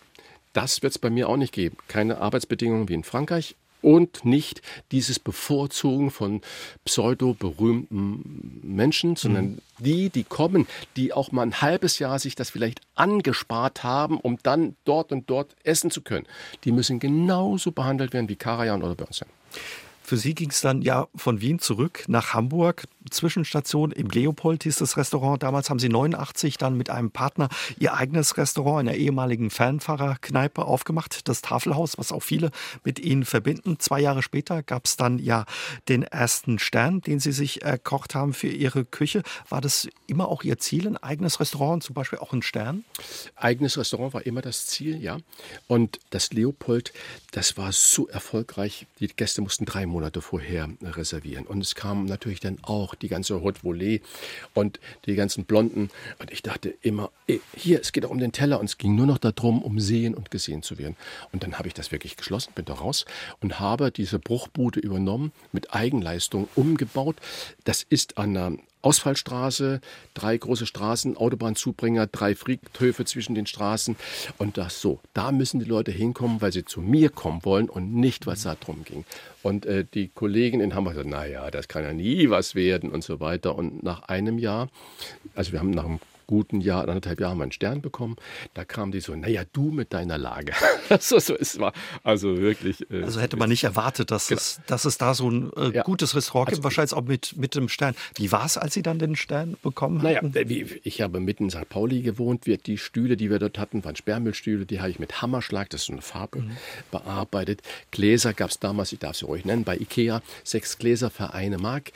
das 0.53 0.83
wird 0.83 0.93
es 0.93 0.99
bei 0.99 1.11
mir 1.11 1.29
auch 1.29 1.37
nicht 1.37 1.53
geben. 1.53 1.77
Keine 1.89 2.19
Arbeitsbedingungen 2.19 2.89
wie 2.89 2.95
in 2.95 3.05
Frankreich 3.05 3.55
und 3.83 4.25
nicht 4.25 4.63
dieses 4.93 5.19
Bevorzugen 5.19 6.11
von 6.11 6.41
pseudo-berühmten 6.85 8.61
Menschen, 8.63 9.17
sondern 9.17 9.45
mhm. 9.45 9.59
die, 9.79 10.11
die 10.11 10.25
kommen, 10.25 10.67
die 10.97 11.13
auch 11.13 11.33
mal 11.33 11.43
ein 11.43 11.61
halbes 11.61 11.99
Jahr 11.99 12.19
sich 12.19 12.35
das 12.35 12.51
vielleicht 12.51 12.81
angespart 12.95 13.85
haben, 13.85 14.19
um 14.19 14.39
dann 14.43 14.77
dort 14.85 15.13
und 15.13 15.31
dort 15.31 15.55
essen 15.65 15.91
zu 15.91 16.03
können. 16.03 16.27
Die 16.65 16.73
müssen 16.73 16.99
genauso 16.99 17.73
behandelt 17.73 18.13
werden 18.13 18.29
wie 18.29 18.37
Karajan 18.37 18.83
oder 18.83 18.95
Bernstein. 18.95 19.29
Für 20.09 20.17
Sie 20.17 20.35
ging 20.35 20.49
es 20.49 20.63
dann 20.63 20.81
ja 20.81 21.07
von 21.15 21.43
Wien 21.43 21.59
zurück 21.59 22.05
nach 22.09 22.33
Hamburg. 22.33 22.87
Zwischenstation 23.11 23.93
im 23.93 24.09
Leopold 24.09 24.63
hieß 24.63 24.77
das 24.77 24.97
Restaurant. 24.97 25.43
Damals 25.43 25.69
haben 25.69 25.79
Sie 25.79 25.91
89 25.91 26.57
dann 26.57 26.79
mit 26.79 26.89
einem 26.89 27.11
Partner 27.11 27.51
Ihr 27.79 27.93
eigenes 27.93 28.39
Restaurant 28.39 28.81
in 28.81 28.87
der 28.87 28.97
ehemaligen 28.97 29.51
Fernfahrerkneipe 29.51 30.65
aufgemacht. 30.65 31.29
Das 31.29 31.43
Tafelhaus, 31.43 31.99
was 31.99 32.11
auch 32.11 32.23
viele 32.23 32.53
mit 32.85 32.99
Ihnen 32.99 33.27
verbinden. 33.27 33.81
Zwei 33.81 34.01
Jahre 34.01 34.23
später 34.23 34.63
gab 34.63 34.87
es 34.87 34.97
dann 34.97 35.19
ja 35.19 35.45
den 35.91 36.05
ersten 36.05 36.59
Stern, 36.59 37.03
den 37.03 37.21
Sie 37.21 37.33
sich 37.33 37.61
erkocht 37.61 38.15
haben 38.15 38.33
für 38.33 38.49
Ihre 38.49 38.87
Küche. 38.87 39.23
War 39.51 39.61
das 39.61 39.89
immer 40.07 40.29
auch 40.29 40.43
Ihr 40.43 40.57
Ziel, 40.57 40.87
ein 40.87 40.97
eigenes 40.97 41.39
Restaurant, 41.39 41.83
zum 41.83 41.93
Beispiel 41.93 42.19
auch 42.19 42.33
ein 42.33 42.41
Stern? 42.41 42.83
Eigenes 43.37 43.77
Restaurant 43.77 44.15
war 44.15 44.25
immer 44.25 44.41
das 44.41 44.69
Ziel, 44.69 45.03
ja. 45.03 45.19
Und 45.67 45.99
das 46.09 46.33
Leopold, 46.33 46.95
das 47.33 47.59
war 47.59 47.73
so 47.73 48.09
erfolgreich. 48.09 48.87
Die 49.01 49.09
Gäste 49.09 49.43
mussten 49.43 49.67
drei 49.67 49.85
Monate 49.85 49.98
Monate 49.99 50.21
vorher 50.21 50.69
reservieren. 50.81 51.45
Und 51.45 51.61
es 51.61 51.75
kam 51.75 52.05
natürlich 52.05 52.39
dann 52.39 52.59
auch 52.63 52.95
die 52.95 53.09
ganze 53.09 53.43
Haute 53.43 53.63
Volée 53.63 54.01
und 54.55 54.79
die 55.07 55.17
ganzen 55.17 55.45
Blonden. 55.45 55.91
Und 56.21 56.31
ich 56.31 56.43
dachte 56.43 56.73
immer, 56.83 57.11
hier, 57.57 57.81
es 57.81 57.91
geht 57.91 58.05
auch 58.05 58.11
um 58.11 58.19
den 58.19 58.31
Teller. 58.31 58.61
Und 58.61 58.67
es 58.67 58.79
ging 58.79 58.95
nur 58.95 59.07
noch 59.07 59.19
darum, 59.19 59.61
um 59.61 59.81
sehen 59.81 60.15
und 60.15 60.31
gesehen 60.31 60.63
zu 60.63 60.79
werden. 60.79 60.97
Und 61.33 61.43
dann 61.43 61.59
habe 61.59 61.67
ich 61.67 61.75
das 61.75 61.91
wirklich 61.91 62.17
geschlossen, 62.17 62.53
bin 62.55 62.65
da 62.65 62.75
raus 62.75 63.07
und 63.41 63.59
habe 63.59 63.91
diese 63.91 64.21
Bruchbude 64.21 64.79
übernommen, 64.79 65.33
mit 65.51 65.75
Eigenleistung 65.75 66.49
umgebaut. 66.55 67.17
Das 67.65 67.83
ist 67.83 68.19
an 68.19 68.37
einer 68.37 68.57
Ausfallstraße, 68.89 69.83
drei 70.15 70.39
große 70.39 70.65
Straßen, 70.65 71.19
Autobahnzubringer, 71.19 72.07
drei 72.07 72.35
Friedhöfe 72.35 73.05
zwischen 73.05 73.35
den 73.35 73.45
Straßen 73.45 73.97
und 74.39 74.57
das 74.57 74.81
so. 74.81 74.99
Da 75.13 75.31
müssen 75.31 75.61
die 75.61 75.67
Leute 75.67 75.91
hinkommen, 75.91 76.41
weil 76.41 76.55
sie 76.55 76.65
zu 76.65 76.81
mir 76.81 77.11
kommen 77.11 77.45
wollen 77.45 77.69
und 77.69 77.93
nicht, 77.95 78.27
es 78.27 78.45
da 78.45 78.55
drum 78.55 78.85
ging. 78.85 79.05
Und 79.43 79.67
äh, 79.67 79.85
die 79.93 80.09
Kollegen 80.09 80.61
in 80.61 80.75
Hamburg 80.75 80.95
sagten, 80.95 81.11
naja, 81.11 81.51
das 81.51 81.69
kann 81.69 81.85
ja 81.85 81.93
nie 81.93 82.31
was 82.31 82.55
werden 82.55 82.91
und 82.91 83.05
so 83.05 83.21
weiter. 83.21 83.57
Und 83.57 83.83
nach 83.83 84.05
einem 84.05 84.39
Jahr, 84.39 84.71
also 85.35 85.53
wir 85.53 85.59
haben 85.59 85.71
nach 85.71 85.85
einem 85.85 86.01
guten 86.29 86.61
Jahr, 86.61 86.87
anderthalb 86.87 87.19
Jahren 87.19 87.39
meinen 87.39 87.53
Stern 87.53 87.81
bekommen. 87.81 88.15
Da 88.55 88.65
kam 88.65 88.93
die 88.93 89.01
so, 89.01 89.17
naja, 89.17 89.43
du 89.53 89.73
mit 89.73 89.93
deiner 89.93 90.19
Lage. 90.19 90.53
so, 91.01 91.19
so, 91.19 91.35
es 91.35 91.59
war 91.59 91.73
also 92.05 92.39
wirklich. 92.39 92.89
Äh, 92.93 93.03
also 93.03 93.21
hätte 93.21 93.37
man 93.37 93.49
nicht 93.49 93.65
erwartet, 93.65 94.13
dass, 94.13 94.29
genau. 94.29 94.39
es, 94.39 94.61
dass 94.67 94.85
es 94.85 94.99
da 94.99 95.15
so 95.15 95.29
ein 95.29 95.51
äh, 95.57 95.71
ja. 95.75 95.83
gutes 95.83 96.15
Restaurant 96.15 96.49
also, 96.49 96.59
gibt, 96.59 96.65
wahrscheinlich 96.65 96.93
auch 96.93 97.03
mit, 97.03 97.37
mit 97.37 97.55
dem 97.55 97.69
Stern. 97.69 97.95
Wie 98.15 98.31
war 98.31 98.45
es, 98.45 98.59
als 98.59 98.75
Sie 98.75 98.83
dann 98.83 98.99
den 98.99 99.17
Stern 99.17 99.57
bekommen 99.63 100.03
naja, 100.03 100.19
hatten? 100.19 100.33
Naja, 100.35 100.67
ich 100.85 101.01
habe 101.01 101.19
mitten 101.19 101.45
in 101.45 101.51
St. 101.51 101.69
Pauli 101.69 102.03
gewohnt. 102.03 102.47
Wir, 102.47 102.59
die 102.59 102.77
Stühle, 102.77 103.17
die 103.17 103.31
wir 103.31 103.39
dort 103.39 103.59
hatten, 103.59 103.83
waren 103.85 103.97
Sperrmüllstühle. 103.97 104.67
Die 104.67 104.81
habe 104.81 104.91
ich 104.91 104.99
mit 104.99 105.23
Hammerschlag, 105.23 105.71
das 105.71 105.81
ist 105.81 105.87
so 105.87 105.95
eine 105.95 106.03
Farbe, 106.03 106.43
mhm. 106.43 106.51
bearbeitet. 106.91 107.63
Gläser 107.91 108.35
gab 108.35 108.51
es 108.51 108.59
damals, 108.59 108.93
ich 108.93 108.99
darf 108.99 109.17
sie 109.17 109.25
ruhig 109.25 109.47
nennen, 109.47 109.65
bei 109.65 109.77
Ikea. 109.77 110.23
Sechs 110.45 110.77
Gläser 110.77 111.09
für 111.09 111.33
eine 111.33 111.57
Mark. 111.57 111.93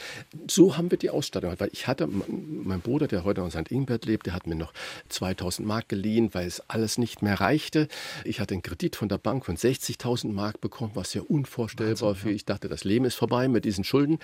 So 0.49 0.79
haben 0.79 0.91
wir 0.91 0.99
die 0.99 1.11
Ausstattung. 1.11 1.55
Weil 1.59 1.71
ich 1.73 1.87
hatte, 1.87 2.09
mein 2.09 2.81
Bruder, 2.81 3.09
der 3.09 3.25
heute 3.25 3.43
in 3.43 3.51
St. 3.51 3.71
Ingbert 3.71 4.07
lebt, 4.07 4.22
der 4.27 4.33
hat 4.33 4.47
mir 4.47 4.55
noch 4.55 4.73
2000 5.09 5.67
Mark 5.67 5.89
geliehen, 5.89 6.31
weil 6.33 6.47
es 6.47 6.61
alles 6.69 6.99
nicht 6.99 7.23
mehr 7.23 7.41
reichte. 7.41 7.89
Ich 8.25 8.41
hatte 8.41 8.55
einen 8.55 8.63
Kredit 8.63 8.97
von 8.97 9.09
der 9.09 9.19
Bank 9.19 9.45
von 9.45 9.57
60.000 9.57 10.33
Mark 10.33 10.61
bekommen, 10.61 10.93
was 10.95 11.15
ja 11.15 11.23
unvorstellbar 11.23 12.11
Wahnsinn, 12.11 12.23
für. 12.23 12.31
Ich 12.31 12.45
dachte, 12.45 12.69
das 12.69 12.85
Leben 12.85 13.05
ist 13.05 13.17
vorbei 13.17 13.49
mit 13.49 13.65
diesen 13.65 13.85
Schulden 13.85 14.19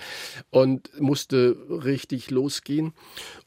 und 0.49 0.89
musste 0.99 1.57
richtig 1.69 2.31
losgehen. 2.31 2.93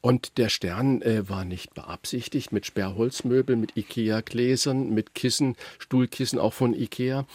Und 0.01 0.39
der 0.39 0.49
Stern 0.49 1.03
äh, 1.03 1.29
war 1.29 1.45
nicht 1.45 1.75
beabsichtigt 1.75 2.53
mit 2.53 2.67
Sperrholzmöbeln, 2.67 3.61
mit 3.61 3.77
Ikea-Gläsern, 3.77 4.91
mit 4.91 5.15
Kissen, 5.15 5.57
Stuhlkissen 5.79 6.39
auch 6.39 6.53
von 6.53 6.75
Ikea. 6.75 7.27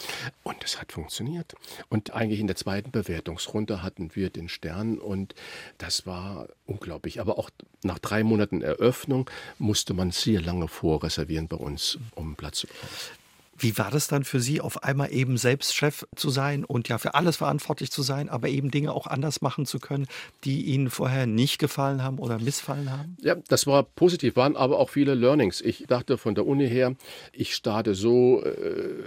Und 0.43 0.63
es 0.63 0.79
hat 0.79 0.91
funktioniert. 0.91 1.55
Und 1.89 2.13
eigentlich 2.13 2.39
in 2.39 2.47
der 2.47 2.55
zweiten 2.55 2.91
Bewertungsrunde 2.91 3.83
hatten 3.83 4.11
wir 4.13 4.29
den 4.29 4.49
Stern 4.49 4.97
und 4.99 5.35
das 5.77 6.05
war 6.05 6.47
unglaublich. 6.65 7.19
Aber 7.19 7.39
auch 7.39 7.49
nach 7.83 7.99
drei 7.99 8.23
Monaten 8.23 8.61
eröffnet 8.61 9.06
Eröffnung 9.07 9.29
musste 9.57 9.93
man 9.93 10.11
sehr 10.11 10.41
lange 10.41 10.67
vorreservieren 10.67 11.47
bei 11.47 11.57
uns, 11.57 11.97
um 12.15 12.35
Platz 12.35 12.59
zu 12.59 12.67
bekommen. 12.67 13.26
Wie 13.57 13.77
war 13.77 13.89
das 13.89 14.07
dann 14.07 14.23
für 14.23 14.39
Sie, 14.39 14.61
auf 14.61 14.83
einmal 14.83 15.11
eben 15.11 15.37
selbst 15.37 15.75
Chef 15.75 16.05
zu 16.15 16.29
sein 16.29 16.63
und 16.63 16.89
ja 16.89 16.97
für 16.97 17.15
alles 17.15 17.37
verantwortlich 17.37 17.91
zu 17.91 18.03
sein, 18.03 18.29
aber 18.29 18.49
eben 18.49 18.71
Dinge 18.71 18.93
auch 18.93 19.07
anders 19.07 19.41
machen 19.41 19.65
zu 19.65 19.79
können, 19.79 20.07
die 20.43 20.63
Ihnen 20.63 20.89
vorher 20.89 21.25
nicht 21.25 21.57
gefallen 21.57 22.03
haben 22.03 22.19
oder 22.19 22.39
missfallen 22.39 22.91
haben? 22.91 23.17
Ja, 23.21 23.35
das 23.47 23.65
war 23.65 23.83
positiv, 23.83 24.35
waren 24.35 24.55
aber 24.55 24.79
auch 24.79 24.89
viele 24.89 25.15
Learnings. 25.15 25.61
Ich 25.61 25.85
dachte 25.87 26.17
von 26.17 26.35
der 26.35 26.45
Uni 26.45 26.69
her, 26.69 26.95
ich 27.31 27.55
starte 27.55 27.95
so 27.95 28.43
äh, 28.43 29.03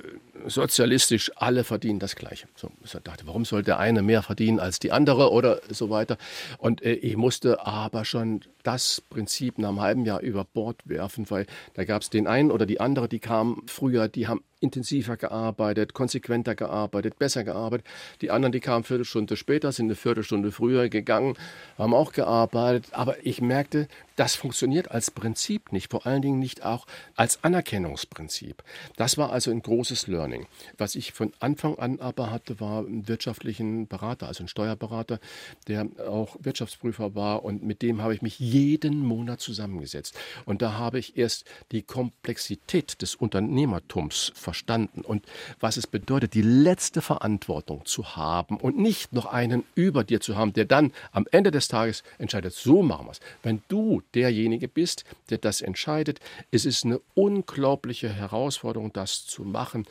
sozialistisch, 0.46 1.30
alle 1.36 1.64
verdienen 1.64 1.98
das 1.98 2.16
Gleiche. 2.16 2.48
So, 2.56 2.70
ich 2.84 2.90
dachte, 2.90 3.26
warum 3.26 3.44
soll 3.44 3.62
der 3.62 3.78
eine 3.78 4.02
mehr 4.02 4.22
verdienen 4.22 4.58
als 4.58 4.78
die 4.78 4.92
andere 4.92 5.30
oder 5.30 5.60
so 5.68 5.90
weiter? 5.90 6.16
Und 6.58 6.82
äh, 6.82 6.94
ich 6.94 7.16
musste 7.16 7.64
aber 7.66 8.04
schon 8.04 8.40
das 8.62 9.00
Prinzip 9.00 9.58
nach 9.58 9.70
einem 9.70 9.80
halben 9.80 10.04
Jahr 10.04 10.20
über 10.20 10.44
Bord 10.44 10.76
werfen, 10.84 11.30
weil 11.30 11.46
da 11.74 11.84
gab 11.84 12.02
es 12.02 12.10
den 12.10 12.26
einen 12.26 12.50
oder 12.50 12.66
die 12.66 12.80
andere, 12.80 13.08
die 13.08 13.18
kamen 13.18 13.62
früher, 13.66 14.08
die 14.08 14.26
haben 14.28 14.39
Trump 14.40 14.49
intensiver 14.60 15.16
gearbeitet, 15.16 15.94
konsequenter 15.94 16.54
gearbeitet, 16.54 17.18
besser 17.18 17.44
gearbeitet. 17.44 17.86
Die 18.20 18.30
anderen, 18.30 18.52
die 18.52 18.60
kamen 18.60 18.84
Viertelstunde 18.84 19.36
später, 19.36 19.72
sind 19.72 19.86
eine 19.86 19.94
Viertelstunde 19.94 20.52
früher 20.52 20.88
gegangen, 20.88 21.36
haben 21.78 21.94
auch 21.94 22.12
gearbeitet. 22.12 22.88
Aber 22.92 23.24
ich 23.24 23.40
merkte, 23.40 23.88
das 24.16 24.34
funktioniert 24.34 24.90
als 24.90 25.10
Prinzip 25.10 25.72
nicht, 25.72 25.90
vor 25.90 26.06
allen 26.06 26.20
Dingen 26.20 26.38
nicht 26.38 26.62
auch 26.62 26.86
als 27.16 27.42
Anerkennungsprinzip. 27.42 28.62
Das 28.96 29.16
war 29.16 29.32
also 29.32 29.50
ein 29.50 29.62
großes 29.62 30.06
Learning. 30.06 30.46
Was 30.76 30.94
ich 30.94 31.12
von 31.12 31.32
Anfang 31.40 31.78
an 31.78 32.00
aber 32.00 32.30
hatte, 32.30 32.60
war 32.60 32.80
einen 32.80 33.08
wirtschaftlichen 33.08 33.88
Berater, 33.88 34.28
also 34.28 34.40
einen 34.40 34.48
Steuerberater, 34.48 35.20
der 35.68 35.88
auch 36.06 36.36
Wirtschaftsprüfer 36.40 37.14
war 37.14 37.44
und 37.44 37.62
mit 37.62 37.80
dem 37.80 38.02
habe 38.02 38.14
ich 38.14 38.20
mich 38.20 38.38
jeden 38.38 39.00
Monat 39.00 39.40
zusammengesetzt. 39.40 40.14
Und 40.44 40.60
da 40.60 40.74
habe 40.74 40.98
ich 40.98 41.16
erst 41.16 41.46
die 41.72 41.82
Komplexität 41.82 43.00
des 43.00 43.14
Unternehmertums 43.14 44.32
verstanden 44.34 44.49
verstanden 44.50 45.02
und 45.02 45.24
was 45.60 45.76
es 45.76 45.86
bedeutet, 45.86 46.34
die 46.34 46.42
letzte 46.42 47.02
Verantwortung 47.02 47.84
zu 47.84 48.16
haben 48.16 48.56
und 48.56 48.76
nicht 48.78 49.12
noch 49.12 49.26
einen 49.26 49.62
über 49.76 50.02
dir 50.02 50.20
zu 50.20 50.36
haben, 50.36 50.52
der 50.52 50.64
dann 50.64 50.92
am 51.12 51.26
Ende 51.30 51.52
des 51.52 51.68
Tages 51.68 52.02
entscheidet, 52.18 52.52
so 52.52 52.82
machen 52.82 53.06
wir 53.06 53.12
es. 53.12 53.20
Wenn 53.44 53.62
du 53.68 54.02
derjenige 54.14 54.66
bist, 54.66 55.04
der 55.30 55.38
das 55.38 55.60
entscheidet, 55.60 56.18
ist 56.50 56.66
es 56.66 56.84
eine 56.84 57.00
unglaubliche 57.14 58.08
Herausforderung, 58.08 58.92
das 58.92 59.24
zu 59.24 59.44
machen. 59.44 59.86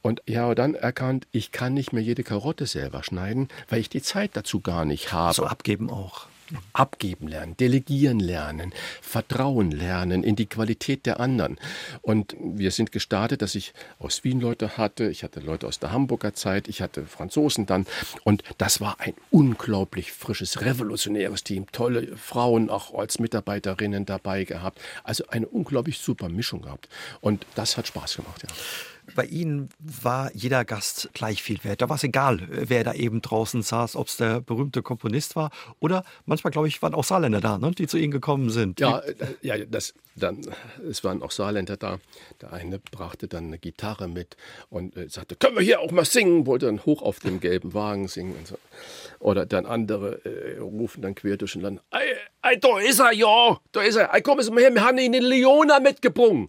Und 0.00 0.22
ich 0.26 0.36
habe 0.36 0.54
dann 0.54 0.76
erkannt, 0.76 1.26
ich 1.32 1.50
kann 1.50 1.74
nicht 1.74 1.92
mehr 1.92 2.02
jede 2.02 2.22
Karotte 2.22 2.66
selber 2.66 3.02
schneiden, 3.02 3.48
weil 3.68 3.80
ich 3.80 3.88
die 3.88 4.02
Zeit 4.02 4.30
dazu 4.34 4.60
gar 4.60 4.84
nicht 4.84 5.12
habe. 5.12 5.34
So 5.34 5.44
abgeben 5.44 5.90
auch. 5.90 6.28
Abgeben 6.72 7.28
lernen, 7.28 7.56
delegieren 7.56 8.20
lernen, 8.20 8.72
Vertrauen 9.00 9.70
lernen 9.70 10.22
in 10.22 10.36
die 10.36 10.46
Qualität 10.46 11.06
der 11.06 11.20
anderen. 11.20 11.58
Und 12.02 12.36
wir 12.38 12.70
sind 12.70 12.92
gestartet, 12.92 13.42
dass 13.42 13.54
ich 13.54 13.72
aus 13.98 14.24
Wien 14.24 14.40
Leute 14.40 14.76
hatte, 14.76 15.08
ich 15.08 15.24
hatte 15.24 15.40
Leute 15.40 15.66
aus 15.66 15.78
der 15.78 15.92
Hamburger 15.92 16.34
Zeit, 16.34 16.68
ich 16.68 16.82
hatte 16.82 17.06
Franzosen 17.06 17.66
dann. 17.66 17.86
Und 18.24 18.42
das 18.58 18.80
war 18.80 19.00
ein 19.00 19.14
unglaublich 19.30 20.12
frisches, 20.12 20.60
revolutionäres 20.60 21.44
Team. 21.44 21.66
Tolle 21.72 22.16
Frauen 22.16 22.70
auch 22.70 22.94
als 22.94 23.18
Mitarbeiterinnen 23.18 24.06
dabei 24.06 24.44
gehabt. 24.44 24.80
Also 25.02 25.26
eine 25.28 25.46
unglaublich 25.46 25.98
super 25.98 26.28
Mischung 26.28 26.62
gehabt. 26.62 26.88
Und 27.20 27.46
das 27.54 27.76
hat 27.76 27.86
Spaß 27.86 28.16
gemacht, 28.16 28.42
ja. 28.42 28.48
Bei 29.14 29.24
Ihnen 29.24 29.68
war 29.78 30.30
jeder 30.34 30.64
Gast 30.64 31.10
gleich 31.12 31.42
viel 31.42 31.62
wert. 31.64 31.82
Da 31.82 31.88
war 31.88 31.96
es 31.96 32.04
egal, 32.04 32.40
wer 32.48 32.84
da 32.84 32.92
eben 32.92 33.22
draußen 33.22 33.62
saß, 33.62 33.96
ob 33.96 34.08
es 34.08 34.16
der 34.16 34.40
berühmte 34.40 34.82
Komponist 34.82 35.36
war 35.36 35.50
oder 35.80 36.04
manchmal, 36.26 36.50
glaube 36.50 36.68
ich, 36.68 36.82
waren 36.82 36.94
auch 36.94 37.04
Saarländer 37.04 37.40
da, 37.40 37.58
ne, 37.58 37.70
die 37.72 37.86
zu 37.86 37.96
Ihnen 37.96 38.10
gekommen 38.10 38.50
sind. 38.50 38.80
Ja, 38.80 38.98
äh, 38.98 39.14
ja 39.42 39.58
das, 39.58 39.94
dann, 40.16 40.40
es 40.88 41.04
waren 41.04 41.22
auch 41.22 41.30
Saarländer 41.30 41.76
da. 41.76 41.98
Der 42.40 42.52
eine 42.52 42.78
brachte 42.78 43.28
dann 43.28 43.46
eine 43.46 43.58
Gitarre 43.58 44.08
mit 44.08 44.36
und 44.70 44.96
äh, 44.96 45.08
sagte, 45.08 45.36
können 45.36 45.56
wir 45.56 45.62
hier 45.62 45.80
auch 45.80 45.90
mal 45.90 46.04
singen? 46.04 46.46
Wollte 46.46 46.66
dann 46.66 46.84
hoch 46.84 47.02
auf 47.02 47.20
dem 47.20 47.40
gelben 47.40 47.74
Wagen 47.74 48.08
singen. 48.08 48.34
Und 48.36 48.46
so. 48.46 48.58
Oder 49.18 49.46
dann 49.46 49.66
andere 49.66 50.24
äh, 50.24 50.58
rufen 50.58 51.02
dann 51.02 51.14
quer 51.14 51.36
durch 51.36 51.52
den 51.52 51.62
Land, 51.62 51.80
ey, 52.44 52.54
ey, 52.54 52.60
da 52.60 52.78
ist 52.78 53.00
er, 53.00 53.12
ja, 53.12 53.58
da 53.72 53.82
ist 53.82 53.96
er. 53.96 54.12
Ey, 54.14 54.22
komm, 54.22 54.38
mal 54.38 54.62
her, 54.62 54.74
wir 54.74 54.84
haben 54.84 54.98
ihn 54.98 55.14
in 55.14 55.24
Leona 55.24 55.80
mitgebrungen. 55.80 56.48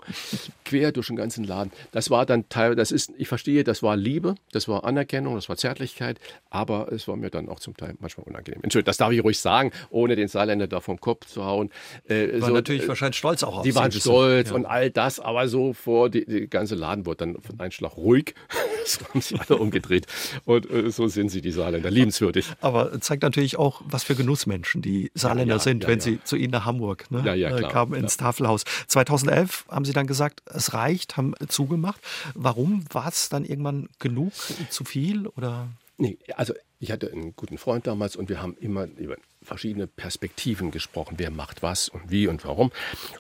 quer 0.66 0.92
durch 0.92 1.08
den 1.08 1.16
ganzen 1.16 1.44
Laden. 1.46 1.72
Das 1.92 2.10
war 2.10 2.26
dann 2.26 2.50
Teil, 2.50 2.76
das 2.76 2.92
ist, 2.92 3.12
ich 3.18 3.28
verstehe, 3.28 3.64
das 3.64 3.84
war 3.84 3.96
Liebe, 3.96 4.36
das 4.52 4.68
war 4.68 4.84
Anerkennung, 4.84 5.36
das 5.36 5.48
war 5.48 5.56
Zärtlichkeit, 5.56 6.20
aber 6.50 6.92
es 6.92 7.08
war 7.08 7.16
mir 7.16 7.30
dann 7.30 7.48
auch 7.48 7.60
zum 7.60 7.78
Teil 7.78 7.96
manchmal 8.00 8.26
unangenehm. 8.26 8.62
Entschuldigung, 8.64 8.88
das 8.88 8.98
darf 8.98 9.12
ich 9.12 9.24
ruhig 9.24 9.40
sagen, 9.40 9.72
ohne 9.90 10.16
den 10.16 10.28
Saarländer 10.28 10.68
da 10.68 10.82
vom 10.82 11.00
Kopf 11.00 11.28
zu 11.28 11.46
hauen. 11.46 11.70
Äh, 12.10 12.42
war 12.42 12.50
so, 12.50 12.54
natürlich 12.54 12.84
äh, 12.84 12.88
wahrscheinlich 12.88 13.18
stolz 13.18 13.44
auch 13.44 13.58
auf 13.58 13.64
Die 13.64 13.76
waren 13.76 13.92
stolz 13.92 14.50
ja. 14.50 14.56
und 14.56 14.66
all 14.66 14.90
das, 14.90 15.20
aber 15.20 15.48
so 15.48 15.74
vor, 15.74 16.10
die, 16.10 16.26
die 16.26 16.50
ganze 16.50 16.76
Laden 16.76 17.06
wurde 17.06 17.18
dann 17.18 17.42
von 17.42 17.60
einem 17.60 17.72
Schlag 17.72 17.96
ruhig. 17.96 18.34
so 18.86 19.06
haben 19.08 19.22
sich 19.22 19.40
alle 19.40 19.60
umgedreht. 19.60 20.08
Und 20.46 20.70
äh, 20.70 20.90
so 20.92 21.08
sind 21.08 21.30
sie, 21.30 21.42
die 21.42 21.52
Saarländer, 21.52 21.92
liebenswürdig. 21.92 22.48
Aber 22.62 23.00
zeigt 23.02 23.24
natürlich 23.24 23.58
auch, 23.58 23.82
was 23.86 24.04
für 24.04 24.16
Genussmenschen 24.16 24.82
die 24.82 25.12
Saarländer 25.14 25.56
ja, 25.56 25.58
ja, 25.58 25.64
sind, 25.64 25.85
wenn 25.88 26.00
sie 26.00 26.24
zu 26.24 26.36
Ihnen 26.36 26.52
nach 26.52 26.66
Hamburg 26.66 27.10
ne, 27.12 27.36
äh, 27.36 27.62
kamen 27.70 27.94
ins 27.94 28.18
Tafelhaus. 28.18 28.64
2011 28.88 29.66
haben 29.70 29.86
Sie 29.86 29.94
dann 29.94 30.08
gesagt, 30.08 30.42
es 30.46 30.74
reicht, 30.74 31.18
haben 31.18 31.34
zugemacht. 31.48 32.02
Warum? 32.34 32.86
War 32.92 33.08
es 33.08 33.30
dann 33.30 33.46
irgendwann 33.46 33.90
genug, 34.00 34.34
zu 34.70 34.84
viel 34.84 35.28
oder? 35.28 35.68
Nee, 35.98 36.18
also 36.36 36.54
ich 36.80 36.92
hatte 36.92 37.12
einen 37.12 37.36
guten 37.36 37.58
Freund 37.58 37.88
damals 37.88 38.16
und 38.16 38.30
wir 38.30 38.42
haben 38.42 38.58
immer 38.60 38.86
über 38.98 39.16
verschiedene 39.42 39.88
Perspektiven 39.88 40.72
gesprochen. 40.72 41.16
Wer 41.18 41.32
macht 41.32 41.64
was 41.64 41.88
und 41.88 42.12
wie 42.12 42.28
und 42.28 42.44
warum. 42.44 42.72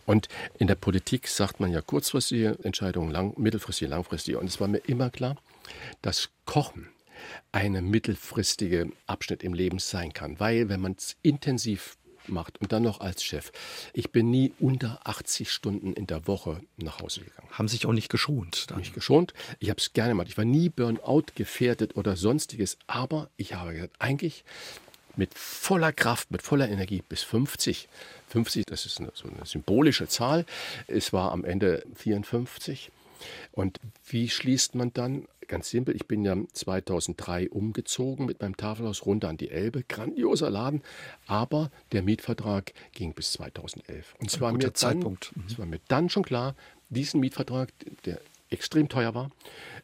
Und 0.05 0.27
in 0.57 0.67
der 0.67 0.75
Politik 0.75 1.27
sagt 1.27 1.59
man 1.59 1.71
ja 1.71 1.81
kurzfristige 1.81 2.57
Entscheidungen, 2.63 3.11
lang, 3.11 3.33
mittelfristige, 3.37 3.89
langfristige. 3.89 4.39
Und 4.39 4.47
es 4.47 4.59
war 4.59 4.67
mir 4.67 4.79
immer 4.79 5.09
klar, 5.09 5.37
dass 6.01 6.29
Kochen 6.45 6.89
eine 7.51 7.81
mittelfristige 7.81 8.91
Abschnitt 9.07 9.43
im 9.43 9.53
Leben 9.53 9.79
sein 9.79 10.11
kann. 10.11 10.39
Weil, 10.39 10.67
wenn 10.67 10.81
man 10.81 10.93
es 10.97 11.15
intensiv 11.21 11.97
macht 12.29 12.59
und 12.61 12.71
dann 12.71 12.83
noch 12.83 13.01
als 13.01 13.23
Chef. 13.23 13.51
Ich 13.93 14.11
bin 14.11 14.29
nie 14.29 14.53
unter 14.59 14.99
80 15.03 15.51
Stunden 15.51 15.93
in 15.93 16.07
der 16.07 16.27
Woche 16.27 16.61
nach 16.77 16.99
Hause 16.99 17.21
gegangen. 17.21 17.49
Haben 17.51 17.67
sich 17.67 17.85
auch 17.85 17.93
nicht 17.93 18.09
geschont? 18.09 18.69
Dann. 18.69 18.79
Nicht 18.79 18.93
geschont. 18.93 19.33
Ich 19.59 19.69
habe 19.69 19.79
es 19.79 19.93
gerne 19.93 20.11
gemacht. 20.11 20.27
Ich 20.29 20.37
war 20.37 20.45
nie 20.45 20.69
Burnout 20.69 21.25
gefährdet 21.35 21.95
oder 21.95 22.15
sonstiges. 22.15 22.77
Aber 22.87 23.29
ich 23.37 23.53
habe 23.53 23.73
gesagt, 23.73 23.95
eigentlich 23.99 24.43
mit 25.15 25.33
voller 25.33 25.93
Kraft, 25.93 26.31
mit 26.31 26.41
voller 26.41 26.69
Energie 26.69 27.03
bis 27.07 27.23
50. 27.23 27.87
50, 28.29 28.65
das 28.65 28.85
ist 28.85 28.99
eine, 28.99 29.11
so 29.13 29.27
eine 29.27 29.45
symbolische 29.45 30.07
Zahl. 30.07 30.45
Es 30.87 31.13
war 31.13 31.31
am 31.31 31.45
Ende 31.45 31.83
54. 31.95 32.91
Und 33.51 33.79
wie 34.07 34.29
schließt 34.29 34.75
man 34.75 34.93
dann 34.93 35.27
Ganz 35.47 35.69
simpel, 35.69 35.95
ich 35.95 36.07
bin 36.07 36.23
ja 36.25 36.35
2003 36.53 37.49
umgezogen 37.49 38.25
mit 38.25 38.41
meinem 38.41 38.57
Tafelhaus 38.57 39.05
runter 39.05 39.29
an 39.29 39.37
die 39.37 39.49
Elbe. 39.49 39.83
Grandioser 39.83 40.49
Laden, 40.49 40.81
aber 41.27 41.71
der 41.91 42.01
Mietvertrag 42.01 42.73
ging 42.93 43.13
bis 43.13 43.33
2011. 43.33 44.15
Und 44.19 44.31
zwar 44.31 44.51
mir 44.51 44.73
Zeitpunkt. 44.73 45.31
Dann, 45.33 45.43
mhm. 45.43 45.49
es 45.49 45.59
war 45.59 45.65
mir 45.65 45.79
dann 45.87 46.09
schon 46.09 46.23
klar, 46.23 46.55
diesen 46.89 47.19
Mietvertrag, 47.19 47.71
der 48.05 48.19
extrem 48.49 48.89
teuer 48.89 49.13
war 49.15 49.31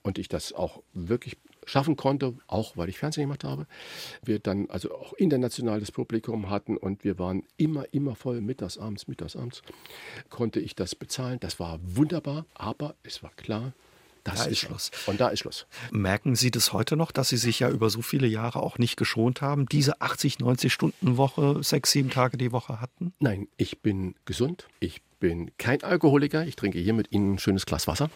und 0.04 0.18
ich 0.18 0.30
das 0.30 0.54
auch 0.54 0.82
wirklich 0.94 1.38
schaffen 1.66 1.96
konnte, 1.96 2.34
auch 2.48 2.76
weil 2.78 2.90
ich 2.90 2.98
Fernsehen 2.98 3.24
gemacht 3.24 3.44
habe. 3.44 3.68
Wir 4.24 4.40
dann 4.40 4.70
also 4.70 4.94
auch 4.96 5.14
internationales 5.14 5.92
Publikum 5.92 6.50
hatten 6.50 6.78
und 6.78 7.04
wir 7.04 7.20
waren 7.20 7.44
immer, 7.58 7.86
immer 7.94 8.16
voll, 8.16 8.42
mittags, 8.42 8.78
abends, 8.78 9.08
mittags, 9.08 9.36
abends, 9.36 9.62
konnte 10.30 10.60
ich 10.60 10.76
das 10.76 10.96
bezahlen. 10.96 11.40
Das 11.40 11.60
war 11.60 11.80
wunderbar, 11.84 12.46
aber 12.56 12.96
es 13.04 13.22
war 13.24 13.32
klar, 13.36 13.74
das 14.24 14.44
da 14.44 14.46
ist 14.46 14.60
Schluss. 14.60 14.92
Und 15.06 15.20
da 15.20 15.30
ist 15.30 15.40
Schluss. 15.40 15.66
Merken 15.92 16.36
Sie 16.36 16.52
das 16.52 16.74
heute 16.74 16.96
noch, 16.96 17.12
dass 17.12 17.30
Sie 17.30 17.38
sich 17.38 17.60
ja 17.60 17.70
über 17.70 17.90
so 17.90 18.02
viele 18.02 18.28
Jahre 18.28 18.62
auch 18.62 18.78
nicht 18.78 18.98
geschont 18.98 19.42
haben, 19.42 19.66
diese 19.68 20.02
80, 20.02 20.40
90 20.40 20.72
Stunden 20.72 21.18
Woche, 21.18 21.64
sechs, 21.64 21.92
sieben 21.92 22.10
Tage 22.10 22.38
die 22.38 22.52
Woche 22.52 22.82
hatten? 22.82 23.14
Nein, 23.20 23.48
ich 23.58 23.80
bin 23.80 24.16
gesund. 24.26 24.68
Ich 24.80 25.02
bin 25.22 25.52
kein 25.58 25.82
Alkoholiker. 25.84 26.46
Ich 26.46 26.58
trinke 26.58 26.80
hier 26.80 26.94
mit 26.94 27.12
Ihnen 27.12 27.36
ein 27.36 27.40
schönes 27.40 27.66
Glas 27.66 27.88
Wasser 27.88 28.10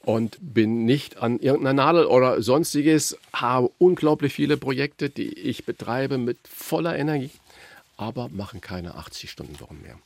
und 0.00 0.38
bin 0.40 0.84
nicht 0.84 1.18
an 1.18 1.38
irgendeiner 1.38 1.74
Nadel 1.74 2.06
oder 2.06 2.42
sonstiges. 2.42 3.16
Habe 3.32 3.70
unglaublich 3.78 4.32
viele 4.32 4.56
Projekte, 4.56 5.10
die 5.10 5.32
ich 5.32 5.64
betreibe 5.64 6.18
mit 6.18 6.38
voller 6.48 6.98
Energie, 6.98 7.30
aber 7.96 8.28
machen 8.30 8.60
keine 8.60 8.96
80 8.96 9.30
Stunden 9.30 9.60
Wochen 9.60 9.80
mehr. 9.82 9.98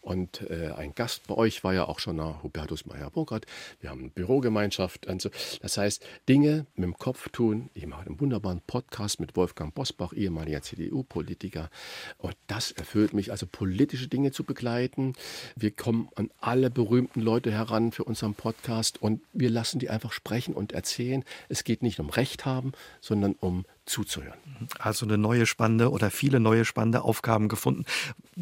Und 0.00 0.48
äh, 0.50 0.72
ein 0.76 0.94
Gast 0.94 1.26
bei 1.26 1.34
euch 1.34 1.62
war 1.62 1.74
ja 1.74 1.86
auch 1.86 1.98
schon 1.98 2.16
der 2.16 2.42
Hubertus 2.42 2.86
Meyer-Burkhardt. 2.86 3.46
Wir 3.80 3.90
haben 3.90 4.00
eine 4.00 4.10
Bürogemeinschaft. 4.10 5.06
Und 5.06 5.20
so. 5.20 5.30
Das 5.60 5.76
heißt, 5.76 6.04
Dinge 6.28 6.66
mit 6.74 6.84
dem 6.84 6.96
Kopf 6.96 7.28
tun. 7.28 7.70
Ich 7.74 7.86
mache 7.86 8.06
einen 8.06 8.20
wunderbaren 8.20 8.62
Podcast 8.66 9.20
mit 9.20 9.36
Wolfgang 9.36 9.74
Bosbach, 9.74 10.12
ehemaliger 10.12 10.62
CDU-Politiker. 10.62 11.70
Und 12.18 12.36
das 12.46 12.72
erfüllt 12.72 13.12
mich, 13.12 13.30
also 13.30 13.46
politische 13.46 14.08
Dinge 14.08 14.32
zu 14.32 14.44
begleiten. 14.44 15.12
Wir 15.56 15.70
kommen 15.70 16.08
an 16.14 16.30
alle 16.40 16.70
berühmten 16.70 17.20
Leute 17.20 17.50
heran 17.50 17.92
für 17.92 18.04
unseren 18.04 18.34
Podcast 18.34 19.02
und 19.02 19.20
wir 19.32 19.50
lassen 19.50 19.78
die 19.78 19.90
einfach 19.90 20.12
sprechen 20.12 20.54
und 20.54 20.72
erzählen. 20.72 21.24
Es 21.48 21.64
geht 21.64 21.82
nicht 21.82 22.00
um 22.00 22.10
Recht 22.10 22.46
haben, 22.46 22.72
sondern 23.00 23.34
um 23.34 23.64
zuzuhören. 23.90 24.38
Also 24.78 25.06
eine 25.06 25.18
neue 25.18 25.46
spannende 25.46 25.90
oder 25.90 26.10
viele 26.10 26.40
neue 26.40 26.64
spannende 26.64 27.02
Aufgaben 27.02 27.48
gefunden. 27.48 27.84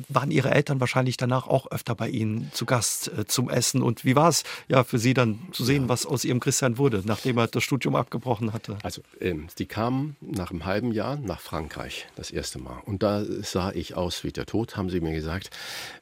Waren 0.09 0.31
Ihre 0.31 0.51
Eltern 0.51 0.81
wahrscheinlich 0.81 1.17
danach 1.17 1.47
auch 1.47 1.71
öfter 1.71 1.95
bei 1.95 2.09
Ihnen 2.09 2.51
zu 2.53 2.67
Gast 2.67 3.09
äh, 3.17 3.27
zum 3.27 3.49
Essen? 3.51 3.83
Und 3.83 4.05
wie 4.05 4.17
war 4.17 4.29
es 4.29 4.45
ja 4.69 4.85
für 4.85 4.99
Sie 4.99 5.15
dann 5.15 5.39
zu 5.53 5.65
sehen, 5.65 5.85
ja. 5.85 5.89
was 5.89 6.07
aus 6.07 6.25
Ihrem 6.25 6.41
Christian 6.41 6.79
wurde, 6.79 7.03
nachdem 7.05 7.39
er 7.39 7.49
das 7.49 7.65
Studium 7.65 7.97
abgebrochen 7.97 8.53
hatte? 8.53 8.79
Also 8.83 9.03
ähm, 9.21 9.49
die 9.59 9.67
kamen 9.67 10.17
nach 10.21 10.51
einem 10.51 10.65
halben 10.65 10.93
Jahr 10.93 11.17
nach 11.17 11.41
Frankreich 11.41 12.07
das 12.17 12.31
erste 12.31 12.59
Mal. 12.59 12.81
Und 12.85 13.03
da 13.03 13.25
sah 13.25 13.73
ich 13.73 13.95
aus 13.95 14.25
wie 14.25 14.33
der 14.33 14.47
Tod, 14.47 14.77
haben 14.77 14.91
sie 14.91 15.01
mir 15.01 15.13
gesagt, 15.13 15.51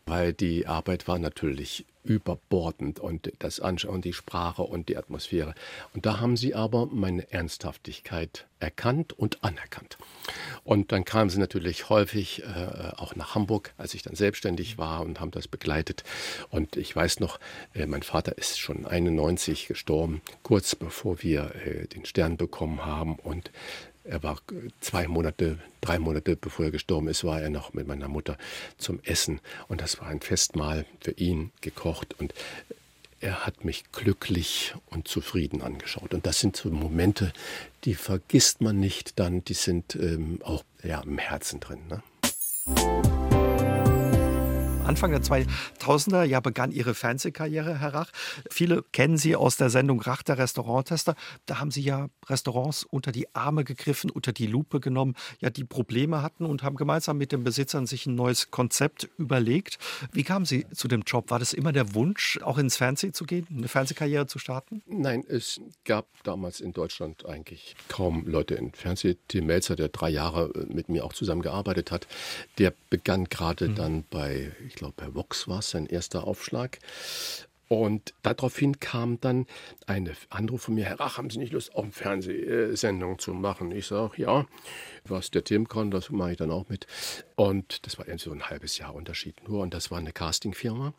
weil 0.05 0.33
die 0.33 0.67
Arbeit 0.67 1.09
war 1.09 1.19
natürlich 1.19 1.85
überbordend 2.07 3.01
und 3.01 3.33
das 3.39 3.61
Anschauen, 3.61 4.01
die 4.01 4.13
Sprache 4.13 4.63
und 4.63 4.89
die 4.89 4.97
Atmosphäre. 4.97 5.55
Und 5.95 6.07
da 6.07 6.21
haben 6.21 6.37
sie 6.37 6.55
aber 6.55 6.87
meine 6.87 7.31
Ernsthaftigkeit 7.33 8.47
erkannt 8.59 9.13
und 9.13 9.45
anerkannt. 9.45 9.99
Und 10.65 10.93
dann 10.93 11.05
kamen 11.05 11.31
sie 11.31 11.39
natürlich 11.39 11.91
häufig 11.91 12.43
äh, 12.43 12.93
auch 12.97 13.15
nach 13.15 13.35
Hamburg, 13.35 13.75
als 13.77 13.95
ich 13.95 14.03
dann 14.03 14.15
selbstständig 14.15 14.79
war 14.79 15.03
und 15.03 15.21
haben 15.21 15.31
das 15.31 15.47
begleitet. 15.47 16.05
Und 16.51 16.77
ich 16.77 16.95
weiß 16.95 17.21
noch, 17.21 17.39
äh, 17.75 17.87
mein 17.87 18.03
Vater 18.03 18.39
ist 18.39 18.59
schon 18.59 18.87
91 18.87 19.67
gestorben, 19.67 20.23
kurz 20.43 20.75
bevor 20.75 21.23
wir 21.23 21.55
äh, 21.55 21.87
den 21.87 22.07
Stern 22.07 22.37
bekommen 22.37 22.85
haben. 22.85 23.17
Und 23.17 23.51
er 24.09 24.23
war 24.23 24.39
zwei 24.81 25.09
Monate, 25.09 25.59
drei 25.81 25.99
Monate 25.99 26.37
bevor 26.37 26.67
er 26.67 26.71
gestorben 26.71 27.09
ist, 27.09 27.25
war 27.25 27.41
er 27.41 27.51
noch 27.51 27.75
mit 27.75 27.87
meiner 27.87 28.09
Mutter 28.09 28.37
zum 28.79 29.01
Essen. 29.05 29.41
Und 29.69 29.81
das 29.81 30.01
war 30.01 30.09
ein 30.09 30.21
Festmahl 30.21 30.87
für 31.01 31.13
ihn 31.13 31.51
gekocht. 31.61 32.15
Und 32.19 32.35
er 33.21 33.47
hat 33.47 33.65
mich 33.65 33.85
glücklich 33.93 34.75
und 34.91 35.09
zufrieden 35.09 35.63
angeschaut. 35.63 36.15
Und 36.15 36.27
das 36.27 36.41
sind 36.41 36.57
so 36.57 36.71
Momente, 36.71 37.33
die 37.85 37.95
vergisst 37.95 38.61
man 38.61 38.79
nicht 38.79 39.19
dann, 39.19 39.45
die 39.45 39.55
sind 39.55 39.97
ähm, 39.97 40.41
auch 40.43 40.65
ja, 40.83 41.01
im 41.01 41.19
Herzen 41.19 41.61
drin. 41.61 41.81
Ne? 41.89 42.03
Anfang 44.87 45.11
der 45.11 45.21
2000er 45.21 46.23
ja 46.23 46.39
begann 46.39 46.71
Ihre 46.71 46.95
Fernsehkarriere, 46.95 47.81
Herr 47.81 47.93
Rach. 47.93 48.13
Viele 48.49 48.85
kennen 48.93 49.19
Sie 49.19 49.35
aus 49.35 49.57
der 49.57 49.69
Sendung 49.69 50.01
Rach, 50.01 50.23
der 50.23 50.39
Restauranttester. 50.39 51.17
Da 51.45 51.59
haben 51.59 51.73
Sie 51.73 51.83
ja 51.83 52.09
Restaurants 52.29 52.85
unter 52.85 53.11
die 53.11 53.35
Arme 53.35 53.65
gegriffen, 53.65 54.11
unter 54.11 54.33
die 54.33 54.47
Lupe 54.47 54.79
genommen, 54.79 55.15
ja, 55.41 55.51
die 55.51 55.65
Probleme 55.65 56.23
hatten 56.23 56.47
und 56.47 56.63
haben 56.63 56.77
gemeinsam 56.77 57.19
mit 57.19 57.33
den 57.33 57.43
Besitzern 57.43 57.87
sich 57.87 58.07
ein 58.07 58.15
neues 58.15 58.53
Konzept 58.53 59.09
überlegt. 59.19 59.79
Wie 60.13 60.23
kamen 60.23 60.45
Sie 60.45 60.67
zu 60.73 60.87
dem 60.87 61.03
Job? 61.03 61.31
War 61.31 61.41
das 61.41 61.53
immer 61.53 61.73
der 61.73 61.95
Wunsch, 61.95 62.39
auch 62.43 62.59
ins 62.59 62.77
Fernsehen 62.77 63.13
zu 63.13 63.25
gehen, 63.25 63.47
eine 63.51 63.67
Fernsehkarriere 63.67 64.29
zu 64.29 64.39
starten? 64.39 64.83
Nein, 64.87 65.25
es 65.27 65.61
gab 65.85 66.07
damals 66.23 66.61
in 66.61 66.73
Deutschland 66.73 67.27
eigentlich 67.27 67.75
kaum 67.89 68.25
Leute 68.27 68.55
im 68.55 68.73
Fernsehen. 68.73 69.17
Tim 69.27 69.47
Melzer, 69.47 69.75
der 69.75 69.89
drei 69.89 70.11
Jahre 70.11 70.53
mit 70.69 70.89
mir 70.89 71.05
auch 71.05 71.13
zusammengearbeitet 71.13 71.91
hat, 71.91 72.07
der 72.59 72.73
begann 72.91 73.25
gerade 73.25 73.69
mhm. 73.69 73.75
dann 73.75 74.05
bei, 74.11 74.53
ich 74.77 74.81
glaube, 74.81 74.95
bei 74.99 75.15
Vox 75.15 75.49
war 75.49 75.61
es 75.61 75.71
sein 75.71 75.87
erster 75.87 76.25
Aufschlag. 76.25 76.81
Und 77.69 78.13
daraufhin 78.23 78.79
kam 78.79 79.19
dann 79.21 79.47
eine 79.87 80.13
Anruf 80.29 80.63
von 80.65 80.75
mir, 80.75 80.85
Herr 80.85 81.01
Rach, 81.01 81.17
haben 81.17 81.31
Sie 81.31 81.39
nicht 81.39 81.55
Lust, 81.55 81.75
auch 81.75 81.83
eine 81.83 81.93
Fernsehsendung 81.93 83.19
zu 83.19 83.33
machen? 83.33 83.73
Ich 83.73 83.87
sage, 83.87 84.21
ja, 84.21 84.47
was 85.05 85.31
der 85.31 85.45
Tim 85.45 85.67
kann, 85.67 85.91
das 85.91 86.11
mache 86.11 86.33
ich 86.33 86.37
dann 86.37 86.51
auch 86.51 86.69
mit. 86.69 86.87
Und 87.37 87.87
das 87.87 87.99
war 87.99 88.07
eben 88.07 88.19
so 88.19 88.31
ein 88.31 88.51
halbes 88.51 88.77
Jahr 88.77 88.95
Unterschied 88.95 89.49
nur. 89.49 89.63
Und 89.63 89.73
das 89.73 89.91
war 89.91 89.99
eine 89.99 90.13
Castingfirma. 90.13 90.93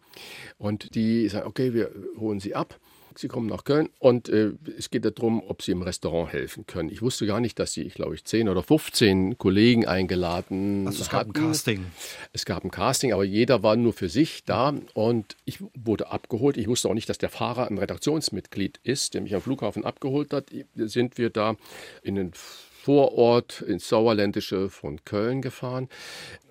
Und 0.58 0.96
die 0.96 1.30
sagen, 1.30 1.48
okay, 1.48 1.76
wir 1.76 1.92
holen 2.18 2.40
Sie 2.40 2.56
ab. 2.56 2.80
Sie 3.18 3.28
kommen 3.28 3.48
nach 3.48 3.64
Köln 3.64 3.90
und 4.00 4.30
äh, 4.30 4.52
es 4.78 4.90
geht 4.90 5.06
darum, 5.06 5.42
ob 5.48 5.62
Sie 5.62 5.72
im 5.72 5.82
Restaurant 5.82 6.32
helfen 6.32 6.66
können. 6.68 6.90
Ich 6.90 7.02
wusste 7.02 7.26
gar 7.26 7.40
nicht, 7.40 7.58
dass 7.60 7.74
Sie, 7.74 7.82
ich 7.82 7.96
glaube 7.96 8.16
ich, 8.16 8.24
10 8.26 8.50
oder 8.50 8.64
15 8.64 9.38
Kollegen 9.38 9.88
eingeladen 9.88 10.86
also 10.86 11.02
es 11.02 11.12
hatten. 11.12 11.34
gab 11.34 11.44
ein 11.44 11.48
Casting. 11.48 11.86
Es 12.34 12.46
gab 12.46 12.64
ein 12.64 12.72
Casting, 12.72 13.14
aber 13.14 13.24
jeder 13.24 13.64
war 13.64 13.76
nur 13.76 13.94
für 13.94 14.10
sich 14.10 14.44
da 14.46 14.74
und 14.94 15.36
ich 15.46 15.60
wurde 15.74 16.12
abgeholt. 16.12 16.58
Ich 16.58 16.68
wusste 16.68 16.90
auch 16.90 16.94
nicht, 16.94 17.10
dass 17.10 17.18
der 17.18 17.30
Fahrer 17.30 17.68
ein 17.68 17.78
Redaktionsmitglied 17.78 18.80
ist, 18.84 19.14
der 19.14 19.22
mich 19.22 19.34
am 19.34 19.42
Flughafen 19.42 19.84
abgeholt 19.84 20.34
hat. 20.34 20.46
Sind 20.76 21.18
wir 21.18 21.30
da 21.30 21.56
in 22.04 22.16
den 22.16 22.32
Vorort 22.88 23.60
ins 23.60 23.90
Sauerländische 23.90 24.70
von 24.70 25.04
Köln 25.04 25.42
gefahren. 25.42 25.90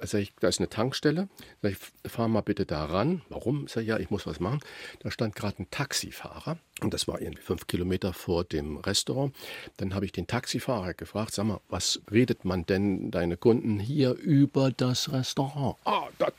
Sag 0.03 0.21
ich, 0.21 0.35
da 0.39 0.49
ist 0.49 0.61
eine 0.61 0.69
Tankstelle. 0.69 1.31
Sag 1.63 1.73
ich, 1.73 1.79
fahr 2.11 2.29
mal 2.29 2.43
bitte 2.43 2.67
da 2.67 2.85
ran. 2.85 3.23
Warum? 3.31 3.69
Sag 3.69 3.81
ich, 3.81 3.89
ja, 3.89 3.99
ich 3.99 4.11
muss 4.11 4.27
was 4.27 4.39
machen. 4.39 4.61
Da 4.99 5.11
stand 5.11 5.35
gerade 5.35 5.63
ein 5.63 5.71
Taxifahrer 5.71 6.59
und 6.83 6.93
das 6.93 7.09
war 7.09 7.23
irgendwie 7.23 7.41
fünf 7.41 7.67
Kilometer 7.67 8.13
vor 8.13 8.45
dem 8.45 8.77
Restaurant. 8.77 9.35
Dann 9.79 9.95
habe 9.95 10.05
ich 10.05 10.13
den 10.13 10.27
Taxifahrer 10.27 10.93
gefragt, 10.93 11.33
sag 11.33 11.47
mal, 11.47 11.61
was 11.71 12.03
redet 12.13 12.45
man 12.45 12.67
denn 12.67 13.11
deine 13.11 13.39
Kunden 13.39 13.81
hier 13.81 14.13
über 14.13 14.71
das 14.71 15.11
Restaurant? 15.11 15.77
Ah, 15.87 16.03
das, 16.19 16.33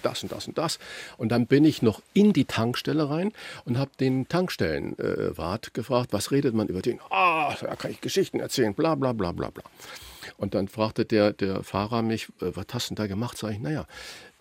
das 0.00 0.22
und 0.22 0.30
das 0.30 0.46
und 0.46 0.58
das. 0.58 0.78
Und 1.16 1.30
dann 1.30 1.48
bin 1.48 1.64
ich 1.64 1.82
noch 1.82 2.02
in 2.14 2.32
die 2.32 2.44
Tankstelle 2.44 3.10
rein 3.10 3.32
und 3.64 3.78
habe 3.78 3.90
den 3.98 4.28
Tankstellenwart 4.28 5.74
gefragt, 5.74 6.12
was 6.12 6.30
redet 6.30 6.54
man 6.54 6.68
über 6.68 6.80
den? 6.80 7.00
Ah, 7.10 7.56
da 7.60 7.74
kann 7.74 7.90
ich 7.90 8.00
Geschichten 8.00 8.38
erzählen, 8.38 8.74
bla 8.74 8.94
bla 8.94 9.07
bla 9.12 9.32
bla 9.32 9.50
bla. 9.50 9.64
Und 10.36 10.54
dann 10.54 10.68
fragte 10.68 11.04
der, 11.04 11.32
der 11.32 11.62
Fahrer 11.62 12.02
mich, 12.02 12.28
äh, 12.40 12.52
was 12.54 12.66
hast 12.72 12.90
du 12.90 12.94
denn 12.94 13.04
da 13.04 13.06
gemacht? 13.06 13.36
Sag 13.38 13.52
ich, 13.52 13.58
naja, 13.58 13.86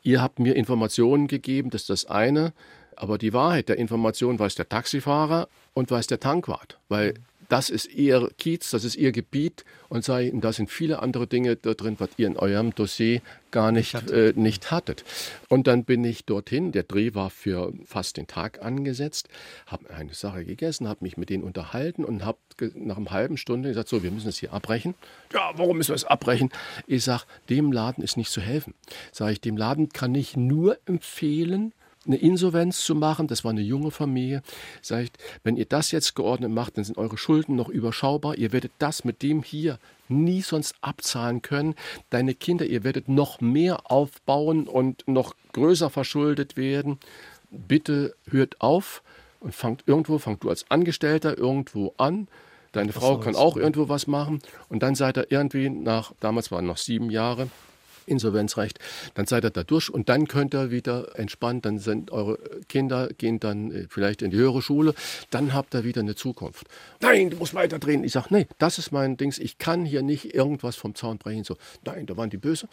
ihr 0.03 0.21
habt 0.21 0.39
mir 0.39 0.55
Informationen 0.55 1.27
gegeben, 1.27 1.69
das 1.69 1.81
ist 1.81 1.89
das 1.89 2.05
eine. 2.05 2.53
Aber 2.95 3.17
die 3.17 3.33
Wahrheit 3.33 3.69
der 3.69 3.77
Information 3.77 4.39
weiß 4.39 4.55
der 4.55 4.69
Taxifahrer 4.69 5.47
und 5.73 5.91
weiß 5.91 6.07
der 6.07 6.19
Tankwart, 6.19 6.79
weil 6.89 7.13
das 7.49 7.69
ist 7.69 7.93
ihr 7.93 8.29
Kiez, 8.37 8.71
das 8.71 8.83
ist 8.83 8.95
ihr 8.95 9.11
Gebiet 9.11 9.63
und 9.89 10.03
sei, 10.03 10.31
da 10.35 10.51
sind 10.51 10.69
viele 10.69 10.99
andere 10.99 11.27
Dinge 11.27 11.55
da 11.55 11.73
drin, 11.73 11.95
was 11.99 12.09
ihr 12.17 12.27
in 12.27 12.37
eurem 12.37 12.75
Dossier 12.75 13.21
gar 13.51 13.71
nicht, 13.71 13.93
äh, 14.11 14.33
nicht 14.35 14.71
hattet. 14.71 15.05
Und 15.47 15.67
dann 15.67 15.85
bin 15.85 16.03
ich 16.03 16.25
dorthin, 16.25 16.71
der 16.71 16.83
Dreh 16.83 17.13
war 17.13 17.29
für 17.29 17.73
fast 17.85 18.17
den 18.17 18.27
Tag 18.27 18.61
angesetzt, 18.61 19.29
habe 19.65 19.89
eine 19.89 20.13
Sache 20.13 20.43
gegessen, 20.43 20.87
habe 20.87 21.03
mich 21.03 21.17
mit 21.17 21.29
denen 21.29 21.43
unterhalten 21.43 22.03
und 22.03 22.25
habe 22.25 22.39
nach 22.75 22.97
einer 22.97 23.11
halben 23.11 23.37
Stunde 23.37 23.69
gesagt, 23.69 23.89
so, 23.89 24.03
wir 24.03 24.11
müssen 24.11 24.27
es 24.27 24.37
hier 24.37 24.53
abbrechen. 24.53 24.95
Ja, 25.33 25.51
warum 25.55 25.77
müssen 25.77 25.89
wir 25.89 25.95
es 25.95 26.05
abbrechen? 26.05 26.51
Ich 26.85 27.03
sage, 27.03 27.23
dem 27.49 27.71
Laden 27.71 28.03
ist 28.03 28.17
nicht 28.17 28.31
zu 28.31 28.41
helfen. 28.41 28.73
Sage 29.11 29.33
ich, 29.33 29.41
dem 29.41 29.57
Laden 29.57 29.89
kann 29.89 30.13
ich 30.15 30.35
nur 30.35 30.77
empfehlen, 30.85 31.73
eine 32.07 32.17
Insolvenz 32.17 32.83
zu 32.83 32.95
machen. 32.95 33.27
Das 33.27 33.43
war 33.43 33.51
eine 33.51 33.61
junge 33.61 33.91
Familie. 33.91 34.41
Sagt, 34.81 35.17
wenn 35.43 35.57
ihr 35.57 35.65
das 35.65 35.91
jetzt 35.91 36.15
geordnet 36.15 36.51
macht, 36.51 36.77
dann 36.77 36.83
sind 36.83 36.97
eure 36.97 37.17
Schulden 37.17 37.55
noch 37.55 37.69
überschaubar. 37.69 38.37
Ihr 38.37 38.51
werdet 38.53 38.71
das 38.79 39.03
mit 39.03 39.21
dem 39.21 39.43
hier 39.43 39.79
nie 40.09 40.41
sonst 40.41 40.75
abzahlen 40.81 41.41
können. 41.41 41.75
Deine 42.09 42.33
Kinder, 42.33 42.65
ihr 42.65 42.83
werdet 42.83 43.09
noch 43.09 43.41
mehr 43.41 43.91
aufbauen 43.91 44.67
und 44.67 45.07
noch 45.07 45.35
größer 45.53 45.89
verschuldet 45.89 46.57
werden. 46.57 46.99
Bitte 47.49 48.15
hört 48.29 48.61
auf 48.61 49.03
und 49.39 49.53
fangt 49.53 49.83
irgendwo, 49.85 50.17
fangt 50.17 50.43
du 50.43 50.49
als 50.49 50.69
Angestellter 50.69 51.37
irgendwo 51.37 51.93
an. 51.97 52.27
Deine 52.71 52.93
Frau 52.93 53.17
kann 53.17 53.35
auch 53.35 53.57
irgendwo 53.57 53.89
was 53.89 54.07
machen 54.07 54.39
und 54.69 54.83
dann 54.83 54.93
seid 54.93 55.17
ihr 55.17 55.31
irgendwie 55.31 55.69
nach, 55.69 56.13
damals 56.19 56.51
waren 56.51 56.65
noch 56.65 56.77
sieben 56.77 57.09
Jahre, 57.09 57.47
Insolvenzrecht, 58.07 58.79
dann 59.13 59.25
seid 59.25 59.43
ihr 59.43 59.49
da 59.49 59.63
durch 59.63 59.89
und 59.89 60.09
dann 60.09 60.27
könnt 60.27 60.53
ihr 60.55 60.71
wieder 60.71 61.17
entspannt, 61.17 61.65
dann 61.65 61.77
sind 61.77 62.11
eure 62.11 62.39
Kinder, 62.67 63.09
gehen 63.09 63.39
dann 63.39 63.71
äh, 63.71 63.85
vielleicht 63.89 64.21
in 64.21 64.31
die 64.31 64.37
höhere 64.37 64.61
Schule, 64.61 64.93
dann 65.29 65.53
habt 65.53 65.75
ihr 65.75 65.83
wieder 65.83 66.01
eine 66.01 66.15
Zukunft. 66.15 66.67
Nein, 67.01 67.29
du 67.29 67.37
musst 67.37 67.53
weiter 67.53 67.79
drehen. 67.79 68.03
Ich 68.03 68.13
sage, 68.13 68.27
nee, 68.29 68.47
das 68.57 68.77
ist 68.79 68.91
mein 68.91 69.17
Dings, 69.17 69.37
ich 69.37 69.57
kann 69.57 69.85
hier 69.85 70.01
nicht 70.01 70.33
irgendwas 70.33 70.75
vom 70.75 70.95
Zaun 70.95 71.17
brechen. 71.17 71.43
So, 71.43 71.57
nein, 71.85 72.05
da 72.05 72.17
waren 72.17 72.29
die 72.29 72.37
böse. 72.37 72.67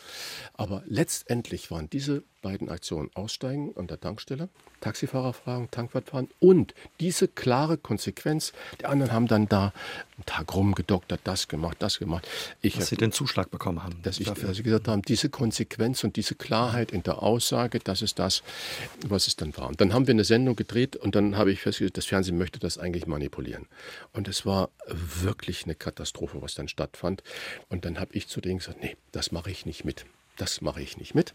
Aber 0.54 0.82
letztendlich 0.86 1.70
waren 1.70 1.90
diese 1.90 2.22
beiden 2.44 2.68
Aktionen 2.68 3.10
aussteigen 3.14 3.72
an 3.76 3.86
der 3.86 3.98
Tankstelle, 3.98 4.50
Taxifahrer 4.82 5.32
fragen, 5.32 5.70
Tankwart 5.70 6.10
fahren 6.10 6.28
und 6.40 6.74
diese 7.00 7.26
klare 7.26 7.78
Konsequenz, 7.78 8.52
die 8.82 8.84
anderen 8.84 9.12
haben 9.12 9.26
dann 9.26 9.48
da 9.48 9.72
einen 10.16 10.26
Tag 10.26 10.54
rumgedoktert, 10.54 11.20
das 11.24 11.48
gemacht, 11.48 11.78
das 11.78 11.98
gemacht. 11.98 12.28
Ich 12.60 12.76
dass 12.76 12.88
sie 12.88 12.96
den 12.96 13.12
Zuschlag 13.12 13.50
bekommen 13.50 13.82
haben. 13.82 13.96
Dass, 14.02 14.20
ich, 14.20 14.30
dass 14.30 14.56
sie 14.56 14.62
gesagt 14.62 14.88
haben, 14.88 15.00
diese 15.00 15.30
Konsequenz 15.30 16.04
und 16.04 16.16
diese 16.16 16.34
Klarheit 16.34 16.92
in 16.92 17.02
der 17.02 17.22
Aussage, 17.22 17.78
das 17.78 18.02
ist 18.02 18.18
das, 18.18 18.42
was 19.06 19.26
es 19.26 19.36
dann 19.36 19.56
war. 19.56 19.68
Und 19.68 19.80
dann 19.80 19.94
haben 19.94 20.06
wir 20.06 20.12
eine 20.12 20.24
Sendung 20.24 20.54
gedreht 20.54 20.96
und 20.96 21.14
dann 21.14 21.38
habe 21.38 21.50
ich 21.50 21.62
festgestellt, 21.62 21.96
das 21.96 22.04
Fernsehen 22.04 22.36
möchte 22.36 22.58
das 22.58 22.76
eigentlich 22.76 23.06
manipulieren. 23.06 23.66
Und 24.12 24.28
es 24.28 24.44
war 24.44 24.68
wirklich 24.86 25.64
eine 25.64 25.74
Katastrophe, 25.74 26.42
was 26.42 26.54
dann 26.54 26.68
stattfand. 26.68 27.22
Und 27.70 27.86
dann 27.86 27.98
habe 27.98 28.14
ich 28.14 28.28
zu 28.28 28.42
denen 28.42 28.58
gesagt, 28.58 28.82
nee, 28.82 28.98
das 29.12 29.32
mache 29.32 29.50
ich 29.50 29.64
nicht 29.64 29.86
mit 29.86 30.04
das 30.36 30.60
mache 30.60 30.82
ich 30.82 30.96
nicht 30.96 31.14
mit. 31.14 31.32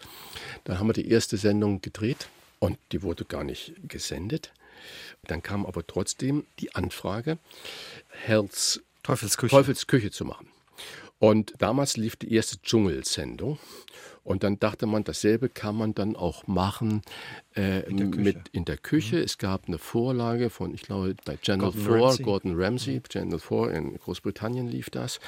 Dann 0.64 0.80
haben 0.80 0.88
wir 0.88 0.94
die 0.94 1.10
erste 1.10 1.38
Sendung 1.38 1.82
gedreht 1.82 2.30
und 2.60 2.78
die 2.92 3.02
wurde 3.02 3.26
gar 3.26 3.44
nicht 3.44 3.74
gesendet. 3.88 4.52
Dann 5.24 5.44
kam 5.44 5.66
aber 5.66 5.86
trotzdem 5.86 6.46
die 6.60 6.76
Anfrage, 6.76 7.38
Herz 8.10 8.82
Teufelsküche. 9.04 9.52
Teufelsküche 9.52 10.12
zu 10.12 10.26
machen. 10.26 10.48
Und 11.20 11.54
damals 11.58 11.98
lief 11.98 12.16
die 12.16 12.34
erste 12.34 12.62
Dschungelsendung. 12.62 13.60
Und 14.24 14.44
dann 14.44 14.60
dachte 14.60 14.86
man, 14.86 15.04
dasselbe 15.04 15.50
kann 15.50 15.76
man 15.76 15.94
dann 15.94 16.16
auch 16.16 16.48
machen 16.48 17.02
äh, 17.60 17.90
in, 17.90 17.98
der 17.98 18.08
mit 18.08 18.38
in 18.54 18.66
der 18.66 18.78
Küche. 18.78 19.18
Mhm. 19.18 19.24
Es 19.24 19.38
gab 19.38 19.68
eine 19.68 19.78
Vorlage 19.78 20.50
von, 20.50 20.74
ich 20.74 20.84
glaube, 20.84 21.16
bei 21.26 21.36
Channel 21.38 21.72
Gordon 21.72 21.82
4, 21.82 21.94
Ramsay. 21.94 22.24
Gordon 22.24 22.56
Ramsay, 22.56 22.96
mhm. 22.96 23.04
Channel 23.04 23.40
4 23.40 23.72
in 23.72 23.98
Großbritannien 23.98 24.68
lief 24.68 24.90
das. 24.90 25.20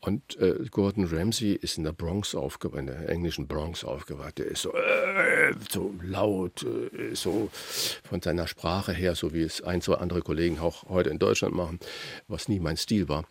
Und 0.00 0.36
äh, 0.38 0.56
Gordon 0.70 1.06
Ramsay 1.06 1.52
ist 1.52 1.78
in 1.78 1.84
der 1.84 1.92
Bronx 1.92 2.34
aufgewacht, 2.34 2.80
in 2.80 2.86
der 2.86 3.08
englischen 3.08 3.46
Bronx 3.46 3.84
aufgewacht. 3.84 4.38
Der 4.38 4.46
ist 4.46 4.62
so, 4.62 4.72
äh, 4.74 5.54
so 5.70 5.94
laut, 6.02 6.64
äh, 6.64 7.14
so 7.14 7.50
von 8.08 8.20
seiner 8.20 8.48
Sprache 8.48 8.92
her, 8.92 9.14
so 9.14 9.32
wie 9.32 9.42
es 9.42 9.62
ein, 9.62 9.80
zwei 9.80 9.94
andere 9.94 10.22
Kollegen 10.22 10.58
auch 10.58 10.88
heute 10.88 11.10
in 11.10 11.20
Deutschland 11.20 11.54
machen, 11.54 11.78
was 12.26 12.48
nie 12.48 12.58
mein 12.58 12.76
Stil 12.76 13.08
war. 13.08 13.24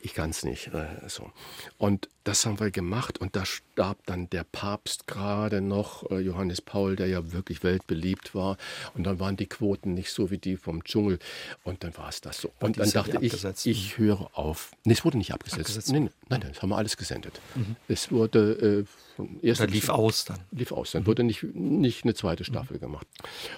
Ich 0.00 0.12
kann 0.12 0.30
es 0.30 0.44
nicht. 0.44 0.68
Äh, 0.68 1.08
so. 1.08 1.30
Und 1.78 2.08
das 2.24 2.46
haben 2.46 2.60
wir 2.60 2.70
gemacht 2.70 3.18
und 3.18 3.34
da 3.34 3.44
starb 3.44 3.98
dann 4.06 4.30
der 4.30 4.44
Papst 4.44 5.08
gerade 5.08 5.60
noch, 5.60 6.08
Johannes 6.10 6.60
Paul, 6.60 6.94
der 6.94 7.08
ja 7.08 7.32
wirklich 7.32 7.64
weltbeliebt 7.64 8.01
war. 8.34 8.56
Und 8.94 9.04
dann 9.04 9.20
waren 9.20 9.36
die 9.36 9.46
Quoten 9.46 9.94
nicht 9.94 10.10
so 10.10 10.30
wie 10.30 10.38
die 10.38 10.56
vom 10.56 10.84
Dschungel. 10.84 11.18
Und 11.64 11.84
dann 11.84 11.96
war 11.96 12.08
es 12.08 12.20
das 12.20 12.40
so. 12.40 12.48
Und, 12.60 12.78
und 12.78 12.78
dann 12.78 12.90
dachte 12.90 13.18
ich, 13.20 13.66
ich 13.66 13.98
höre 13.98 14.30
auf. 14.36 14.72
Nee, 14.84 14.92
es 14.92 15.04
wurde 15.04 15.18
nicht 15.18 15.32
abgesetzt. 15.32 15.70
abgesetzt. 15.70 15.92
Nein, 15.92 16.10
nein, 16.28 16.40
nein, 16.40 16.52
das 16.52 16.62
haben 16.62 16.70
wir 16.70 16.76
alles 16.76 16.96
gesendet. 16.96 17.40
Mhm. 17.54 17.76
Es 17.88 18.10
wurde 18.10 18.86
äh, 19.18 19.46
erst. 19.46 19.68
lief 19.70 19.88
aus 19.88 20.24
dann. 20.24 20.40
Lief 20.50 20.72
aus. 20.72 20.92
Dann 20.92 21.02
mhm. 21.02 21.06
wurde 21.06 21.24
nicht, 21.24 21.42
nicht 21.54 22.04
eine 22.04 22.14
zweite 22.14 22.44
Staffel 22.44 22.76
mhm. 22.76 22.80
gemacht. 22.80 23.06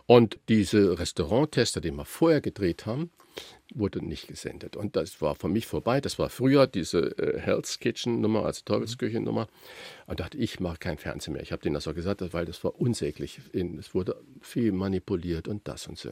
Und 0.07 0.39
diese 0.49 0.99
Restauranttester, 0.99 1.81
die 1.81 1.91
wir 1.91 2.05
vorher 2.05 2.41
gedreht 2.41 2.87
haben, 2.87 3.11
wurde 3.75 4.05
nicht 4.05 4.29
gesendet. 4.29 4.77
Und 4.77 4.97
das 4.97 5.21
war 5.21 5.35
für 5.35 5.49
mich 5.49 5.67
vorbei. 5.67 6.01
Das 6.01 6.19
war 6.19 6.29
früher 6.29 6.67
diese 6.67 7.19
äh, 7.19 7.41
Hell's 7.41 7.81
Kitchen 7.81 8.21
Nummer, 8.21 8.45
also 8.45 8.63
Teufelsküchen 8.65 9.25
Nummer. 9.25 9.49
Und 10.07 10.21
dachte, 10.21 10.39
ich 10.39 10.61
mache 10.61 10.79
kein 10.79 10.99
Fernsehen 10.99 11.33
mehr. 11.33 11.43
Ich 11.43 11.53
habe 11.53 11.63
denen 11.63 11.75
das 11.75 11.89
auch 11.89 11.95
gesagt, 11.95 12.23
weil 12.33 12.45
das 12.45 12.63
war 12.63 12.79
unsäglich. 12.81 13.41
Es 13.53 13.95
wurde 13.95 14.21
viel 14.41 14.73
manipuliert 14.73 15.49
und 15.49 15.67
das 15.67 15.87
und 15.87 15.99
so. 15.99 16.11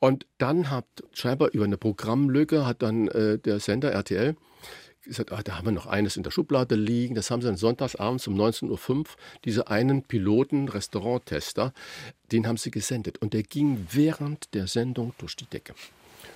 Und 0.00 0.26
dann 0.38 0.70
hat 0.70 0.86
scheinbar 1.12 1.50
über 1.52 1.64
eine 1.64 1.76
Programmlücke 1.76 2.66
hat 2.66 2.82
dann 2.82 3.08
äh, 3.08 3.38
der 3.38 3.60
Sender 3.60 3.92
RTL 3.92 4.34
gesagt, 5.08 5.32
ah, 5.32 5.42
da 5.42 5.56
haben 5.56 5.66
wir 5.66 5.72
noch 5.72 5.86
eines 5.86 6.16
in 6.16 6.22
der 6.22 6.30
Schublade 6.30 6.74
liegen. 6.74 7.14
Das 7.14 7.30
haben 7.30 7.40
sie 7.40 7.48
dann 7.48 7.56
sonntagsabends 7.56 8.26
um 8.28 8.34
19.05 8.34 8.90
Uhr, 8.90 9.04
diese 9.44 9.68
einen 9.68 10.02
Piloten, 10.02 10.68
Restauranttester, 10.68 11.72
den 12.30 12.46
haben 12.46 12.56
sie 12.56 12.70
gesendet. 12.70 13.18
Und 13.18 13.32
der 13.32 13.42
ging 13.42 13.86
während 13.90 14.54
der 14.54 14.66
Sendung 14.66 15.14
durch 15.18 15.36
die 15.36 15.46
Decke. 15.46 15.74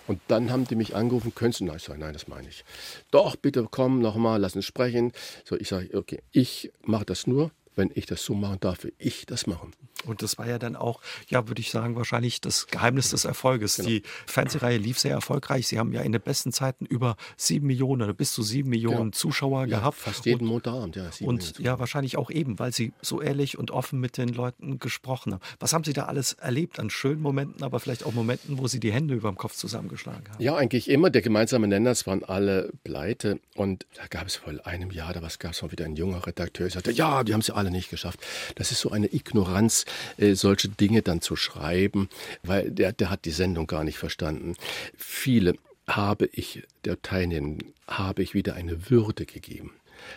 Und 0.06 0.20
dann 0.28 0.50
haben 0.50 0.66
die 0.66 0.74
mich 0.74 0.94
angerufen, 0.94 1.34
könntest 1.34 1.60
du? 1.60 1.72
ich 1.74 1.82
sage, 1.82 2.00
nein, 2.00 2.12
das 2.12 2.28
meine 2.28 2.48
ich. 2.48 2.64
Doch, 3.10 3.36
bitte 3.36 3.66
komm 3.70 4.00
nochmal, 4.00 4.40
lass 4.40 4.56
uns 4.56 4.66
sprechen. 4.66 5.12
So, 5.44 5.56
ich 5.56 5.68
sage, 5.68 5.96
okay, 5.96 6.22
ich 6.32 6.72
mache 6.84 7.04
das 7.04 7.26
nur, 7.26 7.50
wenn 7.76 7.90
ich 7.94 8.06
das 8.06 8.24
so 8.24 8.34
machen 8.34 8.58
darf, 8.60 8.84
will 8.84 8.92
ich 8.98 9.26
das 9.26 9.46
machen. 9.46 9.72
Und 10.04 10.22
das 10.22 10.38
war 10.38 10.46
ja 10.46 10.58
dann 10.58 10.76
auch, 10.76 11.00
ja, 11.28 11.48
würde 11.48 11.60
ich 11.60 11.70
sagen, 11.70 11.96
wahrscheinlich 11.96 12.40
das 12.40 12.66
Geheimnis 12.66 13.10
des 13.10 13.24
Erfolges. 13.24 13.76
Genau. 13.76 13.88
Die 13.88 14.02
Fernsehreihe 14.26 14.78
lief 14.78 14.98
sehr 14.98 15.12
erfolgreich. 15.12 15.66
Sie 15.68 15.78
haben 15.78 15.92
ja 15.92 16.02
in 16.02 16.12
den 16.12 16.20
besten 16.20 16.52
Zeiten 16.52 16.86
über 16.86 17.16
sieben 17.36 17.66
Millionen 17.66 18.02
oder 18.02 18.14
bis 18.14 18.32
zu 18.32 18.42
sieben 18.42 18.70
Millionen 18.70 18.96
genau. 18.96 19.10
Zuschauer 19.12 19.66
ja, 19.66 19.78
gehabt. 19.78 19.98
Fast 19.98 20.26
jeden 20.26 20.46
Montagabend, 20.46 20.96
ja. 20.96 21.10
Und 21.20 21.58
ja, 21.58 21.78
wahrscheinlich 21.78 22.16
auch 22.16 22.30
eben, 22.30 22.58
weil 22.58 22.72
Sie 22.72 22.92
so 23.00 23.20
ehrlich 23.20 23.58
und 23.58 23.70
offen 23.70 24.00
mit 24.00 24.16
den 24.16 24.28
Leuten 24.28 24.78
gesprochen 24.78 25.34
haben. 25.34 25.42
Was 25.60 25.72
haben 25.72 25.84
Sie 25.84 25.92
da 25.92 26.04
alles 26.04 26.34
erlebt 26.34 26.78
an 26.78 26.90
schönen 26.90 27.20
Momenten, 27.20 27.62
aber 27.62 27.80
vielleicht 27.80 28.04
auch 28.04 28.12
Momenten, 28.12 28.58
wo 28.58 28.66
Sie 28.66 28.80
die 28.80 28.92
Hände 28.92 29.14
über 29.14 29.30
dem 29.30 29.36
Kopf 29.36 29.54
zusammengeschlagen 29.54 30.28
haben? 30.30 30.42
Ja, 30.42 30.56
eigentlich 30.56 30.88
immer. 30.88 31.10
Der 31.10 31.22
gemeinsame 31.22 31.68
Nenner, 31.68 31.90
es 31.90 32.06
waren 32.06 32.24
alle 32.24 32.72
pleite. 32.84 33.40
Und 33.54 33.86
da 33.94 34.06
gab 34.08 34.26
es 34.26 34.36
vor 34.36 34.52
einem 34.64 34.90
Jahr, 34.90 35.12
da 35.12 35.20
gab 35.20 35.52
es 35.52 35.62
mal 35.62 35.72
wieder 35.72 35.84
ein 35.84 35.96
junger 35.96 36.26
Redakteur, 36.26 36.66
der 36.66 36.72
sagte, 36.72 36.92
ja, 36.92 37.24
die 37.24 37.34
haben 37.34 37.42
sie 37.42 37.54
alle 37.54 37.70
nicht 37.70 37.90
geschafft. 37.90 38.20
Das 38.56 38.70
ist 38.70 38.80
so 38.80 38.90
eine 38.90 39.12
Ignoranz, 39.12 39.84
äh, 40.16 40.34
solche 40.34 40.68
Dinge 40.68 41.02
dann 41.02 41.20
zu 41.20 41.36
schreiben, 41.36 42.08
weil 42.42 42.70
der, 42.70 42.92
der 42.92 43.10
hat 43.10 43.24
die 43.24 43.30
Sendung 43.30 43.66
gar 43.66 43.84
nicht 43.84 43.98
verstanden. 43.98 44.56
Viele 44.96 45.54
habe 45.86 46.28
ich 46.32 46.62
der 46.84 47.00
Teilnehmenden, 47.02 47.72
habe 47.86 48.22
ich 48.22 48.34
wieder 48.34 48.54
eine 48.54 48.90
Würde 48.90 49.26
gegeben. 49.26 49.72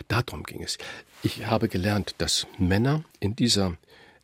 Darum 0.08 0.42
ging 0.42 0.62
es. 0.62 0.78
Ich 1.22 1.46
habe 1.46 1.68
gelernt, 1.68 2.14
dass 2.18 2.46
Männer 2.58 3.04
in 3.20 3.36
dieser 3.36 3.76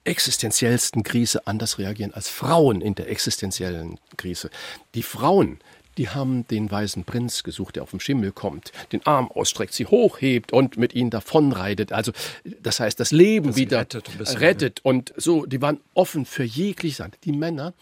existenziellsten 0.04 1.04
Krise 1.04 1.46
anders 1.46 1.78
reagieren 1.78 2.12
als 2.12 2.28
Frauen 2.28 2.80
in 2.80 2.94
der 2.94 3.08
existenziellen 3.08 3.98
Krise. 4.16 4.50
Die 4.94 5.02
Frauen 5.02 5.60
die 5.98 6.08
haben 6.08 6.46
den 6.48 6.70
weißen 6.70 7.04
Prinz 7.04 7.42
gesucht, 7.42 7.76
der 7.76 7.82
auf 7.82 7.90
dem 7.90 8.00
Schimmel 8.00 8.32
kommt, 8.32 8.72
den 8.92 9.04
Arm 9.06 9.30
ausstreckt, 9.30 9.74
sie 9.74 9.86
hochhebt 9.86 10.52
und 10.52 10.76
mit 10.76 10.94
ihnen 10.94 11.10
davonreitet. 11.10 11.92
Also, 11.92 12.12
das 12.62 12.80
heißt, 12.80 12.98
das 12.98 13.10
Leben 13.10 13.48
das 13.48 13.56
wieder 13.56 13.80
rettet, 13.80 14.40
rettet. 14.40 14.80
Und 14.84 15.12
so, 15.16 15.46
die 15.46 15.60
waren 15.60 15.80
offen 15.94 16.26
für 16.26 16.44
jegliche 16.44 16.96
Sachen. 16.96 17.12
Die 17.24 17.32
Männer 17.32 17.74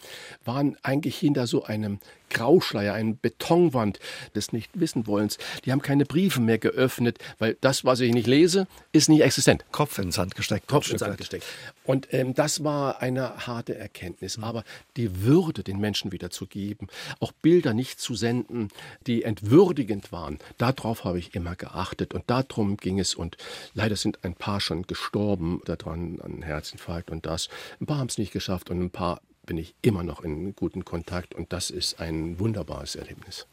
waren 0.44 0.76
eigentlich 0.82 1.18
hinter 1.18 1.46
so 1.46 1.64
einem 1.64 1.98
Grauschleier, 2.30 2.94
eine 2.94 3.14
Betonwand 3.14 3.98
des 4.34 4.52
Nichtwissenwollens. 4.52 5.38
Die 5.64 5.72
haben 5.72 5.82
keine 5.82 6.06
Briefe 6.06 6.40
mehr 6.40 6.58
geöffnet, 6.58 7.18
weil 7.38 7.56
das, 7.60 7.84
was 7.84 8.00
ich 8.00 8.12
nicht 8.12 8.26
lese, 8.26 8.66
ist 8.92 9.08
nicht 9.08 9.22
existent. 9.22 9.64
Kopf 9.72 9.98
ins 9.98 10.14
Sand 10.14 10.34
gesteckt. 10.34 10.66
Kopf 10.68 10.90
ins 10.90 11.00
Sand 11.00 11.18
gesteckt. 11.18 11.44
Und 11.84 12.12
ähm, 12.12 12.34
das 12.34 12.62
war 12.64 13.02
eine 13.02 13.46
harte 13.46 13.76
Erkenntnis. 13.76 14.38
Mhm. 14.38 14.44
Aber 14.44 14.64
die 14.96 15.22
Würde 15.22 15.62
den 15.62 15.78
Menschen 15.80 16.12
wieder 16.12 16.30
zu 16.30 16.46
geben, 16.46 16.86
auch 17.18 17.32
Bilder 17.32 17.74
nicht 17.74 18.00
zu 18.00 18.14
senden, 18.14 18.68
die 19.06 19.24
entwürdigend 19.24 20.12
waren, 20.12 20.38
darauf 20.58 21.04
habe 21.04 21.18
ich 21.18 21.34
immer 21.34 21.56
geachtet. 21.56 22.14
Und 22.14 22.28
darum 22.28 22.76
ging 22.76 22.98
es. 22.98 23.14
Und 23.14 23.36
leider 23.74 23.96
sind 23.96 24.24
ein 24.24 24.34
paar 24.34 24.60
schon 24.60 24.86
gestorben 24.86 25.60
daran 25.64 26.20
an 26.20 26.42
Herzinfarkt 26.42 27.10
und 27.10 27.26
das. 27.26 27.48
Ein 27.80 27.86
paar 27.86 27.98
haben 27.98 28.08
es 28.08 28.18
nicht 28.18 28.32
geschafft 28.32 28.70
und 28.70 28.80
ein 28.80 28.90
paar 28.90 29.20
bin 29.50 29.58
ich 29.58 29.74
immer 29.82 30.04
noch 30.04 30.22
in 30.22 30.54
guten 30.54 30.84
Kontakt 30.84 31.34
und 31.34 31.52
das 31.52 31.70
ist 31.70 31.98
ein 31.98 32.38
wunderbares 32.38 32.94
Erlebnis. 32.94 33.48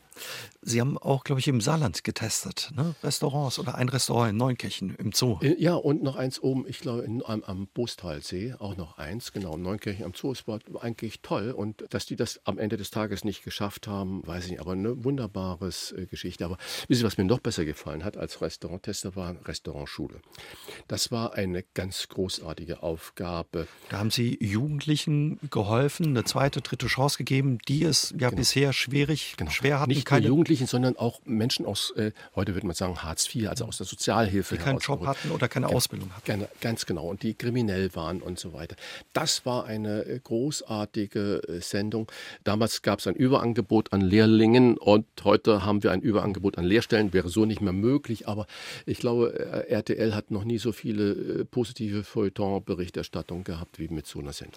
Sie 0.61 0.81
haben 0.81 0.97
auch, 0.97 1.23
glaube 1.23 1.39
ich, 1.39 1.47
im 1.47 1.61
Saarland 1.61 2.03
getestet, 2.03 2.71
ne? 2.75 2.95
Restaurants 3.03 3.59
oder 3.59 3.75
ein 3.75 3.89
Restaurant 3.89 4.31
in 4.31 4.37
Neunkirchen 4.37 4.95
im 4.95 5.13
Zoo. 5.13 5.39
Äh, 5.41 5.55
ja, 5.59 5.75
und 5.75 6.03
noch 6.03 6.15
eins 6.15 6.41
oben, 6.41 6.65
ich 6.67 6.79
glaube, 6.79 7.03
in, 7.03 7.23
am, 7.25 7.43
am 7.43 7.67
Bostalsee, 7.67 8.55
auch 8.59 8.75
noch 8.75 8.97
eins, 8.97 9.31
genau, 9.31 9.55
in 9.55 9.61
Neunkirchen 9.61 10.05
am 10.05 10.13
Zoo. 10.13 10.31
Es 10.31 10.47
war 10.47 10.59
eigentlich 10.81 11.21
toll 11.21 11.51
und 11.51 11.85
dass 11.91 12.05
die 12.05 12.15
das 12.15 12.41
am 12.45 12.57
Ende 12.57 12.77
des 12.77 12.91
Tages 12.91 13.23
nicht 13.23 13.43
geschafft 13.43 13.87
haben, 13.87 14.25
weiß 14.25 14.45
ich 14.45 14.51
nicht, 14.51 14.61
aber 14.61 14.73
eine 14.73 15.03
wunderbare 15.03 15.69
äh, 15.95 16.05
Geschichte. 16.05 16.45
Aber 16.45 16.57
wissen 16.87 16.99
Sie, 16.99 17.05
was 17.05 17.17
mir 17.17 17.25
noch 17.25 17.39
besser 17.39 17.65
gefallen 17.65 18.03
hat 18.03 18.17
als 18.17 18.41
Restauranttester, 18.41 19.15
war 19.15 19.35
Restaurantschule. 19.45 20.21
Das 20.87 21.11
war 21.11 21.33
eine 21.33 21.63
ganz 21.73 22.07
großartige 22.07 22.83
Aufgabe. 22.83 23.67
Da 23.89 23.99
haben 23.99 24.11
Sie 24.11 24.37
Jugendlichen 24.41 25.39
geholfen, 25.49 26.07
eine 26.07 26.23
zweite, 26.23 26.61
dritte 26.61 26.87
Chance 26.87 27.17
gegeben, 27.17 27.59
die 27.67 27.83
es 27.83 28.11
ja 28.11 28.29
genau. 28.29 28.39
bisher 28.39 28.73
schwierig, 28.73 29.35
genau. 29.37 29.51
schwer 29.51 29.79
hatten. 29.79 29.91
Nicht 29.91 30.05
keine 30.07 30.27
Jugendlichen, 30.27 30.67
sondern 30.67 30.95
auch 30.95 31.19
Menschen 31.25 31.65
aus, 31.65 31.91
äh, 31.97 32.11
heute 32.35 32.53
würde 32.55 32.65
man 32.65 32.75
sagen 32.75 33.03
Hartz 33.03 33.33
IV, 33.33 33.49
also 33.49 33.65
aus 33.65 33.77
der 33.77 33.85
Sozialhilfe. 33.85 34.55
Die 34.55 34.61
keinen 34.61 34.79
Job 34.79 35.05
hatten 35.05 35.31
oder 35.31 35.49
keine 35.49 35.67
Ausbildung 35.67 36.09
hatten. 36.15 36.25
Ganz, 36.25 36.47
ganz 36.61 36.85
genau, 36.85 37.07
und 37.07 37.23
die 37.23 37.33
kriminell 37.33 37.93
waren 37.93 38.21
und 38.21 38.39
so 38.39 38.53
weiter. 38.53 38.75
Das 39.11 39.45
war 39.45 39.65
eine 39.65 40.05
äh, 40.05 40.19
großartige 40.23 41.41
äh, 41.47 41.61
Sendung. 41.61 42.09
Damals 42.45 42.81
gab 42.81 42.99
es 42.99 43.07
ein 43.07 43.15
Überangebot 43.15 43.91
an 43.91 44.01
Lehrlingen 44.01 44.77
und 44.77 45.05
heute 45.23 45.65
haben 45.65 45.83
wir 45.83 45.91
ein 45.91 46.01
Überangebot 46.01 46.57
an 46.57 46.63
Lehrstellen. 46.63 47.11
Wäre 47.11 47.27
so 47.27 47.45
nicht 47.45 47.59
mehr 47.59 47.73
möglich, 47.73 48.27
aber 48.27 48.47
ich 48.85 48.99
glaube, 48.99 49.37
äh, 49.37 49.69
RTL 49.69 50.15
hat 50.15 50.31
noch 50.31 50.45
nie 50.45 50.57
so 50.57 50.71
viele 50.71 51.45
positive 51.45 52.03
Feuilleton-Berichterstattung 52.03 53.43
gehabt 53.43 53.77
wie 53.77 53.89
mit 53.89 54.07
so 54.07 54.19
einer 54.19 54.31
Sendung. 54.31 54.55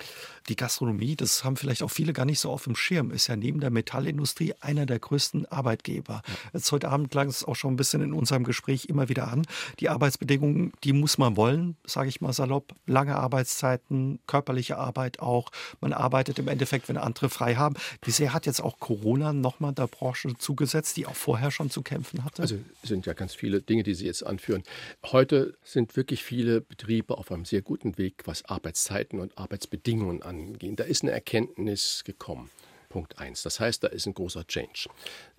Die 0.48 0.57
Gastronomie, 0.57 1.16
das 1.16 1.42
haben 1.42 1.57
vielleicht 1.57 1.82
auch 1.82 1.90
viele 1.90 2.12
gar 2.12 2.24
nicht 2.24 2.38
so 2.38 2.51
auf 2.51 2.64
dem 2.64 2.76
Schirm, 2.76 3.11
ist 3.11 3.26
ja 3.26 3.34
neben 3.34 3.61
der 3.61 3.70
Metallindustrie 3.70 4.55
einer 4.61 4.86
der 4.86 5.01
größten 5.01 5.39
Arbeitgeber. 5.47 6.22
Jetzt 6.53 6.70
heute 6.72 6.88
Abend 6.88 7.11
klang 7.11 7.28
es 7.28 7.45
auch 7.45 7.57
schon 7.57 7.74
ein 7.74 7.76
bisschen 7.76 8.03
in 8.03 8.12
unserem 8.12 8.45
Gespräch 8.45 8.86
immer 8.86 9.09
wieder 9.09 9.28
an. 9.28 9.47
Die 9.80 9.88
Arbeitsbedingungen, 9.88 10.72
die 10.84 10.93
muss 10.93 11.18
man 11.18 11.36
wollen, 11.36 11.76
sage 11.86 12.09
ich 12.09 12.20
mal 12.20 12.32
salopp. 12.32 12.74
Lange 12.86 13.16
Arbeitszeiten, 13.16 14.20
körperliche 14.26 14.78
Arbeit 14.78 15.20
auch. 15.20 15.51
Man 15.80 15.93
arbeitet 15.93 16.38
im 16.38 16.49
Endeffekt, 16.49 16.88
wenn 16.88 16.97
andere 16.97 17.28
frei 17.28 17.55
haben. 17.57 17.74
Wie 18.03 18.11
sehr 18.11 18.32
hat 18.32 18.47
jetzt 18.47 18.61
auch 18.61 18.78
Corona 18.78 19.32
nochmal 19.32 19.72
der 19.72 19.86
Branche 19.86 20.34
zugesetzt, 20.38 20.97
die 20.97 21.07
auch 21.07 21.14
vorher 21.14 21.51
schon 21.51 21.70
zu 21.70 21.82
kämpfen 21.82 22.24
hatte? 22.24 22.43
Also 22.43 22.59
sind 22.82 23.07
ja 23.07 23.12
ganz 23.12 23.34
viele 23.34 23.62
Dinge, 23.62 23.82
die 23.82 23.95
Sie 23.95 24.07
jetzt 24.07 24.26
anführen. 24.26 24.62
Heute 25.07 25.57
sind 25.64 25.97
wirklich 25.97 26.24
viele 26.24 26.61
Betriebe 26.61 27.18
auf 27.18 27.30
einem 27.32 27.45
sehr 27.45 27.62
guten 27.62 27.99
Weg, 27.99 28.22
was 28.26 28.45
Arbeitszeiten 28.45 29.20
und 29.20 29.36
Arbeitsbedingungen 29.38 30.22
angeht. 30.22 30.78
Da 30.78 30.84
ist 30.84 31.03
eine 31.03 31.12
Erkenntnis 31.12 32.03
gekommen. 32.05 32.51
Punkt 32.91 33.18
1. 33.18 33.43
Das 33.43 33.59
heißt, 33.59 33.82
da 33.82 33.88
ist 33.88 34.07
ein 34.07 34.12
großer 34.12 34.47
Change. 34.47 34.91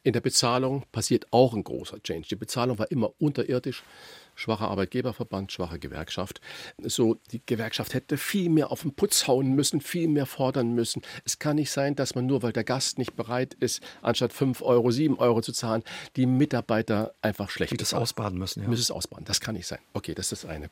In 0.02 0.14
der 0.14 0.22
Bezahlung 0.22 0.86
passiert 0.92 1.28
auch 1.30 1.54
ein 1.54 1.64
großer 1.64 2.02
Change. 2.02 2.30
Die 2.30 2.36
Bezahlung 2.36 2.80
war 2.80 2.90
immer 2.90 3.14
unterirdisch 3.20 3.84
schwacher 4.42 4.70
Arbeitgeberverband, 4.70 5.52
schwache 5.52 5.80
Gewerkschaft. 5.80 6.42
So, 6.82 7.18
die 7.32 7.42
Gewerkschaft 7.46 7.94
hätte 7.94 8.18
viel 8.18 8.50
mehr 8.50 8.72
auf 8.72 8.82
den 8.82 8.94
Putz 8.94 9.28
hauen 9.28 9.54
müssen, 9.54 9.82
viel 9.82 10.08
mehr 10.08 10.26
fordern 10.26 10.74
müssen. 10.74 11.02
Es 11.26 11.40
kann 11.40 11.56
nicht 11.56 11.72
sein, 11.72 11.96
dass 11.96 12.16
man 12.16 12.26
nur, 12.26 12.44
weil 12.44 12.52
der 12.52 12.64
Gast 12.64 12.98
nicht 12.98 13.16
bereit 13.16 13.54
ist, 13.56 13.82
anstatt 14.02 14.34
5 14.34 14.62
Euro, 14.62 14.92
7 14.92 15.18
Euro 15.20 15.42
zu 15.42 15.52
zahlen, 15.52 15.84
die 16.16 16.26
Mitarbeiter 16.26 17.14
einfach 17.22 17.50
schlecht 17.50 17.72
Die 17.72 17.78
das 17.78 17.94
ausbaden 17.94 18.38
müssen, 18.38 18.64
ja. 18.64 18.68
Müssen 18.68 18.82
es 18.82 18.92
ausbaden. 18.92 19.26
Das 19.26 19.40
kann 19.40 19.56
nicht 19.56 19.68
sein. 19.68 19.80
Okay, 19.94 20.14
das 20.14 20.32
ist 20.32 20.44
das 20.44 20.50
eine. 20.50 20.70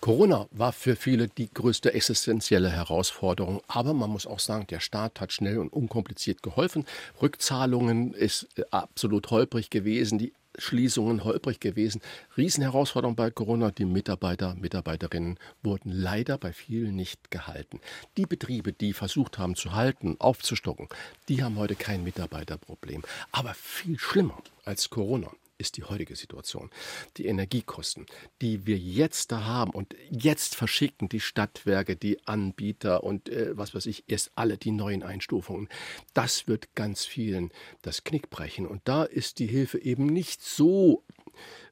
Corona 0.00 0.46
war 0.50 0.72
für 0.72 0.96
viele 0.96 1.28
die 1.28 1.52
größte 1.52 1.94
existenzielle 1.94 2.70
Herausforderung. 2.70 3.62
Aber 3.68 3.94
man 3.94 4.10
muss 4.10 4.26
auch 4.26 4.40
sagen, 4.40 4.66
der 4.66 4.80
Staat 4.80 5.20
hat 5.20 5.32
schnell 5.32 5.58
und 5.58 5.72
unkompliziert 5.72 6.42
geholfen. 6.42 6.84
Rückzahlungen 7.22 8.12
ist 8.12 8.48
äh, 8.56 8.64
absolut 8.70 9.30
holprig 9.30 9.70
gewesen. 9.70 10.18
Die 10.18 10.32
Schließungen 10.58 11.24
holprig 11.24 11.60
gewesen. 11.60 12.00
Riesenherausforderung 12.36 13.16
bei 13.16 13.30
Corona. 13.30 13.70
Die 13.70 13.84
Mitarbeiter, 13.84 14.54
Mitarbeiterinnen 14.54 15.38
wurden 15.62 15.90
leider 15.90 16.38
bei 16.38 16.52
vielen 16.52 16.96
nicht 16.96 17.30
gehalten. 17.30 17.80
Die 18.16 18.26
Betriebe, 18.26 18.72
die 18.72 18.92
versucht 18.92 19.38
haben 19.38 19.56
zu 19.56 19.72
halten, 19.72 20.16
aufzustocken, 20.18 20.88
die 21.28 21.42
haben 21.42 21.56
heute 21.56 21.74
kein 21.74 22.04
Mitarbeiterproblem. 22.04 23.02
Aber 23.32 23.54
viel 23.54 23.98
schlimmer 23.98 24.42
als 24.64 24.90
Corona 24.90 25.30
ist 25.64 25.76
die 25.76 25.84
heutige 25.84 26.14
Situation. 26.14 26.70
Die 27.16 27.26
Energiekosten, 27.26 28.06
die 28.42 28.66
wir 28.66 28.76
jetzt 28.76 29.32
da 29.32 29.44
haben 29.44 29.70
und 29.70 29.96
jetzt 30.10 30.54
verschicken 30.54 31.08
die 31.08 31.20
Stadtwerke, 31.20 31.96
die 31.96 32.26
Anbieter 32.26 33.02
und 33.02 33.28
äh, 33.28 33.56
was 33.56 33.74
weiß 33.74 33.86
ich, 33.86 34.04
erst 34.06 34.32
alle 34.34 34.58
die 34.58 34.70
neuen 34.70 35.02
Einstufungen. 35.02 35.68
Das 36.12 36.46
wird 36.46 36.74
ganz 36.74 37.04
vielen 37.04 37.50
das 37.82 38.04
Knick 38.04 38.30
brechen. 38.30 38.66
Und 38.66 38.82
da 38.84 39.04
ist 39.04 39.38
die 39.38 39.46
Hilfe 39.46 39.78
eben 39.78 40.06
nicht 40.06 40.42
so 40.42 41.02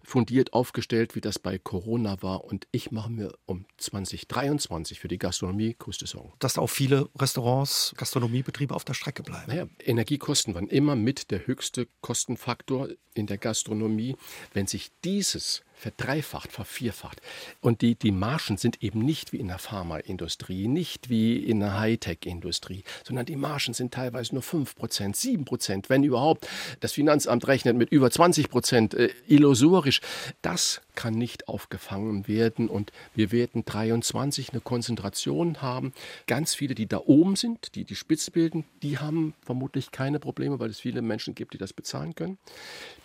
fundiert 0.02 0.52
aufgestellt, 0.52 1.14
wie 1.14 1.20
das 1.20 1.38
bei 1.38 1.58
Corona 1.58 2.22
war. 2.22 2.44
Und 2.44 2.66
ich 2.72 2.90
mache 2.90 3.10
mir 3.10 3.32
um 3.46 3.66
2023 3.78 4.98
für 5.00 5.08
die 5.08 5.18
Gastronomie 5.18 5.74
größte 5.78 6.06
Sorgen. 6.06 6.32
Dass 6.38 6.54
da 6.54 6.60
auch 6.60 6.70
viele 6.70 7.08
Restaurants, 7.18 7.94
Gastronomiebetriebe 7.96 8.74
auf 8.74 8.84
der 8.84 8.94
Strecke 8.94 9.22
bleiben. 9.22 9.44
Naja, 9.46 9.66
Energiekosten 9.84 10.54
waren 10.54 10.68
immer 10.68 10.96
mit 10.96 11.30
der 11.30 11.46
höchste 11.46 11.88
Kostenfaktor 12.00 12.88
in 13.14 13.26
der 13.26 13.38
Gastronomie. 13.38 14.16
Wenn 14.52 14.66
sich 14.66 14.90
dieses 15.04 15.62
verdreifacht, 15.82 16.52
vervierfacht. 16.52 17.20
Und 17.60 17.80
die, 17.80 17.96
die 17.96 18.12
Margen 18.12 18.56
sind 18.56 18.82
eben 18.84 19.00
nicht 19.00 19.32
wie 19.32 19.38
in 19.38 19.48
der 19.48 19.58
Pharmaindustrie, 19.58 20.68
nicht 20.68 21.10
wie 21.10 21.36
in 21.36 21.58
der 21.58 21.78
Hightech-Industrie, 21.78 22.84
sondern 23.04 23.26
die 23.26 23.34
Margen 23.34 23.74
sind 23.74 23.92
teilweise 23.92 24.32
nur 24.34 24.44
5%, 24.44 24.76
7%, 24.76 25.84
wenn 25.88 26.04
überhaupt. 26.04 26.48
Das 26.78 26.92
Finanzamt 26.92 27.48
rechnet 27.48 27.76
mit 27.76 27.90
über 27.90 28.06
20% 28.06 28.96
äh, 28.96 29.10
illusorisch. 29.26 30.00
Das 30.40 30.80
kann 30.94 31.14
nicht 31.14 31.48
aufgefangen 31.48 32.28
werden 32.28 32.68
und 32.68 32.92
wir 33.14 33.32
werden 33.32 33.64
23 33.64 34.50
eine 34.50 34.60
Konzentration 34.60 35.62
haben. 35.62 35.92
Ganz 36.26 36.54
viele, 36.54 36.74
die 36.74 36.86
da 36.86 37.00
oben 37.04 37.34
sind, 37.34 37.74
die 37.74 37.84
die 37.84 37.96
Spitze 37.96 38.30
bilden, 38.30 38.64
die 38.82 38.98
haben 38.98 39.34
vermutlich 39.44 39.90
keine 39.90 40.20
Probleme, 40.20 40.60
weil 40.60 40.70
es 40.70 40.80
viele 40.80 41.02
Menschen 41.02 41.34
gibt, 41.34 41.54
die 41.54 41.58
das 41.58 41.72
bezahlen 41.72 42.14
können. 42.14 42.38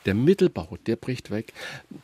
Der 0.06 0.14
Mittelbau, 0.14 0.78
der 0.86 0.96
bricht 0.96 1.32
weg. 1.32 1.54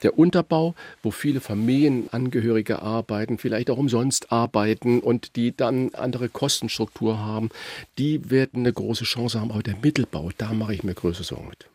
Der 0.02 0.18
Unterbau, 0.18 0.63
wo 1.02 1.12
viele 1.12 1.42
Familienangehörige 1.42 2.82
arbeiten, 2.82 3.38
vielleicht 3.38 3.70
auch 3.70 3.78
umsonst 3.78 4.32
arbeiten 4.32 5.00
und 5.00 5.36
die 5.36 5.56
dann 5.56 5.94
andere 5.94 6.30
Kostenstruktur 6.30 7.20
haben, 7.20 7.50
die 7.98 8.30
werden 8.30 8.60
eine 8.60 8.74
große 8.74 9.04
Chance 9.04 9.40
haben. 9.40 9.52
Aber 9.52 9.64
der 9.64 9.76
Mittelbau, 9.82 10.30
da 10.38 10.54
mache 10.54 10.74
ich 10.74 10.84
mir 10.84 10.94
größere 10.94 11.24
Sorgen 11.24 11.50
mit. 11.50 11.68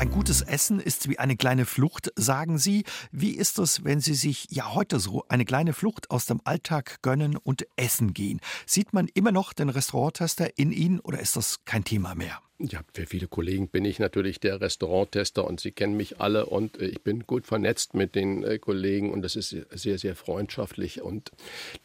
Ein 0.00 0.10
gutes 0.10 0.40
Essen 0.40 0.80
ist 0.80 1.10
wie 1.10 1.18
eine 1.18 1.36
kleine 1.36 1.66
Flucht, 1.66 2.10
sagen 2.16 2.56
Sie. 2.56 2.84
Wie 3.12 3.32
ist 3.32 3.58
es, 3.58 3.84
wenn 3.84 4.00
Sie 4.00 4.14
sich 4.14 4.46
ja 4.48 4.72
heute 4.74 4.98
so 4.98 5.24
eine 5.28 5.44
kleine 5.44 5.74
Flucht 5.74 6.10
aus 6.10 6.24
dem 6.24 6.40
Alltag 6.44 7.02
gönnen 7.02 7.36
und 7.36 7.66
essen 7.76 8.14
gehen? 8.14 8.40
Sieht 8.64 8.94
man 8.94 9.08
immer 9.12 9.30
noch 9.30 9.52
den 9.52 9.68
Restauranttester 9.68 10.56
in 10.56 10.72
Ihnen 10.72 11.00
oder 11.00 11.20
ist 11.20 11.36
das 11.36 11.66
kein 11.66 11.84
Thema 11.84 12.14
mehr? 12.14 12.40
Ja, 12.62 12.80
für 12.92 13.06
viele 13.06 13.26
Kollegen 13.26 13.68
bin 13.68 13.86
ich 13.86 13.98
natürlich 14.00 14.38
der 14.38 14.60
Restauranttester 14.60 15.46
und 15.46 15.60
sie 15.60 15.70
kennen 15.72 15.96
mich 15.96 16.20
alle 16.20 16.44
und 16.44 16.78
äh, 16.78 16.88
ich 16.88 17.00
bin 17.00 17.26
gut 17.26 17.46
vernetzt 17.46 17.94
mit 17.94 18.14
den 18.14 18.44
äh, 18.44 18.58
Kollegen 18.58 19.12
und 19.12 19.22
das 19.22 19.34
ist 19.34 19.56
sehr, 19.70 19.98
sehr 19.98 20.14
freundschaftlich. 20.14 21.00
Und 21.00 21.32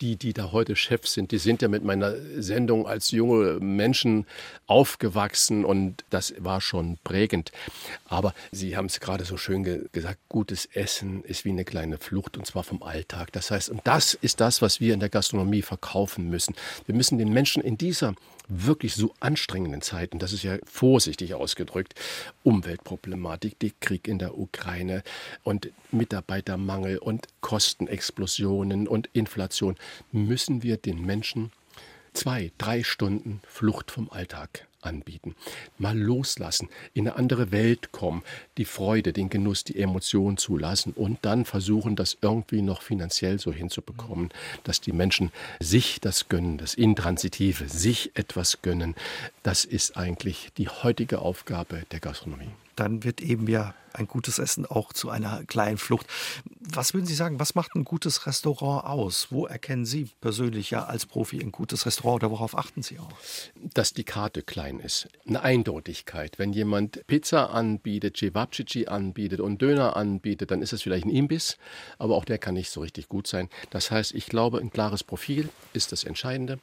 die, 0.02 0.18
die 0.18 0.34
da 0.34 0.52
heute 0.52 0.76
Chefs 0.76 1.14
sind, 1.14 1.32
die 1.32 1.38
sind 1.38 1.62
ja 1.62 1.70
mit 1.70 1.86
meiner 1.86 2.16
Sendung 2.42 2.88
als 2.88 3.12
junge 3.12 3.62
Menschen 3.62 4.26
aufgewachsen 4.68 5.64
und 5.64 6.04
das 6.10 6.34
war 6.40 6.60
schon 6.60 6.98
prägend. 7.06 7.54
Aber 8.10 8.34
Sie 8.52 8.76
haben 8.76 8.88
es 8.88 9.00
gerade 9.00 9.24
so 9.24 9.38
schön 9.38 9.64
ge 9.64 9.86
gesagt, 9.94 10.20
gutes 10.28 10.66
Essen 10.74 11.24
ist 11.24 11.46
wie 11.46 11.52
eine 11.52 11.64
kleine 11.64 11.98
Flucht 11.98 12.38
und 12.38 12.46
zwar 12.46 12.64
vom 12.66 12.84
Alltag. 12.84 13.32
Das 13.32 13.50
heißt, 13.50 13.70
und 13.70 13.80
das 13.86 14.14
ist 14.14 14.42
das, 14.42 14.62
was 14.62 14.82
wir 14.82 14.94
in 14.94 15.00
der 15.00 15.10
Gastronomie 15.10 15.62
verkaufen 15.62 16.30
müssen. 16.30 16.54
Wir 16.86 16.96
müssen 16.96 17.18
den 17.18 17.32
Menschen 17.32 17.64
in 17.64 17.78
dieser 17.78 18.14
wirklich 18.48 18.96
so 18.96 19.14
anstrengenden 19.20 19.82
Zeiten, 19.82 20.20
das 20.20 20.34
ist 20.34 20.44
ja 20.44 20.58
vorsichtig 20.66 21.34
ausgedrückt, 21.34 21.96
Umweltproblematik, 22.44 23.60
die 23.60 23.74
Krieg 23.80 24.08
in 24.08 24.20
der 24.20 24.38
Ukraine 24.38 25.04
und 25.44 25.70
Mitarbeitermangel 25.92 26.98
und 26.98 27.28
Kostenexplosionen 27.42 28.88
und 28.88 29.10
Inflation, 29.14 29.76
müssen 30.12 30.64
wir 30.64 30.78
den 30.78 31.06
Menschen 31.06 31.52
zwei, 32.14 32.52
drei 32.58 32.84
Stunden 32.84 33.42
Flucht 33.48 33.92
vom 33.92 34.10
Alltag 34.10 34.68
anbieten. 34.86 35.36
Mal 35.78 35.98
loslassen, 35.98 36.70
in 36.94 37.08
eine 37.08 37.18
andere 37.18 37.52
Welt 37.52 37.92
kommen, 37.92 38.24
die 38.58 38.66
Freude, 38.66 39.14
den 39.14 39.30
Genuss, 39.30 39.64
die 39.64 39.80
Emotion 39.80 40.38
zulassen 40.38 40.94
und 40.94 41.20
dann 41.24 41.46
versuchen, 41.46 41.96
das 41.96 42.18
irgendwie 42.22 42.62
noch 42.62 42.82
finanziell 42.82 43.40
so 43.40 43.52
hinzubekommen, 43.52 44.30
dass 44.64 44.82
die 44.82 44.94
Menschen 44.94 45.32
sich 45.60 46.00
das 46.02 46.30
gönnen, 46.30 46.58
das 46.58 46.74
Intransitive, 46.74 47.68
sich 47.68 48.12
etwas 48.16 48.62
gönnen. 48.62 48.96
Das 49.44 49.66
ist 49.66 49.98
eigentlich 49.98 50.50
die 50.58 50.70
heutige 50.70 51.20
Aufgabe 51.20 51.84
der 51.92 52.00
Gastronomie. 52.00 52.50
Dann 52.76 53.04
wird 53.04 53.22
eben 53.22 53.48
ja 53.48 53.74
ein 53.96 54.08
gutes 54.08 54.40
Essen 54.40 54.66
auch 54.66 54.94
zu 54.94 55.10
einer 55.10 55.44
kleinen 55.46 55.78
Flucht. 55.78 56.08
Was 56.60 56.94
würden 56.94 57.06
Sie 57.06 57.16
sagen, 57.16 57.40
was 57.40 57.56
macht 57.56 57.76
ein 57.76 57.84
gutes 57.84 58.26
Restaurant 58.26 58.86
aus? 58.86 59.28
Wo 59.32 59.46
erkennen 59.46 59.86
Sie 59.86 60.10
persönlich 60.22 60.72
ja 60.72 60.86
als 60.86 61.06
Profi 61.06 61.40
ein 61.40 61.52
gutes 61.52 61.86
Restaurant 61.86 62.24
oder 62.24 62.32
worauf 62.32 62.58
achten 62.58 62.82
Sie 62.82 63.00
auch? 63.00 63.12
Dass 63.74 63.94
die 63.94 64.04
Karte 64.04 64.42
klein 64.42 64.80
ist. 64.80 65.08
Eine 65.28 65.42
Eindeutigkeit. 65.42 66.40
Wenn 66.40 66.54
jemand 66.54 67.06
Pizza 67.08 67.52
anbietet, 67.52 68.18
Cevapcici 68.18 68.88
anbietet 68.88 69.40
und 69.40 69.62
Döner 69.62 69.96
anbietet, 69.96 70.52
dann 70.52 70.62
ist 70.62 70.74
es 70.74 70.82
vielleicht 70.82 71.06
ein 71.06 71.12
Imbiss, 71.12 71.58
aber 71.98 72.16
auch 72.16 72.26
der 72.26 72.38
kann 72.38 72.56
nicht 72.56 72.70
so 72.70 72.82
richtig 72.82 73.10
gut 73.10 73.28
sein. 73.28 73.50
Das 73.70 73.92
heißt, 73.92 74.14
ich 74.14 74.26
glaube, 74.26 74.60
ein 74.60 74.72
klares 74.72 75.04
Profil 75.04 75.50
ist 75.74 75.92
das 75.92 76.04
Entscheidende. 76.04 76.60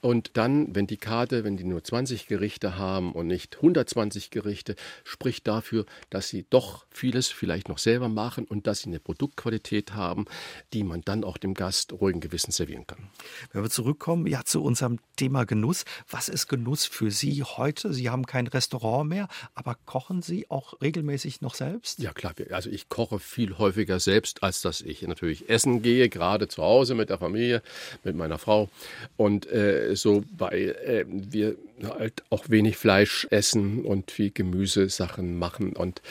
Und 0.00 0.30
dann, 0.34 0.74
wenn 0.74 0.86
die 0.86 0.96
Karte, 0.96 1.44
wenn 1.44 1.56
die 1.56 1.64
nur 1.64 1.84
20 1.84 2.26
Gerichte 2.26 2.78
haben 2.78 3.12
und 3.12 3.26
nicht 3.26 3.56
120 3.56 4.30
Gerichte, 4.30 4.76
spricht 5.04 5.46
dafür, 5.46 5.84
dass 6.10 6.28
sie 6.28 6.46
doch 6.48 6.71
vieles 6.90 7.28
vielleicht 7.28 7.68
noch 7.68 7.78
selber 7.78 8.08
machen 8.08 8.44
und 8.44 8.66
dass 8.66 8.80
sie 8.80 8.88
eine 8.88 9.00
Produktqualität 9.00 9.94
haben, 9.94 10.26
die 10.72 10.84
man 10.84 11.02
dann 11.02 11.24
auch 11.24 11.38
dem 11.38 11.54
Gast 11.54 11.92
ruhigen 11.92 12.20
Gewissens 12.20 12.56
servieren 12.56 12.86
kann. 12.86 13.08
Wenn 13.52 13.62
wir 13.62 13.70
zurückkommen 13.70 14.26
ja 14.26 14.44
zu 14.44 14.62
unserem 14.62 14.98
Thema 15.16 15.44
Genuss, 15.44 15.84
was 16.10 16.28
ist 16.28 16.48
Genuss 16.48 16.86
für 16.86 17.10
Sie 17.10 17.42
heute? 17.42 17.92
Sie 17.92 18.10
haben 18.10 18.26
kein 18.26 18.46
Restaurant 18.46 19.08
mehr, 19.08 19.28
aber 19.54 19.76
kochen 19.86 20.22
Sie 20.22 20.50
auch 20.50 20.80
regelmäßig 20.80 21.40
noch 21.40 21.54
selbst? 21.54 21.98
Ja 21.98 22.12
klar, 22.12 22.34
also 22.50 22.70
ich 22.70 22.88
koche 22.88 23.18
viel 23.18 23.58
häufiger 23.58 24.00
selbst, 24.00 24.42
als 24.42 24.62
dass 24.62 24.80
ich 24.80 25.02
natürlich 25.02 25.48
essen 25.48 25.82
gehe, 25.82 26.08
gerade 26.08 26.48
zu 26.48 26.62
Hause 26.62 26.94
mit 26.94 27.10
der 27.10 27.18
Familie, 27.18 27.62
mit 28.04 28.16
meiner 28.16 28.38
Frau 28.38 28.68
und 29.16 29.50
äh, 29.50 29.94
so, 29.94 30.24
weil 30.36 30.70
äh, 30.84 31.04
wir 31.08 31.56
halt 31.82 32.22
auch 32.30 32.48
wenig 32.48 32.76
Fleisch 32.76 33.26
essen 33.30 33.84
und 33.84 34.10
viel 34.10 34.30
Gemüsesachen 34.30 35.38
machen. 35.38 35.74
Und, 35.74 36.02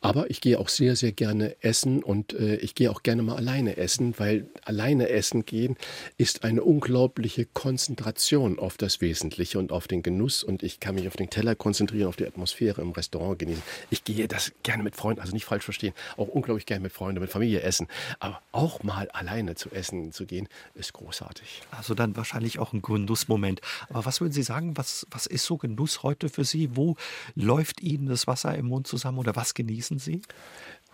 aber 0.00 0.09
ich 0.28 0.40
gehe 0.40 0.58
auch 0.58 0.68
sehr, 0.68 0.96
sehr 0.96 1.12
gerne 1.12 1.56
essen 1.62 2.02
und 2.02 2.32
äh, 2.32 2.56
ich 2.56 2.74
gehe 2.74 2.90
auch 2.90 3.02
gerne 3.02 3.22
mal 3.22 3.36
alleine 3.36 3.76
essen, 3.76 4.14
weil 4.18 4.46
alleine 4.64 5.08
essen 5.08 5.44
gehen 5.44 5.76
ist 6.16 6.44
eine 6.44 6.62
unglaubliche 6.62 7.46
Konzentration 7.46 8.58
auf 8.58 8.76
das 8.76 9.00
Wesentliche 9.00 9.58
und 9.58 9.72
auf 9.72 9.88
den 9.88 10.02
Genuss. 10.02 10.42
Und 10.42 10.62
ich 10.62 10.80
kann 10.80 10.94
mich 10.94 11.06
auf 11.08 11.16
den 11.16 11.30
Teller 11.30 11.54
konzentrieren, 11.54 12.08
auf 12.08 12.16
die 12.16 12.26
Atmosphäre 12.26 12.80
im 12.82 12.90
Restaurant 12.90 13.38
genießen. 13.38 13.62
Ich 13.90 14.04
gehe 14.04 14.28
das 14.28 14.52
gerne 14.62 14.82
mit 14.82 14.96
Freunden, 14.96 15.20
also 15.20 15.32
nicht 15.32 15.44
falsch 15.44 15.64
verstehen, 15.64 15.94
auch 16.16 16.28
unglaublich 16.28 16.66
gerne 16.66 16.82
mit 16.82 16.92
Freunden, 16.92 17.20
mit 17.20 17.30
Familie 17.30 17.62
essen. 17.62 17.86
Aber 18.18 18.40
auch 18.52 18.82
mal 18.82 19.08
alleine 19.10 19.54
zu 19.54 19.70
essen 19.70 20.12
zu 20.12 20.26
gehen, 20.26 20.48
ist 20.74 20.92
großartig. 20.92 21.62
Also 21.70 21.94
dann 21.94 22.16
wahrscheinlich 22.16 22.58
auch 22.58 22.72
ein 22.72 22.82
Genussmoment. 22.82 23.60
Aber 23.88 24.04
was 24.04 24.20
würden 24.20 24.32
Sie 24.32 24.42
sagen, 24.42 24.76
was 24.76 25.06
was 25.10 25.26
ist 25.26 25.44
so 25.44 25.56
Genuss 25.56 26.02
heute 26.02 26.28
für 26.28 26.44
Sie? 26.44 26.76
Wo 26.76 26.96
läuft 27.34 27.80
Ihnen 27.80 28.06
das 28.06 28.26
Wasser 28.26 28.56
im 28.56 28.66
Mund 28.66 28.86
zusammen 28.86 29.18
oder 29.18 29.36
was 29.36 29.54
genießen 29.54 29.89
Sie? 29.98 30.22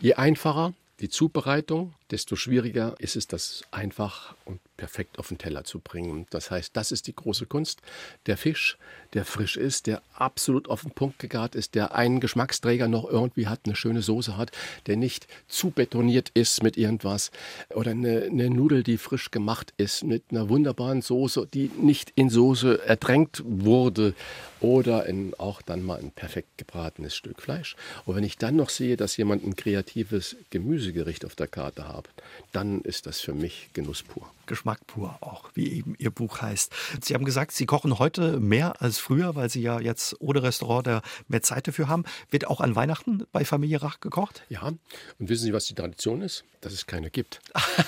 Je 0.01 0.14
einfacher 0.14 0.74
die 1.01 1.09
Zubereitung, 1.09 1.94
desto 2.11 2.36
schwieriger 2.36 2.94
ist 2.98 3.16
es, 3.16 3.26
das 3.26 3.62
einfach 3.70 4.34
und 4.44 4.61
perfekt 4.76 5.18
auf 5.18 5.28
den 5.28 5.38
Teller 5.38 5.64
zu 5.64 5.80
bringen. 5.80 6.26
Das 6.30 6.50
heißt, 6.50 6.76
das 6.76 6.92
ist 6.92 7.07
die 7.07 7.16
große 7.16 7.46
Kunst. 7.46 7.80
Der 8.26 8.36
Fisch, 8.36 8.76
der 9.14 9.24
frisch 9.24 9.57
ist, 9.57 9.86
der 9.86 10.02
absolut 10.14 10.68
auf 10.68 10.82
den 10.82 10.90
Punkt 10.90 11.18
gegart 11.18 11.54
ist, 11.54 11.74
der 11.74 11.94
einen 11.94 12.20
Geschmacksträger 12.20 12.88
noch 12.88 13.09
irgendwie 13.09 13.46
hat, 13.46 13.61
eine 13.64 13.76
schöne 13.76 14.02
Soße 14.02 14.36
hat, 14.36 14.52
der 14.86 14.96
nicht 14.96 15.26
zu 15.48 15.70
betoniert 15.70 16.30
ist 16.34 16.62
mit 16.62 16.76
irgendwas 16.76 17.30
oder 17.74 17.92
eine, 17.92 18.24
eine 18.24 18.50
Nudel, 18.50 18.82
die 18.82 18.98
frisch 18.98 19.30
gemacht 19.30 19.72
ist 19.76 20.04
mit 20.04 20.24
einer 20.30 20.48
wunderbaren 20.48 21.02
Soße, 21.02 21.48
die 21.52 21.70
nicht 21.80 22.12
in 22.14 22.28
Soße 22.28 22.84
ertränkt 22.84 23.42
wurde 23.44 24.14
oder 24.61 25.07
in, 25.07 25.34
auch 25.38 25.62
dann 25.62 25.82
mal 25.82 25.98
ein 25.98 26.11
perfekt 26.11 26.59
gebratenes 26.59 27.14
Stück 27.14 27.40
Fleisch. 27.40 27.76
Und 28.04 28.16
wenn 28.16 28.24
ich 28.24 28.38
dann 28.38 28.57
noch 28.57 28.70
sehe, 28.70 28.96
dass 28.96 29.16
jemand 29.16 29.44
ein 29.44 29.57
kreatives 29.57 30.36
Gemüsegericht 30.50 31.24
auf 31.24 31.34
der 31.34 31.46
Karte 31.46 31.88
hat, 31.88 31.95
dann 32.53 32.80
ist 32.82 33.07
das 33.07 33.20
für 33.20 33.34
mich 33.34 33.70
Genuss 33.72 34.03
pur. 34.03 34.30
Geschmack 34.47 34.86
pur 34.86 35.16
auch, 35.20 35.51
wie 35.55 35.72
eben 35.72 35.94
Ihr 35.99 36.11
Buch 36.11 36.40
heißt. 36.40 36.72
Sie 37.01 37.14
haben 37.14 37.24
gesagt, 37.24 37.53
Sie 37.53 37.66
kochen 37.66 37.99
heute 37.99 38.40
mehr 38.40 38.80
als 38.80 38.99
früher, 38.99 39.34
weil 39.34 39.51
Sie 39.51 39.62
ja 39.62 39.80
jetzt 39.80 40.16
ohne 40.20 40.42
Restaurant 40.42 40.86
da 40.86 41.03
mehr 41.28 41.42
Zeit 41.42 41.68
dafür 41.68 41.88
haben. 41.88 42.05
Wird 42.30 42.47
auch 42.47 42.61
an 42.61 42.76
Weihnachten 42.76 43.24
bei 43.32 43.44
Familie 43.44 43.82
Rach 43.82 44.01
gekocht? 44.01 44.44
Ja. 44.49 44.62
Und 44.62 44.78
wissen 45.18 45.44
Sie, 45.44 45.53
was 45.53 45.66
die 45.66 45.74
Tradition 45.74 46.22
ist? 46.22 46.44
Dass 46.61 46.72
es 46.72 46.86
keine 46.86 47.11
gibt. 47.11 47.40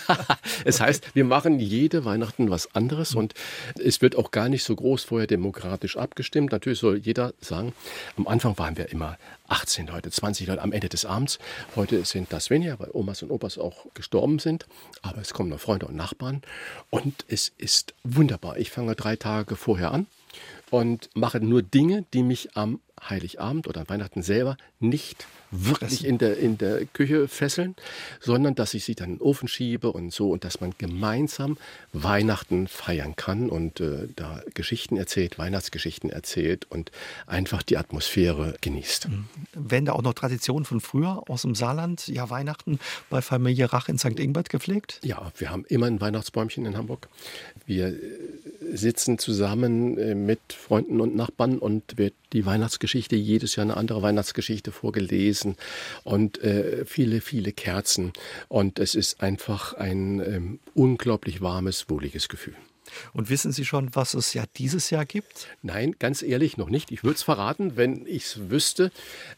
es 0.64 0.80
heißt, 0.80 1.14
wir 1.14 1.24
machen 1.24 1.58
jede 1.58 2.04
Weihnachten 2.04 2.50
was 2.50 2.74
anderes 2.74 3.14
und 3.14 3.34
es 3.82 4.00
wird 4.02 4.14
auch 4.16 4.30
gar 4.30 4.48
nicht 4.48 4.64
so 4.64 4.76
groß 4.76 5.04
vorher 5.04 5.26
demokratisch 5.26 5.96
abgestimmt. 5.96 6.52
Natürlich 6.52 6.78
soll 6.78 6.98
jeder 6.98 7.34
sagen, 7.40 7.72
am 8.16 8.28
Anfang 8.28 8.56
waren 8.58 8.76
wir 8.76 8.90
immer 8.90 9.18
18 9.48 9.86
Leute, 9.86 10.10
20 10.10 10.46
Leute 10.46 10.62
am 10.62 10.72
Ende 10.72 10.88
des 10.88 11.04
Abends. 11.04 11.38
Heute 11.74 12.04
sind 12.04 12.32
das 12.32 12.50
weniger, 12.50 12.78
weil 12.78 12.90
Omas 12.92 13.22
und 13.22 13.30
Opas 13.30 13.58
auch 13.58 13.86
gestorben 13.94 14.38
sind. 14.38 14.66
Aber 15.02 15.20
es 15.20 15.32
kommen 15.32 15.48
noch 15.48 15.60
Freunde 15.60 15.86
und 15.86 15.96
Nachbarn. 15.96 16.42
Und 16.90 17.24
es 17.28 17.52
ist 17.58 17.94
wunderbar. 18.04 18.58
Ich 18.58 18.70
fange 18.70 18.94
drei 18.94 19.16
Tage 19.16 19.56
vorher 19.56 19.92
an 19.92 20.06
und 20.70 21.10
mache 21.14 21.40
nur 21.40 21.62
Dinge, 21.62 22.04
die 22.12 22.22
mich 22.22 22.56
am 22.56 22.80
Heiligabend 23.08 23.68
oder 23.68 23.88
Weihnachten 23.88 24.22
selber 24.22 24.56
nicht 24.80 25.26
wirklich 25.50 26.04
in 26.04 26.18
der, 26.18 26.36
in 26.38 26.58
der 26.58 26.84
Küche 26.86 27.28
fesseln, 27.28 27.74
sondern 28.20 28.54
dass 28.54 28.74
ich 28.74 28.84
sie 28.84 28.94
dann 28.94 29.10
in 29.10 29.16
den 29.16 29.22
Ofen 29.22 29.48
schiebe 29.48 29.90
und 29.90 30.12
so 30.12 30.30
und 30.30 30.44
dass 30.44 30.60
man 30.60 30.74
gemeinsam 30.76 31.56
Weihnachten 31.92 32.68
feiern 32.68 33.16
kann 33.16 33.48
und 33.48 33.80
äh, 33.80 34.08
da 34.14 34.42
Geschichten 34.54 34.96
erzählt, 34.96 35.38
Weihnachtsgeschichten 35.38 36.10
erzählt 36.10 36.66
und 36.70 36.90
einfach 37.26 37.62
die 37.62 37.76
Atmosphäre 37.76 38.56
genießt. 38.60 39.08
Mhm. 39.08 39.24
Werden 39.54 39.86
da 39.86 39.92
auch 39.92 40.02
noch 40.02 40.14
Traditionen 40.14 40.64
von 40.64 40.80
früher 40.80 41.22
aus 41.28 41.42
dem 41.42 41.54
Saarland, 41.54 42.08
ja 42.08 42.28
Weihnachten 42.30 42.78
bei 43.08 43.22
Familie 43.22 43.72
Rach 43.72 43.88
in 43.88 43.98
St. 43.98 44.20
Ingbert 44.20 44.50
gepflegt? 44.50 45.00
Ja, 45.02 45.32
wir 45.36 45.50
haben 45.50 45.64
immer 45.68 45.86
ein 45.86 46.00
Weihnachtsbäumchen 46.00 46.66
in 46.66 46.76
Hamburg. 46.76 47.08
Wir 47.66 47.88
äh, 47.88 47.96
sitzen 48.72 49.18
zusammen 49.18 49.96
äh, 49.98 50.14
mit 50.14 50.40
Freunden 50.50 51.00
und 51.00 51.16
Nachbarn 51.16 51.58
und 51.58 51.96
wird 51.96 52.14
die 52.32 52.44
Weihnachtsgeschichte, 52.44 52.87
jedes 52.94 53.56
Jahr 53.56 53.64
eine 53.64 53.76
andere 53.76 54.02
Weihnachtsgeschichte 54.02 54.72
vorgelesen 54.72 55.56
und 56.04 56.42
äh, 56.42 56.84
viele, 56.84 57.20
viele 57.20 57.52
Kerzen. 57.52 58.12
Und 58.48 58.78
es 58.78 58.94
ist 58.94 59.20
einfach 59.20 59.74
ein 59.74 60.20
ähm, 60.20 60.58
unglaublich 60.74 61.40
warmes, 61.40 61.88
wohliges 61.88 62.28
Gefühl. 62.28 62.54
Und 63.12 63.30
wissen 63.30 63.52
Sie 63.52 63.64
schon, 63.64 63.94
was 63.94 64.14
es 64.14 64.34
ja 64.34 64.44
dieses 64.56 64.90
Jahr 64.90 65.04
gibt? 65.04 65.48
Nein, 65.62 65.96
ganz 65.98 66.22
ehrlich 66.22 66.56
noch 66.56 66.70
nicht. 66.70 66.90
Ich 66.90 67.04
würde 67.04 67.16
es 67.16 67.22
verraten, 67.22 67.76
wenn 67.76 68.06
ich 68.06 68.24
es 68.24 68.50
wüsste. 68.50 68.90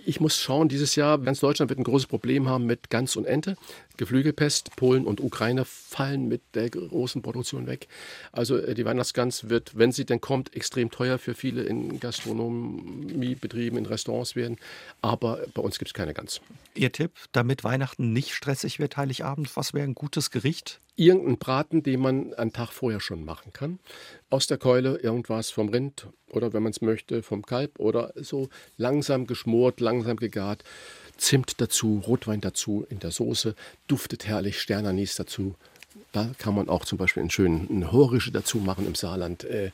Ich 0.05 0.21
muss 0.21 0.41
schauen, 0.41 0.69
dieses 0.69 0.97
Jahr, 0.97 1.19
ganz 1.19 1.41
Deutschland 1.41 1.69
wird 1.69 1.79
ein 1.79 1.85
großes 1.85 2.07
Problem 2.07 2.49
haben 2.49 2.67
mit 2.67 2.91
Gans 2.91 3.17
und 3.17 3.25
Ente. 3.25 3.57
Geflügelpest, 4.01 4.77
Polen 4.77 5.05
und 5.05 5.21
Ukraine 5.21 5.67
fallen 5.67 6.27
mit 6.27 6.41
der 6.55 6.71
großen 6.71 7.21
Produktion 7.21 7.67
weg. 7.67 7.87
Also 8.33 8.57
äh, 8.57 8.75
die 8.75 8.87
Weihnachtsgans 8.87 9.51
wird, 9.51 9.77
wenn 9.77 9.93
sie 9.93 10.07
denn 10.07 10.23
kommt, 10.23 10.57
extrem 10.57 10.91
teuer 10.91 11.19
für 11.19 11.35
viele 11.35 11.65
in 11.65 12.01
Gastronomiebetrieben, 12.01 13.79
in 13.79 13.85
Restaurants 13.85 14.37
werden. 14.37 14.57
Aber 15.03 15.41
bei 15.53 15.61
uns 15.61 15.79
gibt 15.79 15.91
es 15.91 15.95
keine 15.95 16.15
Gans. 16.15 16.41
Ihr 16.75 16.91
Tipp, 16.93 17.13
damit 17.33 17.63
Weihnachten 17.63 18.15
nicht 18.15 18.33
stressig 18.33 18.79
wird, 18.79 18.97
Heiligabend, 18.97 19.55
was 19.55 19.75
wäre 19.75 19.87
ein 19.87 19.95
gutes 19.95 20.31
Gericht? 20.31 20.81
Irgendein 20.97 21.37
Braten, 21.37 21.83
den 21.83 22.01
man 22.01 22.33
einen 22.35 22.55
Tag 22.55 22.71
vorher 22.73 23.01
schon 23.01 23.23
machen 23.23 23.53
kann. 23.53 23.81
Aus 24.31 24.47
der 24.47 24.57
Keule 24.57 24.97
irgendwas 24.97 25.51
vom 25.51 25.69
Rind 25.69 26.07
oder 26.31 26.55
wenn 26.55 26.63
man 26.63 26.71
es 26.71 26.81
möchte, 26.81 27.23
vom 27.23 27.45
Kalb 27.45 27.79
oder 27.79 28.13
so 28.17 28.49
langsam 28.79 29.27
geschmort, 29.27 29.81
langsam 29.81 30.17
gegart. 30.17 30.65
Zimt 31.21 31.61
dazu, 31.61 32.03
Rotwein 32.07 32.41
dazu 32.41 32.87
in 32.89 32.99
der 32.99 33.11
Soße, 33.11 33.55
duftet 33.87 34.27
herrlich, 34.27 34.61
Sternanis 34.61 35.17
dazu. 35.17 35.55
Da 36.13 36.31
kann 36.39 36.55
man 36.55 36.69
auch 36.69 36.85
zum 36.85 36.99
Beispiel 36.99 37.21
einen 37.21 37.31
schönen 37.31 37.93
Horische 37.93 38.33
dazu 38.33 38.59
machen 38.59 38.87
im 38.87 38.95
Saarland. 38.95 39.45
Äh, 39.45 39.71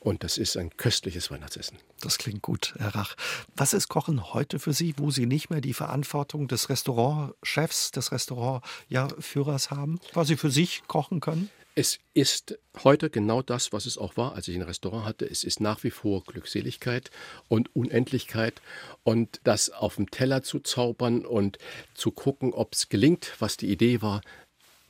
und 0.00 0.22
das 0.22 0.38
ist 0.38 0.56
ein 0.56 0.70
köstliches 0.76 1.30
Weihnachtsessen. 1.30 1.78
Das 2.00 2.18
klingt 2.18 2.40
gut, 2.40 2.74
Herr 2.78 2.94
Rach. 2.94 3.16
Was 3.56 3.72
ist 3.72 3.88
Kochen 3.88 4.32
heute 4.32 4.58
für 4.58 4.72
Sie, 4.72 4.94
wo 4.98 5.10
Sie 5.10 5.26
nicht 5.26 5.50
mehr 5.50 5.60
die 5.60 5.74
Verantwortung 5.74 6.48
des 6.48 6.70
Restaurantchefs, 6.70 7.90
des 7.90 8.12
Restaurantführers 8.12 9.70
haben, 9.70 9.98
weil 10.14 10.24
Sie 10.24 10.36
für 10.36 10.50
sich 10.50 10.82
kochen 10.86 11.20
können? 11.20 11.50
Es 11.78 11.98
ist 12.14 12.58
heute 12.84 13.10
genau 13.10 13.42
das, 13.42 13.70
was 13.70 13.84
es 13.84 13.98
auch 13.98 14.16
war, 14.16 14.34
als 14.34 14.48
ich 14.48 14.56
ein 14.56 14.62
Restaurant 14.62 15.04
hatte. 15.04 15.28
Es 15.28 15.44
ist 15.44 15.60
nach 15.60 15.84
wie 15.84 15.90
vor 15.90 16.24
Glückseligkeit 16.24 17.10
und 17.48 17.76
Unendlichkeit 17.76 18.62
und 19.04 19.40
das 19.44 19.68
auf 19.68 19.96
dem 19.96 20.10
Teller 20.10 20.42
zu 20.42 20.60
zaubern 20.60 21.26
und 21.26 21.58
zu 21.92 22.12
gucken, 22.12 22.54
ob 22.54 22.72
es 22.72 22.88
gelingt, 22.88 23.34
was 23.40 23.58
die 23.58 23.70
Idee 23.70 24.00
war. 24.00 24.22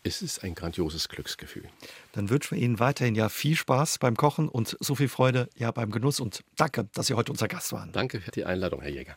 Es 0.05 0.23
ist 0.23 0.45
ein 0.45 0.55
grandioses 0.55 1.09
Glücksgefühl. 1.09 1.65
Dann 2.13 2.31
wünschen 2.31 2.57
wir 2.57 2.63
Ihnen 2.63 2.79
weiterhin 2.79 3.17
ja 3.17 3.31
viel 3.31 3.57
Spaß 3.57 3.99
beim 3.99 4.17
Kochen 4.17 4.49
und 4.49 4.77
so 4.79 4.95
viel 4.95 5.09
Freude 5.09 5.49
ja 5.57 5.73
beim 5.73 5.91
Genuss 5.91 6.21
und 6.21 6.45
danke, 6.55 6.89
dass 6.95 7.09
Sie 7.09 7.15
heute 7.15 7.33
unser 7.33 7.49
Gast 7.49 7.73
waren. 7.73 7.91
Danke 7.91 8.21
für 8.21 8.31
die 8.31 8.45
Einladung, 8.45 8.81
Herr 8.81 8.93
Jäger. 8.93 9.17